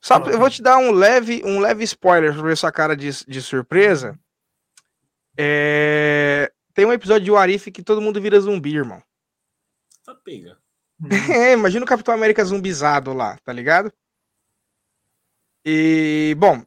[0.00, 3.10] Só, eu vou te dar um leve, um leve spoiler pra ver sua cara de,
[3.26, 4.18] de surpresa.
[5.36, 6.50] É...
[6.72, 9.02] Tem um episódio de Arif que todo mundo vira zumbi, irmão.
[10.04, 10.58] Tá pega.
[11.30, 13.92] É, imagina o Capitão América zumbizado lá, tá ligado?
[15.64, 16.62] E, bom,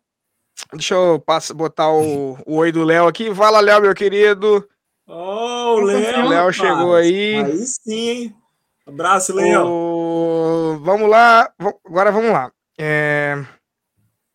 [0.71, 3.33] deixa eu passar, botar o, o oi do Léo aqui.
[3.33, 4.67] Fala, Léo, meu querido.
[5.07, 6.29] Oh, o Léo.
[6.29, 7.35] Léo chegou aí.
[7.43, 8.42] Aí sim, hein?
[8.85, 9.65] Abraço, Léo.
[9.65, 10.79] O...
[10.81, 11.51] Vamos lá.
[11.85, 12.51] Agora vamos lá.
[12.77, 13.35] É...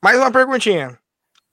[0.02, 0.98] Mais uma perguntinha.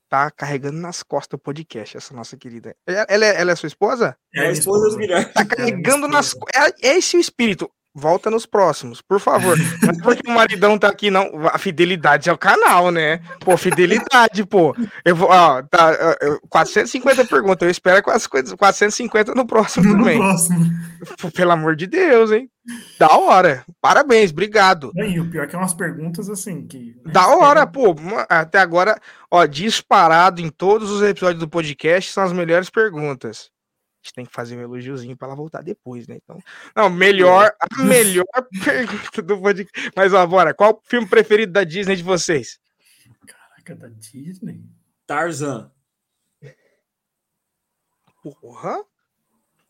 [0.08, 2.76] Tá carregando nas costas o podcast, essa nossa querida.
[2.86, 4.16] Ela, é, ela é sua esposa?
[4.34, 5.34] É a esposa do Guilherme.
[5.34, 9.58] Tá carregando nas é, é esse o espírito volta nos próximos, por favor.
[9.82, 11.48] Mas porque o maridão tá aqui, não.
[11.48, 13.22] A fidelidade é o canal, né?
[13.40, 14.76] Pô, fidelidade, pô.
[15.06, 16.18] Eu vou, ó, tá,
[16.50, 20.18] 450 perguntas, eu espero 450 no próximo no também.
[20.18, 20.66] Próximo.
[21.34, 22.50] Pelo amor de Deus, hein?
[23.00, 23.64] Da hora.
[23.80, 24.92] Parabéns, obrigado.
[24.96, 26.96] E o pior é que é umas perguntas assim que.
[27.06, 27.96] Né, da hora, pô.
[28.28, 29.00] Até agora,
[29.32, 33.55] ó, disparado em todos os episódios do podcast são as melhores perguntas
[34.06, 36.18] gente tem que fazer um elogiozinho para ela voltar depois, né?
[36.24, 36.38] Então,
[36.76, 38.26] não, melhor, a melhor
[38.64, 39.92] pergunta do podcast.
[39.96, 42.60] Mas, ó, bora, qual o filme preferido da Disney de vocês?
[43.26, 44.64] Caraca, da Disney?
[45.08, 45.72] Tarzan.
[48.22, 48.84] Porra.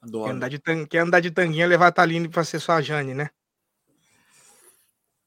[0.01, 0.25] Adoro.
[0.25, 0.85] Quer andar de, tan...
[0.85, 3.29] Quer andar de tanguinha, levar a Taline pra ser sua Jane, né?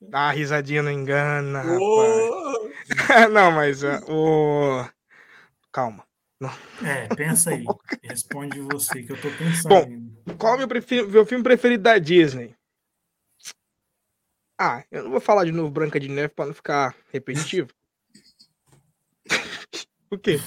[0.01, 2.71] Dá uma risadinha, não engana, oh!
[3.33, 4.89] não, mas uh, o...
[5.73, 6.08] Calma.
[6.85, 7.65] É, pensa aí.
[8.05, 9.69] Responde você, que eu tô pensando.
[9.69, 12.55] Bom, qual é o meu, prefiro, meu filme preferido da Disney?
[14.61, 17.69] Ah, eu não vou falar de novo Branca de Neve para não ficar repetitivo.
[20.11, 20.41] o quê?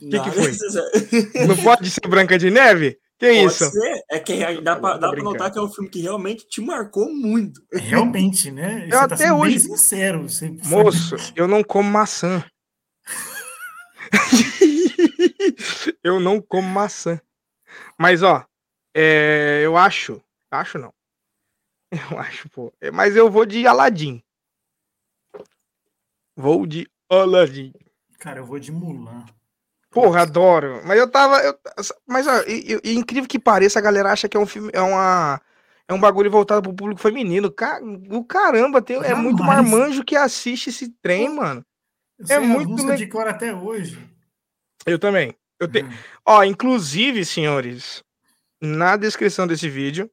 [0.00, 0.52] O que, que, foi?
[1.46, 2.98] não pode ser Branca de Neve?
[3.18, 3.70] Que pode isso?
[3.70, 4.04] Ser.
[4.10, 7.10] É que dá pra, dá pra notar que é um filme que realmente te marcou
[7.10, 7.62] muito.
[7.72, 8.84] Realmente, né?
[8.86, 9.60] Eu tá até hoje.
[9.60, 10.28] sincero.
[10.28, 10.54] Você...
[10.64, 12.44] Moço, eu não como maçã.
[16.02, 17.20] eu não como maçã.
[17.98, 18.46] Mas, ó,
[18.94, 20.22] é, eu acho.
[20.50, 20.92] Acho não.
[22.10, 22.72] Eu acho, pô.
[22.80, 24.20] É, mas eu vou de Aladdin.
[26.36, 27.72] Vou de Aladdin.
[28.18, 29.24] Cara, eu vou de Mulan.
[29.90, 30.80] Porra, adoro.
[30.84, 31.40] Mas eu tava.
[31.40, 31.56] Eu,
[32.04, 34.70] mas, ó, e, e, incrível que pareça, a galera acha que é um filme.
[34.72, 35.40] É uma.
[35.86, 37.54] É um bagulho voltado pro público feminino.
[38.10, 41.64] o caramba, tem, é muito marmanjo que assiste esse trem, mano.
[42.18, 42.96] Eu é muito legal.
[42.96, 43.98] de cor até hoje.
[44.86, 45.34] Eu também.
[45.58, 45.82] Eu te...
[45.82, 45.90] Uhum.
[46.26, 48.02] Ó, inclusive, senhores,
[48.60, 50.10] na descrição desse vídeo,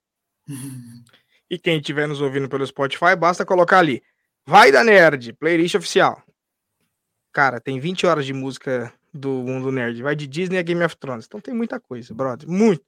[0.47, 1.03] uhum.
[1.49, 4.01] e quem estiver nos ouvindo pelo Spotify, basta colocar ali.
[4.45, 6.23] Vai da Nerd, playlist oficial.
[7.33, 10.01] Cara, tem 20 horas de música do mundo nerd.
[10.01, 11.25] Vai de Disney a Game of Thrones.
[11.25, 12.49] Então tem muita coisa, brother.
[12.49, 12.83] Muito.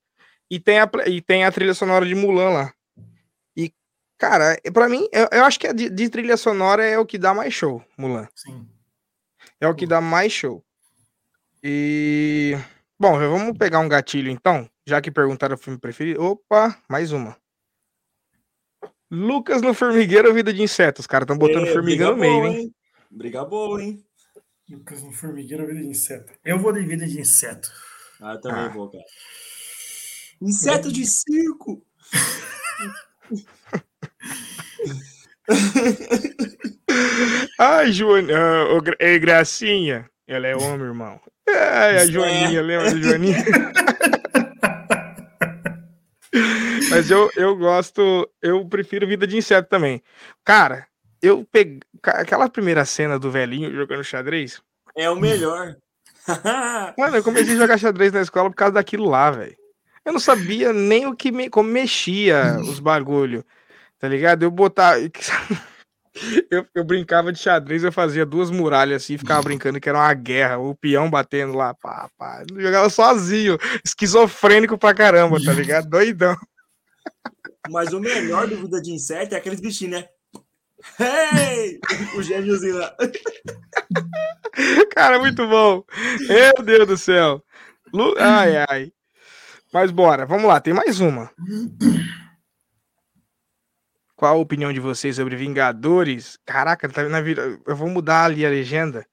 [0.49, 2.73] E tem a, e tem a trilha sonora de Mulan lá.
[3.55, 3.73] E,
[4.17, 7.17] cara, para mim, eu, eu, acho que a de, de, trilha sonora é o que
[7.17, 8.27] dá mais show, Mulan.
[8.35, 8.67] Sim.
[9.59, 10.63] É o que dá mais show.
[11.63, 12.57] E.
[12.99, 16.21] Bom, vamos pegar um gatilho então, já que perguntaram o filme preferido.
[16.21, 17.37] Opa, mais uma.
[19.09, 21.01] Lucas no Formigueiro ou Vida de Insetos?
[21.01, 22.75] Os caras estão botando é, formigueiro no meio, boa, hein?
[23.09, 24.03] Briga boa, hein?
[24.69, 26.33] Lucas no Formigueiro ou Vida de Inseto?
[26.43, 27.71] Eu vou de Vida de Inseto.
[28.19, 28.69] Ah, eu também ah.
[28.69, 29.05] vou, cara.
[30.41, 31.85] Inseto de circo!
[37.59, 38.81] Ai, Joana, uh, oh,
[39.19, 40.09] Gracinha.
[40.27, 41.21] Ela é homem, irmão.
[41.47, 43.43] É, a Joaninha, lembra da Joaninha?
[46.89, 50.01] Mas eu, eu gosto, eu prefiro Vida de Inseto também.
[50.43, 50.87] Cara,
[51.21, 51.79] eu peguei.
[52.03, 54.61] Aquela primeira cena do velhinho jogando xadrez.
[54.95, 55.75] É o melhor.
[56.97, 59.55] Mano, eu comecei a jogar xadrez na escola por causa daquilo lá, velho.
[60.05, 63.45] Eu não sabia nem o que me, como mexia os bagulho,
[63.97, 64.43] tá ligado?
[64.43, 64.97] Eu botar.
[66.51, 70.13] Eu, eu, brincava de xadrez, eu fazia duas muralhas assim, ficava brincando que era uma
[70.13, 72.43] guerra, o peão batendo lá, pá, pá.
[72.51, 75.89] Eu jogava sozinho, esquizofrênico pra caramba, tá ligado?
[75.89, 76.37] Doidão.
[77.69, 80.07] Mas o melhor do Vida de Inseto é aqueles bichinhos, né?
[80.99, 81.79] Hey!
[82.15, 82.95] O gêmeozinho lá.
[84.91, 85.83] Cara, muito bom.
[86.27, 87.43] Meu Deus do céu.
[88.19, 88.91] Ai, ai.
[89.73, 91.31] Mas bora, vamos lá, tem mais uma.
[94.23, 96.39] Qual a opinião de vocês sobre Vingadores?
[96.45, 97.59] Caraca, tá na vida.
[97.67, 99.05] Eu vou mudar ali a legenda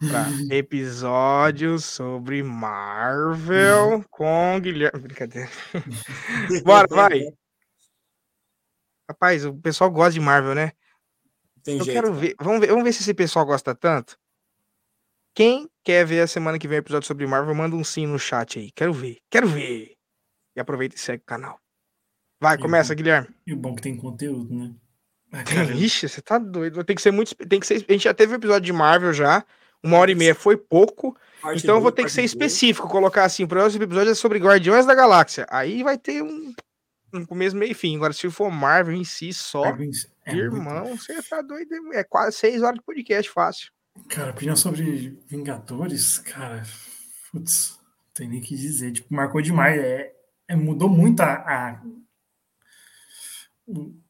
[0.00, 5.00] para episódios sobre Marvel com Guilherme.
[5.00, 5.48] Brincadeira.
[6.64, 7.20] Bora, vai.
[9.08, 10.72] Rapaz, o pessoal gosta de Marvel, né?
[11.62, 12.34] Tem Eu jeito, quero ver.
[12.40, 12.66] Vamos, ver.
[12.66, 14.18] vamos ver se esse pessoal gosta tanto.
[15.36, 18.18] Quem quer ver a semana que vem o episódio sobre Marvel, manda um sim no
[18.18, 18.72] chat aí.
[18.72, 19.96] Quero ver, quero ver.
[20.56, 21.60] E aproveita e segue o canal.
[22.40, 23.28] Vai, e começa, o, Guilherme.
[23.46, 24.72] E o bom que tem conteúdo, né?
[25.32, 25.42] Ah,
[25.74, 26.82] Ixi, você tá doido.
[26.84, 27.34] Tem que ser muito.
[27.34, 29.44] Tem que ser, a gente já teve um episódio de Marvel já.
[29.82, 31.16] Uma hora e meia foi pouco.
[31.40, 34.38] Parte então eu vou ter que ser específico, colocar assim: o próximo episódio é sobre
[34.38, 35.46] Guardiões da Galáxia.
[35.50, 36.52] Aí vai ter um,
[37.12, 37.96] um começo, meio e fim.
[37.96, 39.64] Agora, se for Marvel em si só,
[40.26, 41.02] é irmão, muito...
[41.02, 41.70] você tá doido.
[41.92, 43.70] É quase seis horas de podcast fácil.
[44.08, 46.62] Cara, opinião sobre Vingadores, cara.
[47.30, 47.78] Putz,
[48.14, 48.92] tem nem que dizer.
[48.92, 49.78] Tipo, marcou demais.
[49.80, 50.12] É,
[50.48, 51.82] é mudou muito a, a,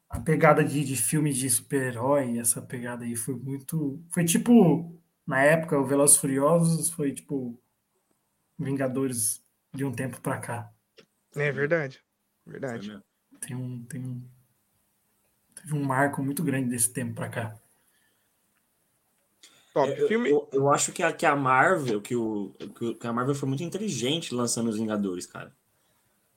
[0.08, 2.38] a pegada de, de filme de super-herói.
[2.38, 4.02] Essa pegada aí foi muito.
[4.10, 7.60] Foi tipo, na época, o Velozes Furiosos foi tipo
[8.58, 10.72] Vingadores de um tempo para cá.
[11.36, 12.02] É verdade.
[12.46, 13.00] Verdade.
[13.40, 14.26] Tem um, tem um,
[15.54, 17.60] teve um marco muito grande desse tempo para cá.
[19.72, 19.92] Top.
[19.92, 20.30] Eu, filme...
[20.30, 22.54] eu, eu, acho que a, que a Marvel, que, o,
[22.98, 25.54] que a Marvel foi muito inteligente lançando os Vingadores, cara.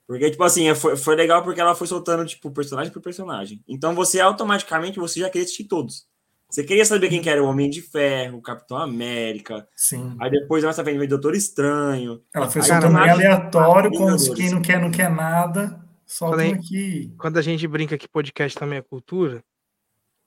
[0.07, 3.64] Porque, tipo assim, é, foi, foi legal porque ela foi soltando, tipo, personagem por personagem.
[3.68, 6.06] Então você automaticamente você já queria assistir todos.
[6.49, 9.65] Você queria saber quem que era o Homem de Ferro, o Capitão América.
[9.73, 10.18] Sim.
[10.19, 12.22] Aí depois mais frente veio o Doutor Estranho.
[12.34, 15.82] Ela foi soltando aleatório, com os quem não quer, não quer nada.
[16.06, 17.15] Só quando, aqui.
[17.18, 19.41] quando a gente brinca que podcast também é cultura,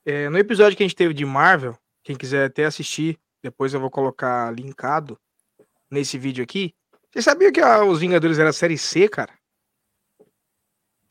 [0.07, 3.81] é, no episódio que a gente teve de Marvel, quem quiser até assistir, depois eu
[3.81, 5.19] vou colocar linkado
[5.91, 6.75] nesse vídeo aqui.
[7.13, 9.33] Você sabia que a, os Vingadores era série C, cara?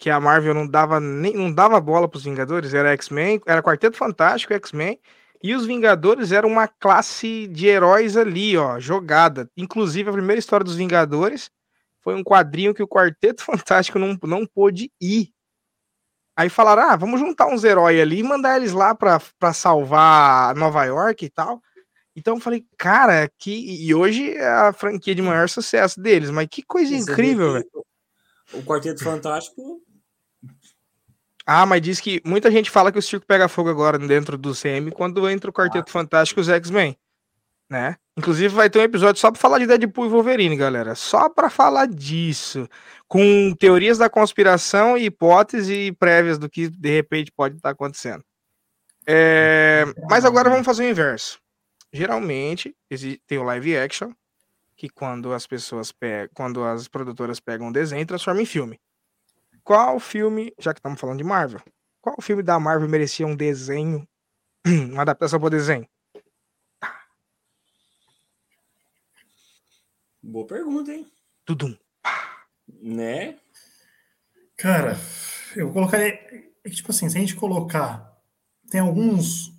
[0.03, 3.63] Que a Marvel não dava nem não dava bola para os Vingadores, era X-Men, era
[3.63, 4.99] Quarteto Fantástico, X-Men,
[5.41, 9.49] e os Vingadores eram uma classe de heróis ali, ó, jogada.
[9.55, 11.49] Inclusive a primeira história dos Vingadores
[12.01, 15.30] foi um quadrinho que o Quarteto Fantástico não, não pôde ir
[16.35, 20.53] Aí falaram: ah, vamos juntar uns heróis ali e mandar eles lá pra, pra salvar
[20.53, 21.61] Nova York e tal.
[22.13, 23.85] Então eu falei, cara, que.
[23.85, 27.85] E hoje é a franquia de maior sucesso deles, mas que coisa Esse incrível, velho.
[28.51, 29.81] O Quarteto Fantástico.
[31.45, 34.53] Ah, mas diz que muita gente fala que o circo pega fogo agora dentro do
[34.53, 35.91] CM quando entra o Quarteto ah.
[35.91, 36.98] Fantástico e os X-Men
[37.74, 37.98] né?
[38.15, 40.94] Inclusive vai ter um episódio só para falar de Deadpool e Wolverine, galera.
[40.94, 42.70] Só para falar disso,
[43.07, 48.24] com teorias da conspiração e hipóteses prévias do que de repente pode estar tá acontecendo.
[49.07, 49.86] É...
[50.07, 51.40] Mas agora vamos fazer o inverso.
[51.91, 52.76] Geralmente
[53.28, 54.11] tem o live action,
[54.76, 58.80] que quando as pessoas pegam, quando as produtoras pegam um desenho transformam em filme.
[59.64, 61.61] Qual filme, já que estamos falando de Marvel,
[62.02, 64.06] qual filme da Marvel merecia um desenho,
[64.91, 65.88] uma adaptação para desenho?
[70.22, 71.10] Boa pergunta, hein?
[71.45, 71.77] Tudum.
[72.81, 73.40] Né?
[74.57, 74.98] Cara,
[75.56, 76.14] eu colocaria.
[76.64, 78.11] É tipo assim, se a gente colocar.
[78.69, 79.53] Tem alguns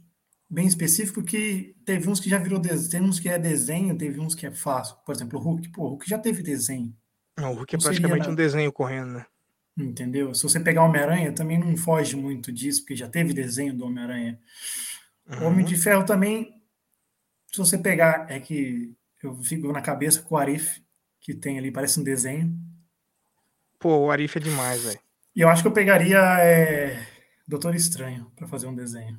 [0.51, 4.21] bem específicos que teve uns que já virou desenho, tem uns que é desenho, teve
[4.21, 4.97] uns que é fácil.
[5.05, 5.69] Por exemplo, o Hulk.
[5.71, 6.95] Pô, o Hulk já teve desenho.
[7.39, 9.27] Não, o Hulk é praticamente um desenho correndo, né?
[9.77, 10.35] Entendeu?
[10.35, 14.39] Se você pegar Homem-Aranha, também não foge muito disso, porque já teve desenho do Homem-Aranha.
[15.27, 15.49] Uhum.
[15.49, 16.63] Homem de Ferro também,
[17.51, 20.83] se você pegar, é que eu fico na cabeça com o Arif,
[21.21, 22.53] que tem ali, parece um desenho.
[23.79, 25.01] Pô, o Arif é demais, velho.
[25.35, 27.07] E eu acho que eu pegaria é,
[27.47, 29.19] Doutor Estranho para fazer um desenho.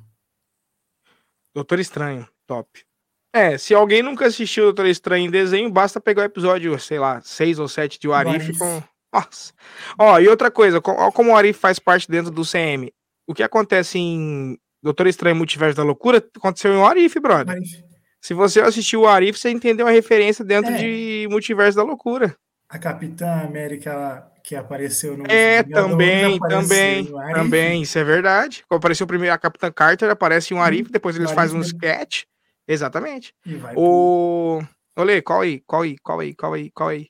[1.54, 2.84] Doutor Estranho, top.
[3.32, 7.20] É, se alguém nunca assistiu Doutor Estranho em desenho, basta pegar o episódio, sei lá,
[7.22, 8.82] 6 ou 7 de o Arif com.
[9.16, 9.52] Nossa.
[9.98, 12.92] Ó, e outra coisa, como o Arif faz parte dentro do CM,
[13.26, 17.56] o que acontece em Doutor Estranho Multiverso da Loucura aconteceu em Arif, brother.
[17.56, 17.82] Arif.
[18.20, 20.76] Se você assistiu o Arif, você entendeu a referência dentro é.
[20.76, 22.36] de Multiverso da Loucura.
[22.68, 25.24] A Capitã América que apareceu no.
[25.26, 28.64] É, também, também, também, isso é verdade.
[28.70, 32.22] Apareceu primeiro a Capitã Carter, aparece um Arif, hum, depois eles fazem um sketch.
[32.68, 33.34] Exatamente.
[33.74, 34.62] O.
[34.96, 35.60] Olê, qual aí?
[35.66, 35.98] Qual aí?
[35.98, 36.34] Qual aí?
[36.34, 36.70] Qual aí?
[36.70, 37.08] Qual aí?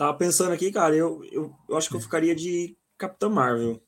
[0.00, 3.82] Tava pensando aqui, cara, eu, eu, eu acho que eu ficaria de Capitã Marvel.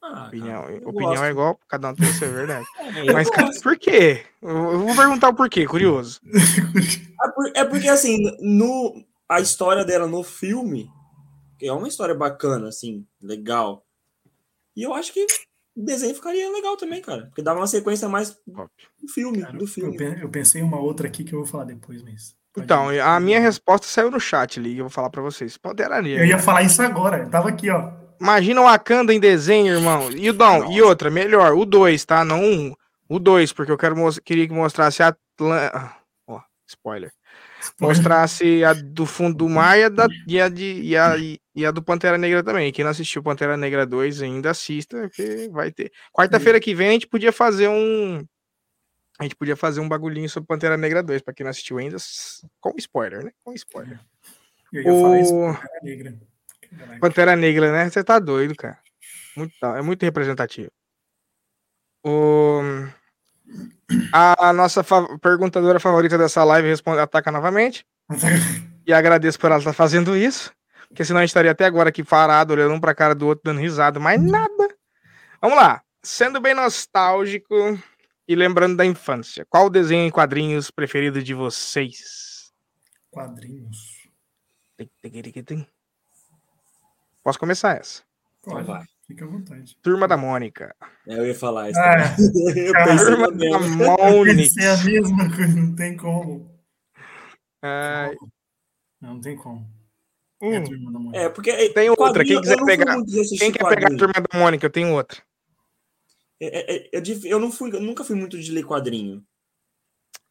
[0.00, 2.66] Ah, opinião, opinião é igual, cada um tem seu, é verdade.
[2.96, 4.24] É, Mas, cara, por quê?
[4.40, 6.20] Eu vou perguntar o porquê, curioso.
[7.56, 10.88] É, é porque, assim, no, a história dela no filme
[11.60, 13.84] é uma história bacana, assim, legal.
[14.76, 15.26] E eu acho que
[15.76, 17.26] o desenho ficaria legal também, cara.
[17.26, 19.96] Porque dava uma sequência mais do filme, cara, do filme.
[20.22, 22.37] Eu pensei em uma outra aqui que eu vou falar depois, mas...
[22.62, 25.56] Então, a minha resposta saiu no chat ali, eu vou falar para vocês.
[25.56, 26.22] Pantera Negra.
[26.22, 27.90] Eu ia falar isso agora, eu tava aqui, ó.
[28.20, 30.10] Imagina o Wakanda em desenho, irmão.
[30.10, 32.24] E o Dom, e outra, melhor, o 2, tá?
[32.24, 32.74] Não um.
[33.08, 33.94] O 2, porque eu quero
[34.24, 35.94] queria que mostrasse a Atlanta.
[36.26, 37.12] Ó, spoiler.
[37.80, 41.16] Mostrasse a do fundo do mar e a, da, e, a de, e, a,
[41.54, 42.72] e a do Pantera Negra também.
[42.72, 45.90] Quem não assistiu Pantera Negra 2 ainda assista, porque vai ter.
[46.12, 48.24] Quarta-feira que vem a gente podia fazer um.
[49.18, 51.96] A gente podia fazer um bagulhinho sobre Pantera Negra 2, pra quem não assistiu ainda,
[52.60, 53.32] com spoiler, né?
[53.42, 53.98] Com spoiler.
[54.72, 55.02] Eu ia o...
[55.02, 56.18] falar isso, Pantera Negra.
[57.00, 57.90] Pantera Negra, né?
[57.90, 58.78] Você tá doido, cara.
[59.36, 60.70] Muito, é muito representativo.
[62.04, 62.60] O...
[64.12, 67.84] A, nossa fa perguntadora favorita dessa live responde, ataca novamente.
[68.86, 70.52] e agradeço por ela estar fazendo isso.
[70.88, 73.42] Porque senão a gente estaria até agora aqui parado, olhando um pra cara do outro,
[73.44, 74.68] dando risada, mas nada.
[75.40, 75.82] Vamos lá.
[76.02, 77.54] Sendo bem nostálgico
[78.28, 82.52] e lembrando da infância, qual o desenho em quadrinhos preferido de vocês?
[83.10, 84.06] Quadrinhos.
[87.24, 88.02] Posso começar essa?
[88.42, 88.84] Pode, vai.
[89.06, 89.74] Fica à vontade.
[89.82, 90.76] Turma da Mônica.
[91.06, 91.80] É, eu ia falar isso.
[91.80, 92.14] Ah,
[92.54, 94.60] eu Turma da Mônica.
[94.60, 96.50] É a mesma coisa, não tem como.
[97.62, 98.14] É...
[99.00, 99.66] Não, não tem como.
[100.40, 101.10] Hum.
[101.14, 102.24] É, porque tem outra.
[102.24, 102.96] Quem quiser pegar,
[103.38, 105.20] quem quer pegar a turma da Mônica, eu tenho outra.
[106.40, 109.24] É, é, eu, eu não fui, eu nunca fui muito de ler quadrinho.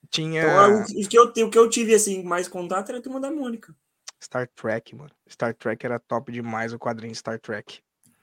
[0.10, 0.42] Tinha.
[0.42, 3.32] Então, o, que eu, o que eu tive assim mais contato era a turma da
[3.32, 3.76] Mônica.
[4.24, 5.12] Star Trek, mano.
[5.30, 7.82] Star Trek era top demais o quadrinho Star Trek.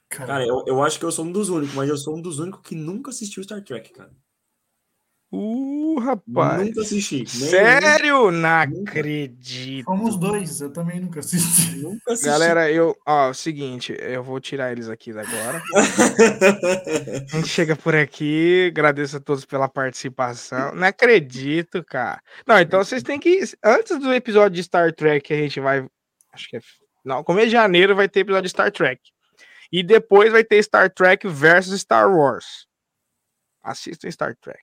[0.09, 2.39] Cara, eu, eu acho que eu sou um dos únicos, mas eu sou um dos
[2.39, 4.15] únicos que nunca assistiu Star Trek, cara.
[5.37, 6.69] Uh, rapaz.
[6.69, 7.27] Nunca assisti.
[7.29, 8.31] Sério?
[8.31, 8.91] Nem, não nunca.
[8.93, 9.85] acredito.
[9.85, 11.77] Somos dois, eu também nunca assisti.
[11.79, 12.29] Nunca assisti.
[12.29, 12.97] Galera, eu.
[13.05, 15.61] Ó, o seguinte, eu vou tirar eles aqui agora.
[17.33, 20.73] a gente chega por aqui, agradeço a todos pela participação.
[20.73, 22.23] Não acredito, cara.
[22.47, 23.41] Não, então vocês têm que.
[23.65, 25.85] Antes do episódio de Star Trek, a gente vai.
[26.33, 26.61] Acho que é.
[27.05, 29.01] Não, começo de janeiro vai ter episódio de Star Trek.
[29.73, 32.69] E depois vai ter Star Trek versus Star Wars.
[33.65, 34.63] Assistam Star Trek.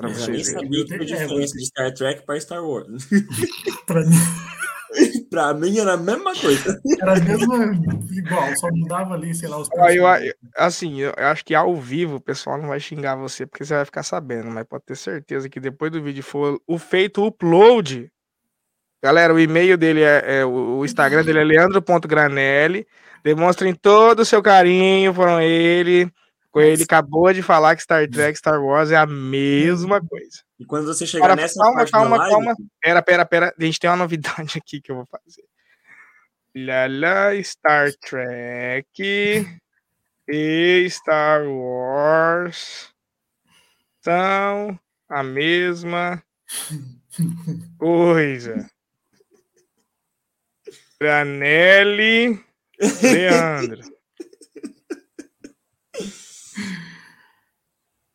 [0.00, 3.06] Pra eu nem sabia que a diferença de Star Trek para Star Wars.
[3.86, 4.16] pra mim.
[5.30, 6.80] pra mim era a mesma coisa.
[7.00, 7.56] Era a mesma,
[8.10, 10.04] igual, só mudava ali, sei lá, os ah, eu,
[10.56, 13.84] Assim, eu acho que ao vivo o pessoal não vai xingar você, porque você vai
[13.84, 18.10] ficar sabendo, mas pode ter certeza que depois do vídeo for o feito upload.
[19.02, 22.86] Galera, o e-mail dele é, é o Instagram dele é leandro.granelli.
[23.22, 26.10] Demonstrem todo o seu carinho por ele.
[26.56, 30.42] Ele acabou de falar que Star Trek Star Wars é a mesma coisa.
[30.58, 32.32] E quando você chegar Para, nessa calma, parte calma, live...
[32.32, 32.56] calma.
[32.80, 33.54] Pera, pera, pera.
[33.56, 35.44] A gente tem uma novidade aqui que eu vou fazer.
[36.54, 39.46] Lala, Star Trek
[40.28, 42.92] e Star Wars
[44.00, 44.78] são
[45.08, 46.20] a mesma
[47.78, 48.68] coisa.
[51.00, 52.44] Granelli,
[53.02, 53.99] Leandro.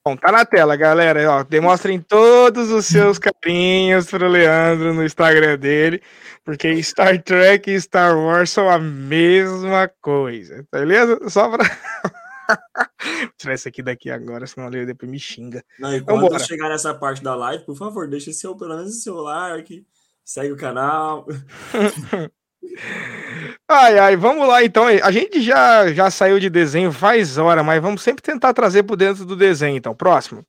[0.07, 1.31] Bom, tá na tela, galera.
[1.31, 5.99] Ó, demonstrem todos os seus carinhos pro Leandro no Instagram dele,
[6.43, 11.27] porque Star Trek e Star Wars são a mesma coisa, beleza?
[11.27, 11.63] Só pra.
[13.03, 15.65] Vou tirar isso aqui daqui agora, senão ele depois me xinga.
[15.79, 16.37] Não, e quando Vambora.
[16.37, 19.87] chegar nessa parte da live, por favor, deixe seu, pelo menos o celular aqui.
[20.23, 21.25] Segue o canal.
[23.67, 24.85] Ai, ai, vamos lá então.
[24.87, 28.95] A gente já, já saiu de desenho faz hora, mas vamos sempre tentar trazer por
[28.95, 29.77] dentro do desenho.
[29.77, 30.45] Então, próximo.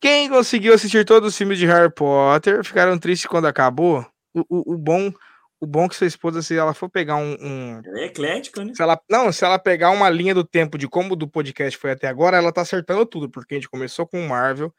[0.00, 4.06] Quem conseguiu assistir todos os filmes de Harry Potter ficaram tristes quando acabou?
[4.34, 5.12] O, o, o bom
[5.60, 7.36] o bom que sua esposa, se ela for pegar um.
[7.38, 7.82] um...
[7.98, 8.72] É eclética, né?
[8.74, 11.90] Se ela, não, se ela pegar uma linha do tempo de como do podcast foi
[11.90, 14.72] até agora, ela tá acertando tudo, porque a gente começou com o Marvel,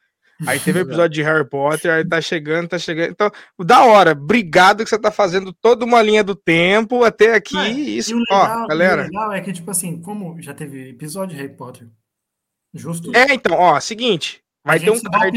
[0.47, 3.11] Aí teve o episódio de Harry Potter, aí tá chegando, tá chegando.
[3.11, 7.57] Então, da hora, obrigado que você tá fazendo toda uma linha do tempo até aqui.
[7.57, 9.01] É, isso, legal, ó, galera.
[9.03, 11.87] O legal é que, tipo assim, como já teve episódio de Harry Potter,
[12.73, 13.15] justo?
[13.15, 15.33] É, então, ó, seguinte, vai ter um kart.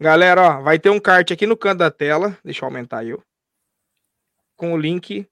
[0.00, 2.38] Galera, ó, vai ter um kart aqui no canto da tela.
[2.44, 3.22] Deixa eu aumentar eu.
[4.56, 5.26] Com o link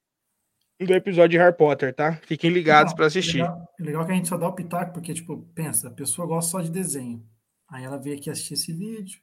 [0.80, 2.14] do episódio de Harry Potter, tá?
[2.22, 3.42] Fiquem ligados para assistir.
[3.42, 6.50] Legal, legal que a gente só dá o pitaco, porque, tipo, pensa, a pessoa gosta
[6.50, 7.24] só de desenho.
[7.68, 9.18] Aí ela veio aqui assistir esse vídeo.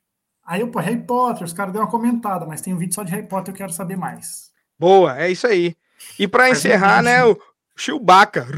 [0.45, 3.03] Aí eu, pô, Harry Potter, os caras deu uma comentada, mas tem um vídeo só
[3.03, 4.51] de Harry Potter, eu quero saber mais.
[4.77, 5.75] Boa, é isso aí.
[6.17, 7.37] E para encerrar, né, o
[7.77, 8.47] Chewbacca.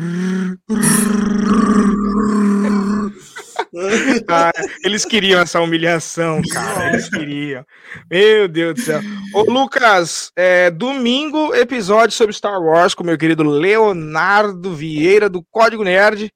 [4.28, 4.52] ah,
[4.84, 6.90] eles queriam essa humilhação, cara.
[6.90, 7.66] Eles queriam.
[8.10, 9.02] Meu Deus do céu.
[9.34, 15.84] Ô, Lucas, é, domingo, episódio sobre Star Wars com meu querido Leonardo Vieira, do Código
[15.84, 16.32] Nerd.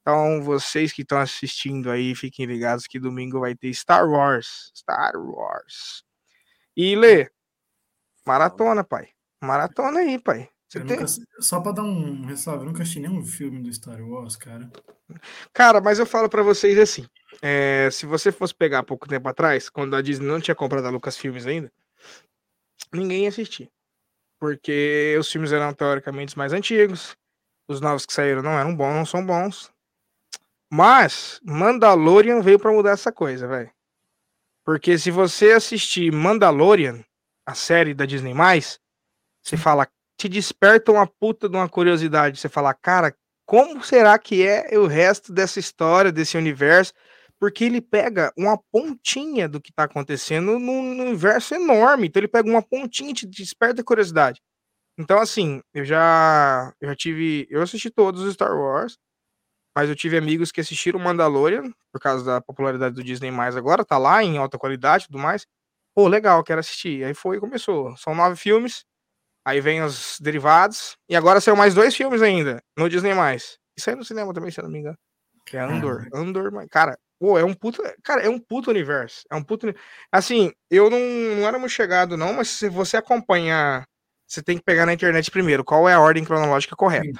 [0.00, 4.72] Então, vocês que estão assistindo aí, fiquem ligados que domingo vai ter Star Wars.
[4.74, 6.02] Star Wars.
[6.76, 7.30] E Lê,
[8.26, 9.10] maratona, pai.
[9.42, 10.48] Maratona aí, pai.
[10.74, 11.04] Nunca,
[11.40, 14.70] só para dar um ressalve, eu nunca assisti nenhum filme do Star Wars, cara.
[15.52, 17.04] Cara, mas eu falo para vocês assim:
[17.42, 20.90] é, se você fosse pegar pouco tempo atrás, quando a Disney não tinha comprado a
[20.90, 21.72] Lucas Filmes ainda,
[22.92, 23.68] ninguém ia assistir.
[24.38, 27.16] Porque os filmes eram teoricamente mais antigos,
[27.68, 29.72] os novos que saíram não eram bons, não são bons.
[30.72, 33.70] Mas Mandalorian veio para mudar essa coisa, velho.
[34.64, 37.04] Porque se você assistir Mandalorian,
[37.44, 38.34] a série da Disney+,
[39.42, 42.38] você fala, te desperta uma puta de uma curiosidade.
[42.38, 43.16] Você fala, cara,
[43.46, 46.92] como será que é o resto dessa história, desse universo?
[47.40, 52.06] Porque ele pega uma pontinha do que tá acontecendo num universo enorme.
[52.06, 54.40] Então ele pega uma pontinha e te desperta curiosidade.
[54.98, 57.46] Então, assim, eu já, eu já tive.
[57.50, 58.98] Eu assisti todos os Star Wars.
[59.80, 63.82] Mas eu tive amigos que assistiram Mandalorian, por causa da popularidade do Disney mais agora,
[63.82, 65.46] tá lá em alta qualidade e tudo mais.
[65.94, 67.02] Pô, legal, quero assistir.
[67.02, 67.96] Aí foi e começou.
[67.96, 68.84] São nove filmes.
[69.42, 70.98] Aí vem os derivados.
[71.08, 73.14] E agora saiu mais dois filmes ainda, no Disney+.
[73.74, 74.98] Isso aí no cinema também, se eu não me engano.
[75.46, 76.06] Que é Andor.
[76.12, 77.82] Andor, cara, pô, é um puto.
[78.04, 79.22] Cara, é um puto universo.
[79.30, 79.74] É um puto.
[80.12, 83.86] Assim, eu não, não era muito chegado, não, mas se você acompanhar,
[84.26, 87.18] você tem que pegar na internet primeiro qual é a ordem cronológica correta.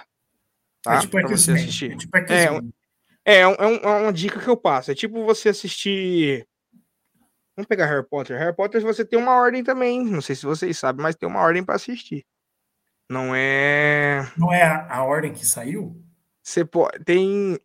[0.83, 0.97] Tá?
[0.97, 1.93] É tipo pra você assistir.
[1.93, 2.25] É, tipo é,
[3.25, 4.91] é, é, um, é uma dica que eu passo.
[4.91, 6.47] É tipo você assistir.
[7.57, 8.39] Vamos pegar Harry Potter.
[8.39, 10.05] Harry Potter você tem uma ordem também.
[10.05, 12.25] Não sei se vocês sabem, mas tem uma ordem para assistir.
[13.11, 14.31] Não é.
[14.37, 16.01] Não é a, a ordem que saiu?
[16.43, 17.05] Você pode.
[17.05, 17.59] Tem.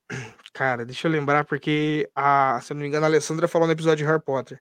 [0.53, 3.73] Cara, deixa eu lembrar, porque a, se eu não me engano, a Alessandra falou no
[3.73, 4.59] episódio de Harry Potter.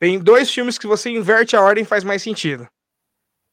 [0.00, 2.68] Tem dois filmes que você inverte a ordem faz mais sentido.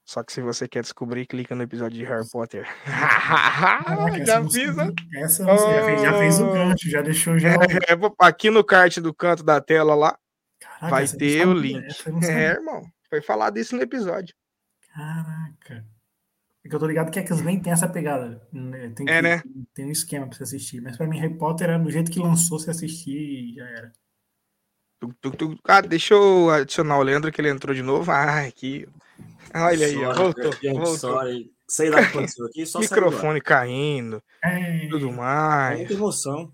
[0.09, 2.67] Só que se você quer descobrir, clica no episódio de Harry Potter.
[2.83, 4.91] Caraca, já fiz, né?
[5.13, 5.71] Essa você oh...
[5.71, 7.49] já, fez, já fez o gancho, já deixou já.
[7.49, 7.57] É,
[8.17, 10.17] aqui no kart do canto da tela lá,
[10.59, 11.85] Caraca, vai ter o link.
[12.27, 12.81] É, irmão.
[13.07, 14.33] Foi falado isso no episódio.
[14.91, 15.85] Caraca.
[16.63, 18.41] Porque eu tô ligado que a X-Men tem essa pegada.
[18.51, 18.89] Né?
[18.95, 19.43] Tem, é, que, é, né?
[19.75, 20.81] Tem um esquema pra você assistir.
[20.81, 23.91] Mas pra mim, Harry Potter era do jeito que lançou, você assistir e já era.
[25.65, 28.09] Ah, deixa eu adicionar o Leandro, que ele entrou de novo.
[28.09, 28.87] Ah, aqui.
[29.53, 30.51] Olha aí, ó, voltou.
[30.63, 30.97] voltou.
[30.97, 31.51] Sorry.
[31.67, 32.65] Sei lá o que aconteceu aqui.
[32.65, 34.21] Só Microfone caindo.
[34.43, 34.87] É...
[34.87, 35.77] Tudo mais.
[35.77, 36.51] Muita emoção.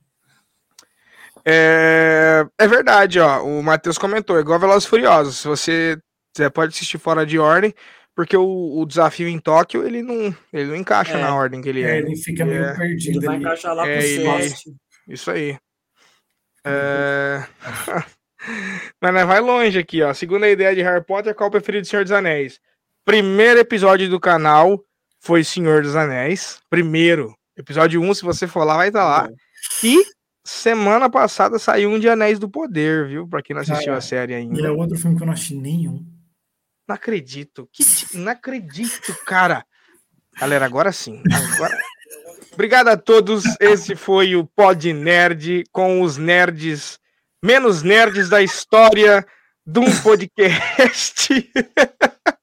[1.45, 3.43] É, é verdade, ó.
[3.43, 5.43] O Matheus comentou, igual Velozes Furiosos.
[5.43, 5.97] Você,
[6.35, 7.73] você pode assistir fora de ordem,
[8.15, 11.69] porque o, o, desafio em Tóquio, ele não, ele não encaixa é, na ordem que
[11.69, 11.91] ele é.
[11.91, 11.97] é.
[11.99, 13.19] Ele fica meio é, perdido.
[13.19, 14.53] Ele vai encaixar lá é, pro ele,
[15.07, 15.57] Isso aí.
[16.65, 17.45] É...
[18.99, 20.13] Mas vai longe aqui, ó.
[20.13, 22.59] Segunda ideia de Harry Potter, qual o preferido do Senhor dos Anéis?
[23.06, 24.84] Primeiro episódio do canal
[25.19, 26.60] foi Senhor dos Anéis.
[26.72, 27.36] Primeiro.
[27.56, 29.30] Episódio 1, se você for lá, vai estar tá lá.
[29.84, 30.03] E
[30.44, 33.27] semana passada saiu um de Anéis do Poder, viu?
[33.27, 34.60] Pra quem não assistiu a série ainda.
[34.60, 36.03] E é outro filme que eu não assisti nenhum.
[36.88, 37.69] Não acredito.
[37.72, 37.84] Que
[38.18, 39.64] Não acredito, cara.
[40.40, 41.22] Galera, agora sim.
[41.53, 41.77] Agora...
[42.53, 43.44] Obrigado a todos.
[43.60, 46.99] Esse foi o Pod Nerd com os nerds
[47.44, 49.23] menos nerds da história
[49.64, 51.52] de um podcast.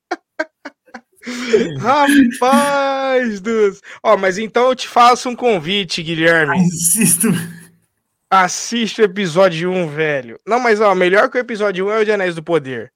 [1.79, 3.81] Rapaz, dos.
[4.03, 6.59] Ó, mas então eu te faço um convite, Guilherme.
[6.59, 7.29] Assisto.
[8.31, 10.41] Assiste o episódio 1, velho.
[10.47, 12.93] Não, mas ó, melhor que o episódio 1 é o de Anéis do Poder.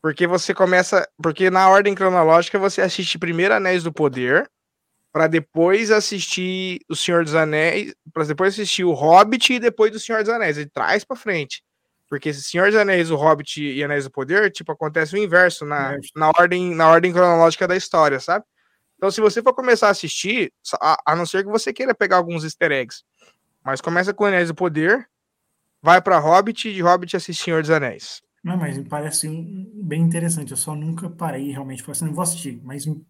[0.00, 1.06] Porque você começa.
[1.22, 4.48] Porque na ordem cronológica você assiste primeiro Anéis do Poder,
[5.12, 10.00] para depois assistir O Senhor dos Anéis, para depois assistir o Hobbit e depois do
[10.00, 10.56] Senhor dos Anéis.
[10.56, 11.62] Ele traz para frente.
[12.08, 15.96] Porque Senhor dos Anéis, o Hobbit e Anéis do Poder, tipo, acontece o inverso na,
[16.14, 18.44] na, ordem, na ordem cronológica da história, sabe?
[18.96, 22.16] Então, se você for começar a assistir, a, a não ser que você queira pegar
[22.16, 23.02] alguns easter eggs,
[23.62, 25.08] mas começa com Anéis do Poder,
[25.82, 28.22] vai para Hobbit e de Hobbit assiste Senhor dos Anéis.
[28.42, 29.28] Não, mas me parece
[29.74, 30.52] bem interessante.
[30.52, 31.82] Eu só nunca parei realmente.
[31.82, 33.04] Falei assim, não vou assistir, mas eu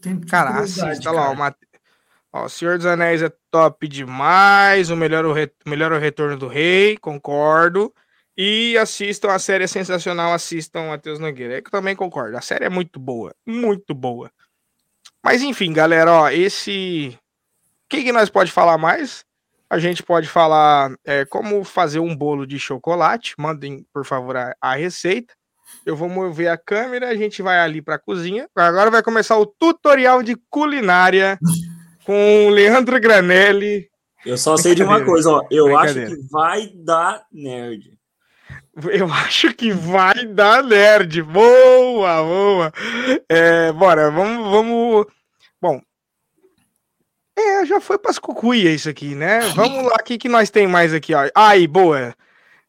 [0.00, 1.30] tenho Cara, assista lá.
[1.30, 1.58] O, Mate...
[2.32, 4.90] Ó, Senhor dos Anéis é top demais.
[4.90, 5.48] O melhor, o, re...
[5.64, 7.94] o melhor é o Retorno do Rei, concordo.
[8.36, 10.32] E assistam a série é sensacional.
[10.32, 11.54] Assistam Matheus Nogueira.
[11.54, 12.36] É eu também concordo.
[12.36, 13.34] A série é muito boa.
[13.46, 14.30] Muito boa.
[15.22, 17.18] Mas enfim, galera, ó, esse.
[17.84, 19.24] O que, que nós pode falar mais?
[19.70, 23.34] A gente pode falar é, como fazer um bolo de chocolate.
[23.38, 25.32] Mandem, por favor, a, a receita.
[25.84, 28.48] Eu vou mover a câmera, a gente vai ali para a cozinha.
[28.54, 31.38] Agora vai começar o tutorial de culinária
[32.04, 33.88] com o Leandro Granelli.
[34.24, 35.46] Eu só sei de uma coisa, ó.
[35.50, 37.93] Eu acho que vai dar nerd.
[38.92, 41.22] Eu acho que vai dar nerd.
[41.22, 42.72] Boa, boa.
[43.28, 45.06] É, bora, vamos, vamos.
[45.60, 45.80] Bom,
[47.36, 49.40] é, já foi para cucuia isso aqui, né?
[49.54, 51.28] Vamos lá, o que, que nós tem mais aqui, ó.
[51.34, 52.14] Aí, boa.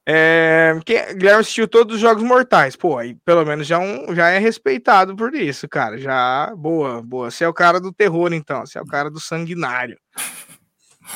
[0.07, 2.75] É, quem, Guilherme assistiu todos os Jogos Mortais.
[2.75, 5.97] Pô, aí pelo menos já, um, já é respeitado por isso, cara.
[5.97, 7.29] Já, boa, boa.
[7.29, 8.65] Você é o cara do terror, então.
[8.65, 9.97] Você é o cara do sanguinário.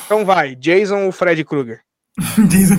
[0.06, 1.80] Então vai, Jason ou Fred Krueger?
[2.48, 2.76] Jason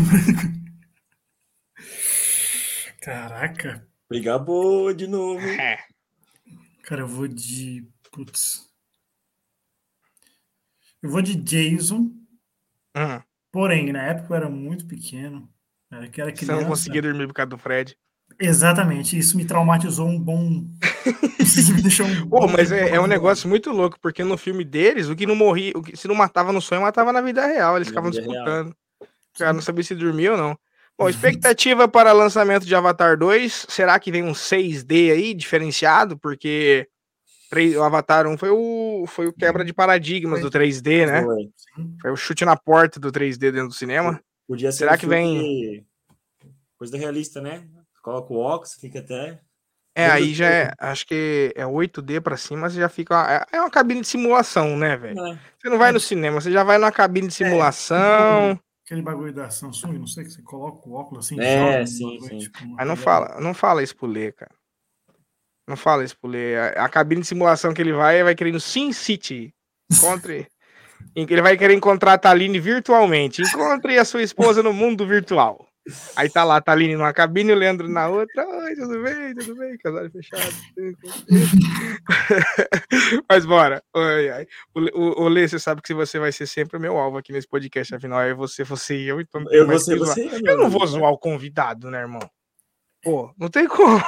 [3.02, 3.84] Caraca.
[4.07, 5.44] Briga boa de novo.
[5.45, 5.80] É.
[6.84, 7.84] Cara, eu vou de.
[8.11, 8.69] Putz.
[11.02, 12.11] Eu vou de Jason.
[12.95, 13.22] Uhum.
[13.52, 15.49] Porém, na época eu era muito pequeno.
[15.91, 16.53] Era que era criança.
[16.53, 17.98] Você não conseguia dormir por causa do Fred.
[18.40, 20.64] Exatamente, isso me traumatizou um bom.
[21.40, 24.64] isso me deixou um Pô, mas é, é, um negócio muito louco, porque no filme
[24.64, 27.45] deles, o que não morria, o que se não matava no sonho, matava na vida
[27.45, 27.76] real.
[27.76, 28.68] Eles na ficavam disputando.
[28.68, 29.10] Real.
[29.34, 30.57] O cara não sabia se dormia ou não.
[31.02, 33.65] Bom, expectativa para lançamento de Avatar 2.
[33.68, 36.18] Será que vem um 6D aí, diferenciado?
[36.18, 36.88] Porque
[37.78, 41.23] o Avatar 1 foi o, foi o quebra de paradigmas do 3D, né?
[42.02, 42.11] Foi.
[42.11, 44.22] o chute na porta do 3D dentro do cinema.
[44.48, 45.86] Podia ser Será que vem.
[46.78, 47.64] Coisa realista, né?
[48.02, 49.40] Coloca o óculos, fica até.
[49.94, 53.45] É, aí já é, acho que é 8D pra cima, você já fica.
[53.52, 55.19] É, é uma cabine de simulação, né, velho?
[55.19, 55.40] É.
[55.60, 58.60] Você não vai no cinema, você já vai numa cabine de é, simulação.
[58.91, 61.39] Aquele bagulho da Samsung, não sei que você coloca o óculos assim.
[61.39, 62.38] É, joga, sim, bagulho, sim.
[62.39, 64.51] Tipo, Mas não fala, não fala isso pro Lê, cara.
[65.65, 66.57] Não fala isso pro Lê.
[66.57, 69.55] A, a cabine de simulação que ele vai, vai querendo Sim City.
[69.89, 70.45] Encontre.
[71.15, 73.41] ele vai querer encontrar a Taline virtualmente.
[73.41, 75.65] Encontre a sua esposa no mundo virtual.
[76.15, 78.47] Aí tá lá, tá ali numa cabine e o Leandro na outra.
[78.47, 79.33] Oi, tudo bem?
[79.33, 79.77] Tudo bem?
[79.79, 80.53] Casal fechado.
[83.27, 83.83] Mas bora.
[83.95, 84.47] Oi, ai.
[84.75, 87.33] O, o, o Lê, você sabe que você vai ser sempre o meu alvo aqui
[87.33, 87.95] nesse podcast.
[87.95, 89.19] Afinal, é você, você e eu.
[89.19, 90.29] Então eu vou ser você.
[90.43, 92.29] Eu não vou zoar o convidado, né, irmão?
[93.01, 93.99] Pô, não tem como.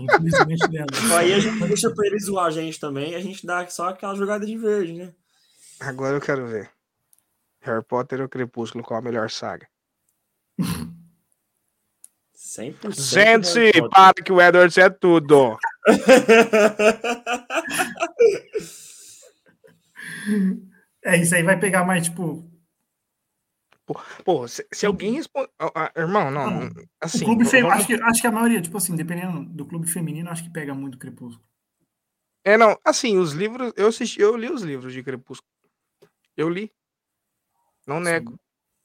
[0.00, 1.16] Infelizmente, Leandro.
[1.16, 3.14] Aí a gente deixa pra ele zoar a gente também.
[3.14, 5.12] A gente dá só aquela jogada de verde, né?
[5.80, 6.70] Agora eu quero ver.
[7.60, 9.68] Harry Potter ou Crepúsculo, qual a melhor saga?
[12.56, 12.94] 100%.
[12.94, 15.58] Gente, para que o Edwards é tudo.
[21.04, 22.48] é, isso aí vai pegar mais, tipo.
[24.24, 25.48] Pô, se, se, alguém responde.
[25.96, 26.50] irmão, não.
[26.50, 26.70] não
[27.00, 27.72] assim, clube vamos...
[27.72, 30.74] acho, que, acho que a maioria, tipo assim, dependendo do clube feminino, acho que pega
[30.74, 31.46] muito Crepúsculo.
[32.44, 33.72] É, não, assim, os livros.
[33.76, 35.48] Eu assisti, eu li os livros de Crepúsculo.
[36.36, 36.72] Eu li.
[37.86, 38.36] Não nego.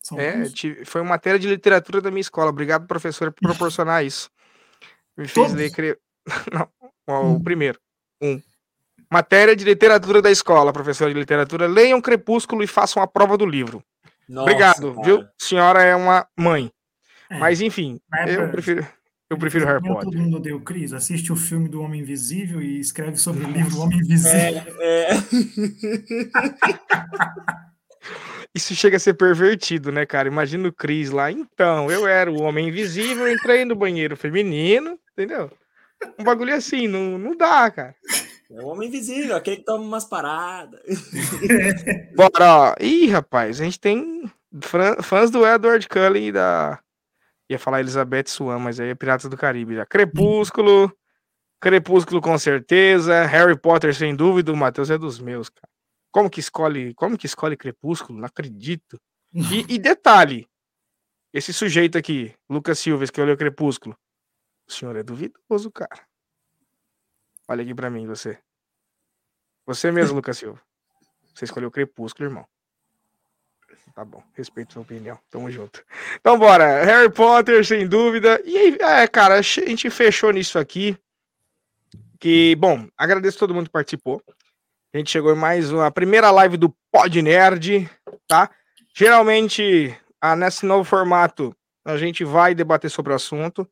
[0.01, 2.49] São é, tive, foi uma matéria de literatura da minha escola.
[2.49, 4.29] Obrigado, professor, por proporcionar isso.
[5.17, 5.53] Me fez Todos?
[5.53, 5.71] ler.
[5.71, 5.97] Cre...
[6.51, 6.67] Não,
[7.07, 7.43] o hum.
[7.43, 7.79] primeiro.
[8.21, 8.41] Um.
[9.11, 11.67] Matéria de literatura da escola, professor de literatura.
[11.67, 13.83] Leiam Crepúsculo e façam a prova do livro.
[14.27, 15.05] Nossa, Obrigado, cara.
[15.05, 15.25] viu?
[15.37, 16.71] Senhora é uma mãe.
[17.29, 17.37] É.
[17.37, 18.87] Mas enfim, eu prefiro.
[19.29, 20.03] Eu prefiro Harry Potter.
[20.03, 23.71] Todo mundo deu Cris, assiste o filme do Homem Invisível e escreve sobre o livro
[23.71, 24.61] do Homem Invisível.
[24.79, 25.17] É, é.
[28.53, 30.27] Isso chega a ser pervertido, né, cara?
[30.27, 31.31] Imagina o Cris lá.
[31.31, 35.49] Então, eu era o homem invisível, entrei no banheiro feminino, entendeu?
[36.19, 37.95] Um bagulho assim, não, não dá, cara.
[38.49, 40.81] É o homem invisível, aquele que toma umas paradas.
[42.15, 42.75] Bora, ó.
[42.81, 44.29] Ih, rapaz, a gente tem
[45.01, 46.79] fãs do Edward Cullen e da.
[47.49, 49.85] Ia falar Elizabeth Swan, mas aí é Piratas do Caribe já.
[49.85, 50.91] Crepúsculo.
[51.61, 53.23] Crepúsculo com certeza.
[53.25, 54.51] Harry Potter, sem dúvida.
[54.51, 55.69] O Matheus é dos meus, cara.
[56.11, 58.19] Como que escolhe, como que escolhe Crepúsculo?
[58.19, 58.99] Não acredito.
[59.33, 60.47] E, e detalhe,
[61.33, 63.97] esse sujeito aqui, Lucas Silva, que olhou Crepúsculo,
[64.67, 66.05] o senhor é duvidoso, cara.
[67.47, 68.37] Olha aqui para mim, você.
[69.65, 70.61] Você mesmo, Lucas Silva.
[71.33, 72.47] Você escolheu Crepúsculo, irmão.
[73.93, 75.19] Tá bom, respeito sua opinião.
[75.29, 75.83] Tamo junto.
[76.15, 76.83] Então, bora.
[76.83, 78.41] Harry Potter, sem dúvida.
[78.45, 80.97] E aí, é, cara, a gente fechou nisso aqui.
[82.19, 84.23] Que, bom, agradeço todo mundo que participou.
[84.93, 87.89] A gente chegou em mais uma primeira live do Pod Nerd,
[88.27, 88.51] tá?
[88.93, 91.55] Geralmente, ah, nesse novo formato,
[91.85, 93.65] a gente vai debater sobre o assunto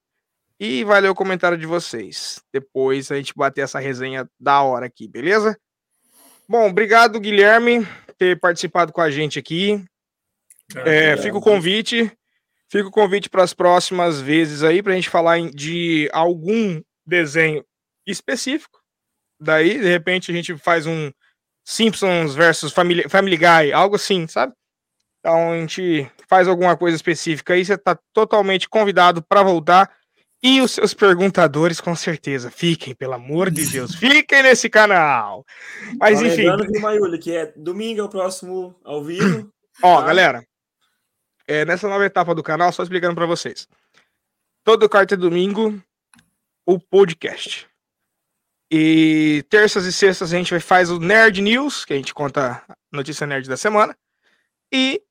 [0.57, 2.41] e vai ler o comentário de vocês.
[2.53, 5.59] Depois a gente bater essa resenha da hora aqui, beleza?
[6.47, 9.83] Bom, obrigado, Guilherme, por ter participado com a gente aqui.
[10.73, 12.09] É, fica o convite.
[12.71, 17.65] Fica o convite para as próximas vezes aí, para a gente falar de algum desenho
[18.07, 18.78] específico
[19.39, 21.11] Daí, de repente, a gente faz um
[21.63, 24.53] Simpsons versus Family, Family Guy, algo assim, sabe?
[25.19, 29.91] Então a gente faz alguma coisa específica aí, você tá totalmente convidado para voltar.
[30.41, 35.45] E os seus perguntadores, com certeza, fiquem, pelo amor de Deus, fiquem nesse canal.
[35.99, 36.49] Mas enfim.
[36.49, 39.51] Lembrando, que é domingo é o próximo ao vivo.
[39.83, 40.07] Ó, tá?
[40.07, 40.43] galera,
[41.45, 43.67] é, nessa nova etapa do canal, só explicando para vocês.
[44.63, 45.79] Todo quarto e domingo,
[46.65, 47.68] o podcast.
[48.71, 53.25] E terças e sextas a gente faz o Nerd News, que a gente conta notícia
[53.25, 53.97] nerd da semana.
[54.71, 55.01] E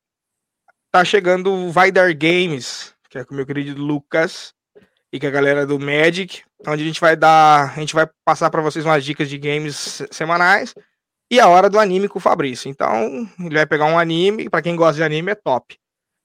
[0.93, 4.55] tá chegando o Vai Dar Games, que é com o meu querido Lucas
[5.13, 8.49] e com a galera do Magic, onde a gente vai dar, a gente vai passar
[8.49, 10.73] para vocês umas dicas de games semanais
[11.31, 12.71] e a hora do anime com o Fabrício.
[12.71, 15.77] Então, ele vai pegar um anime, para quem gosta de anime é top.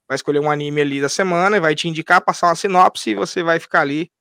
[0.08, 3.16] Vai escolher um anime ali da semana e vai te indicar, passar uma sinopse e
[3.16, 4.12] você vai ficar ali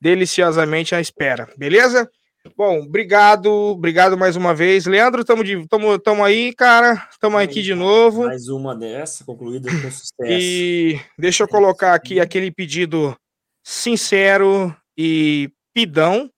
[0.00, 2.10] deliciosamente à espera, beleza?
[2.56, 4.84] Bom, obrigado, obrigado mais uma vez.
[4.86, 7.08] Leandro, estamos tamo, tamo aí, cara.
[7.10, 8.24] Estamos aqui de novo.
[8.24, 10.12] Mais uma dessa, concluída com sucesso.
[10.20, 13.16] E deixa eu colocar aqui aquele pedido
[13.62, 16.28] sincero e pidão.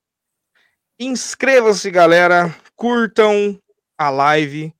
[0.99, 2.55] Inscrevam-se, galera.
[2.75, 3.59] Curtam
[3.97, 4.73] a live.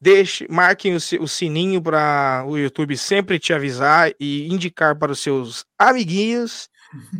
[0.00, 5.20] Deixe, marquem o, o sininho para o YouTube sempre te avisar e indicar para os
[5.20, 6.68] seus amiguinhos.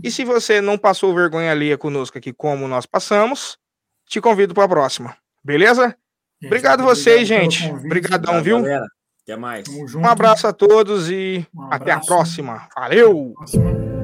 [0.02, 3.58] E se você não passou vergonha alheia conosco aqui, como nós passamos,
[4.06, 5.16] te convido para a próxima.
[5.44, 5.96] Beleza?
[6.44, 7.70] Obrigado vocês, gente.
[7.70, 8.62] Obrigadão, viu?
[8.62, 8.86] Galera.
[9.22, 9.66] Até mais.
[9.94, 12.68] Um abraço a todos e um até a próxima.
[12.76, 13.32] Valeu!
[13.36, 13.95] Próxima.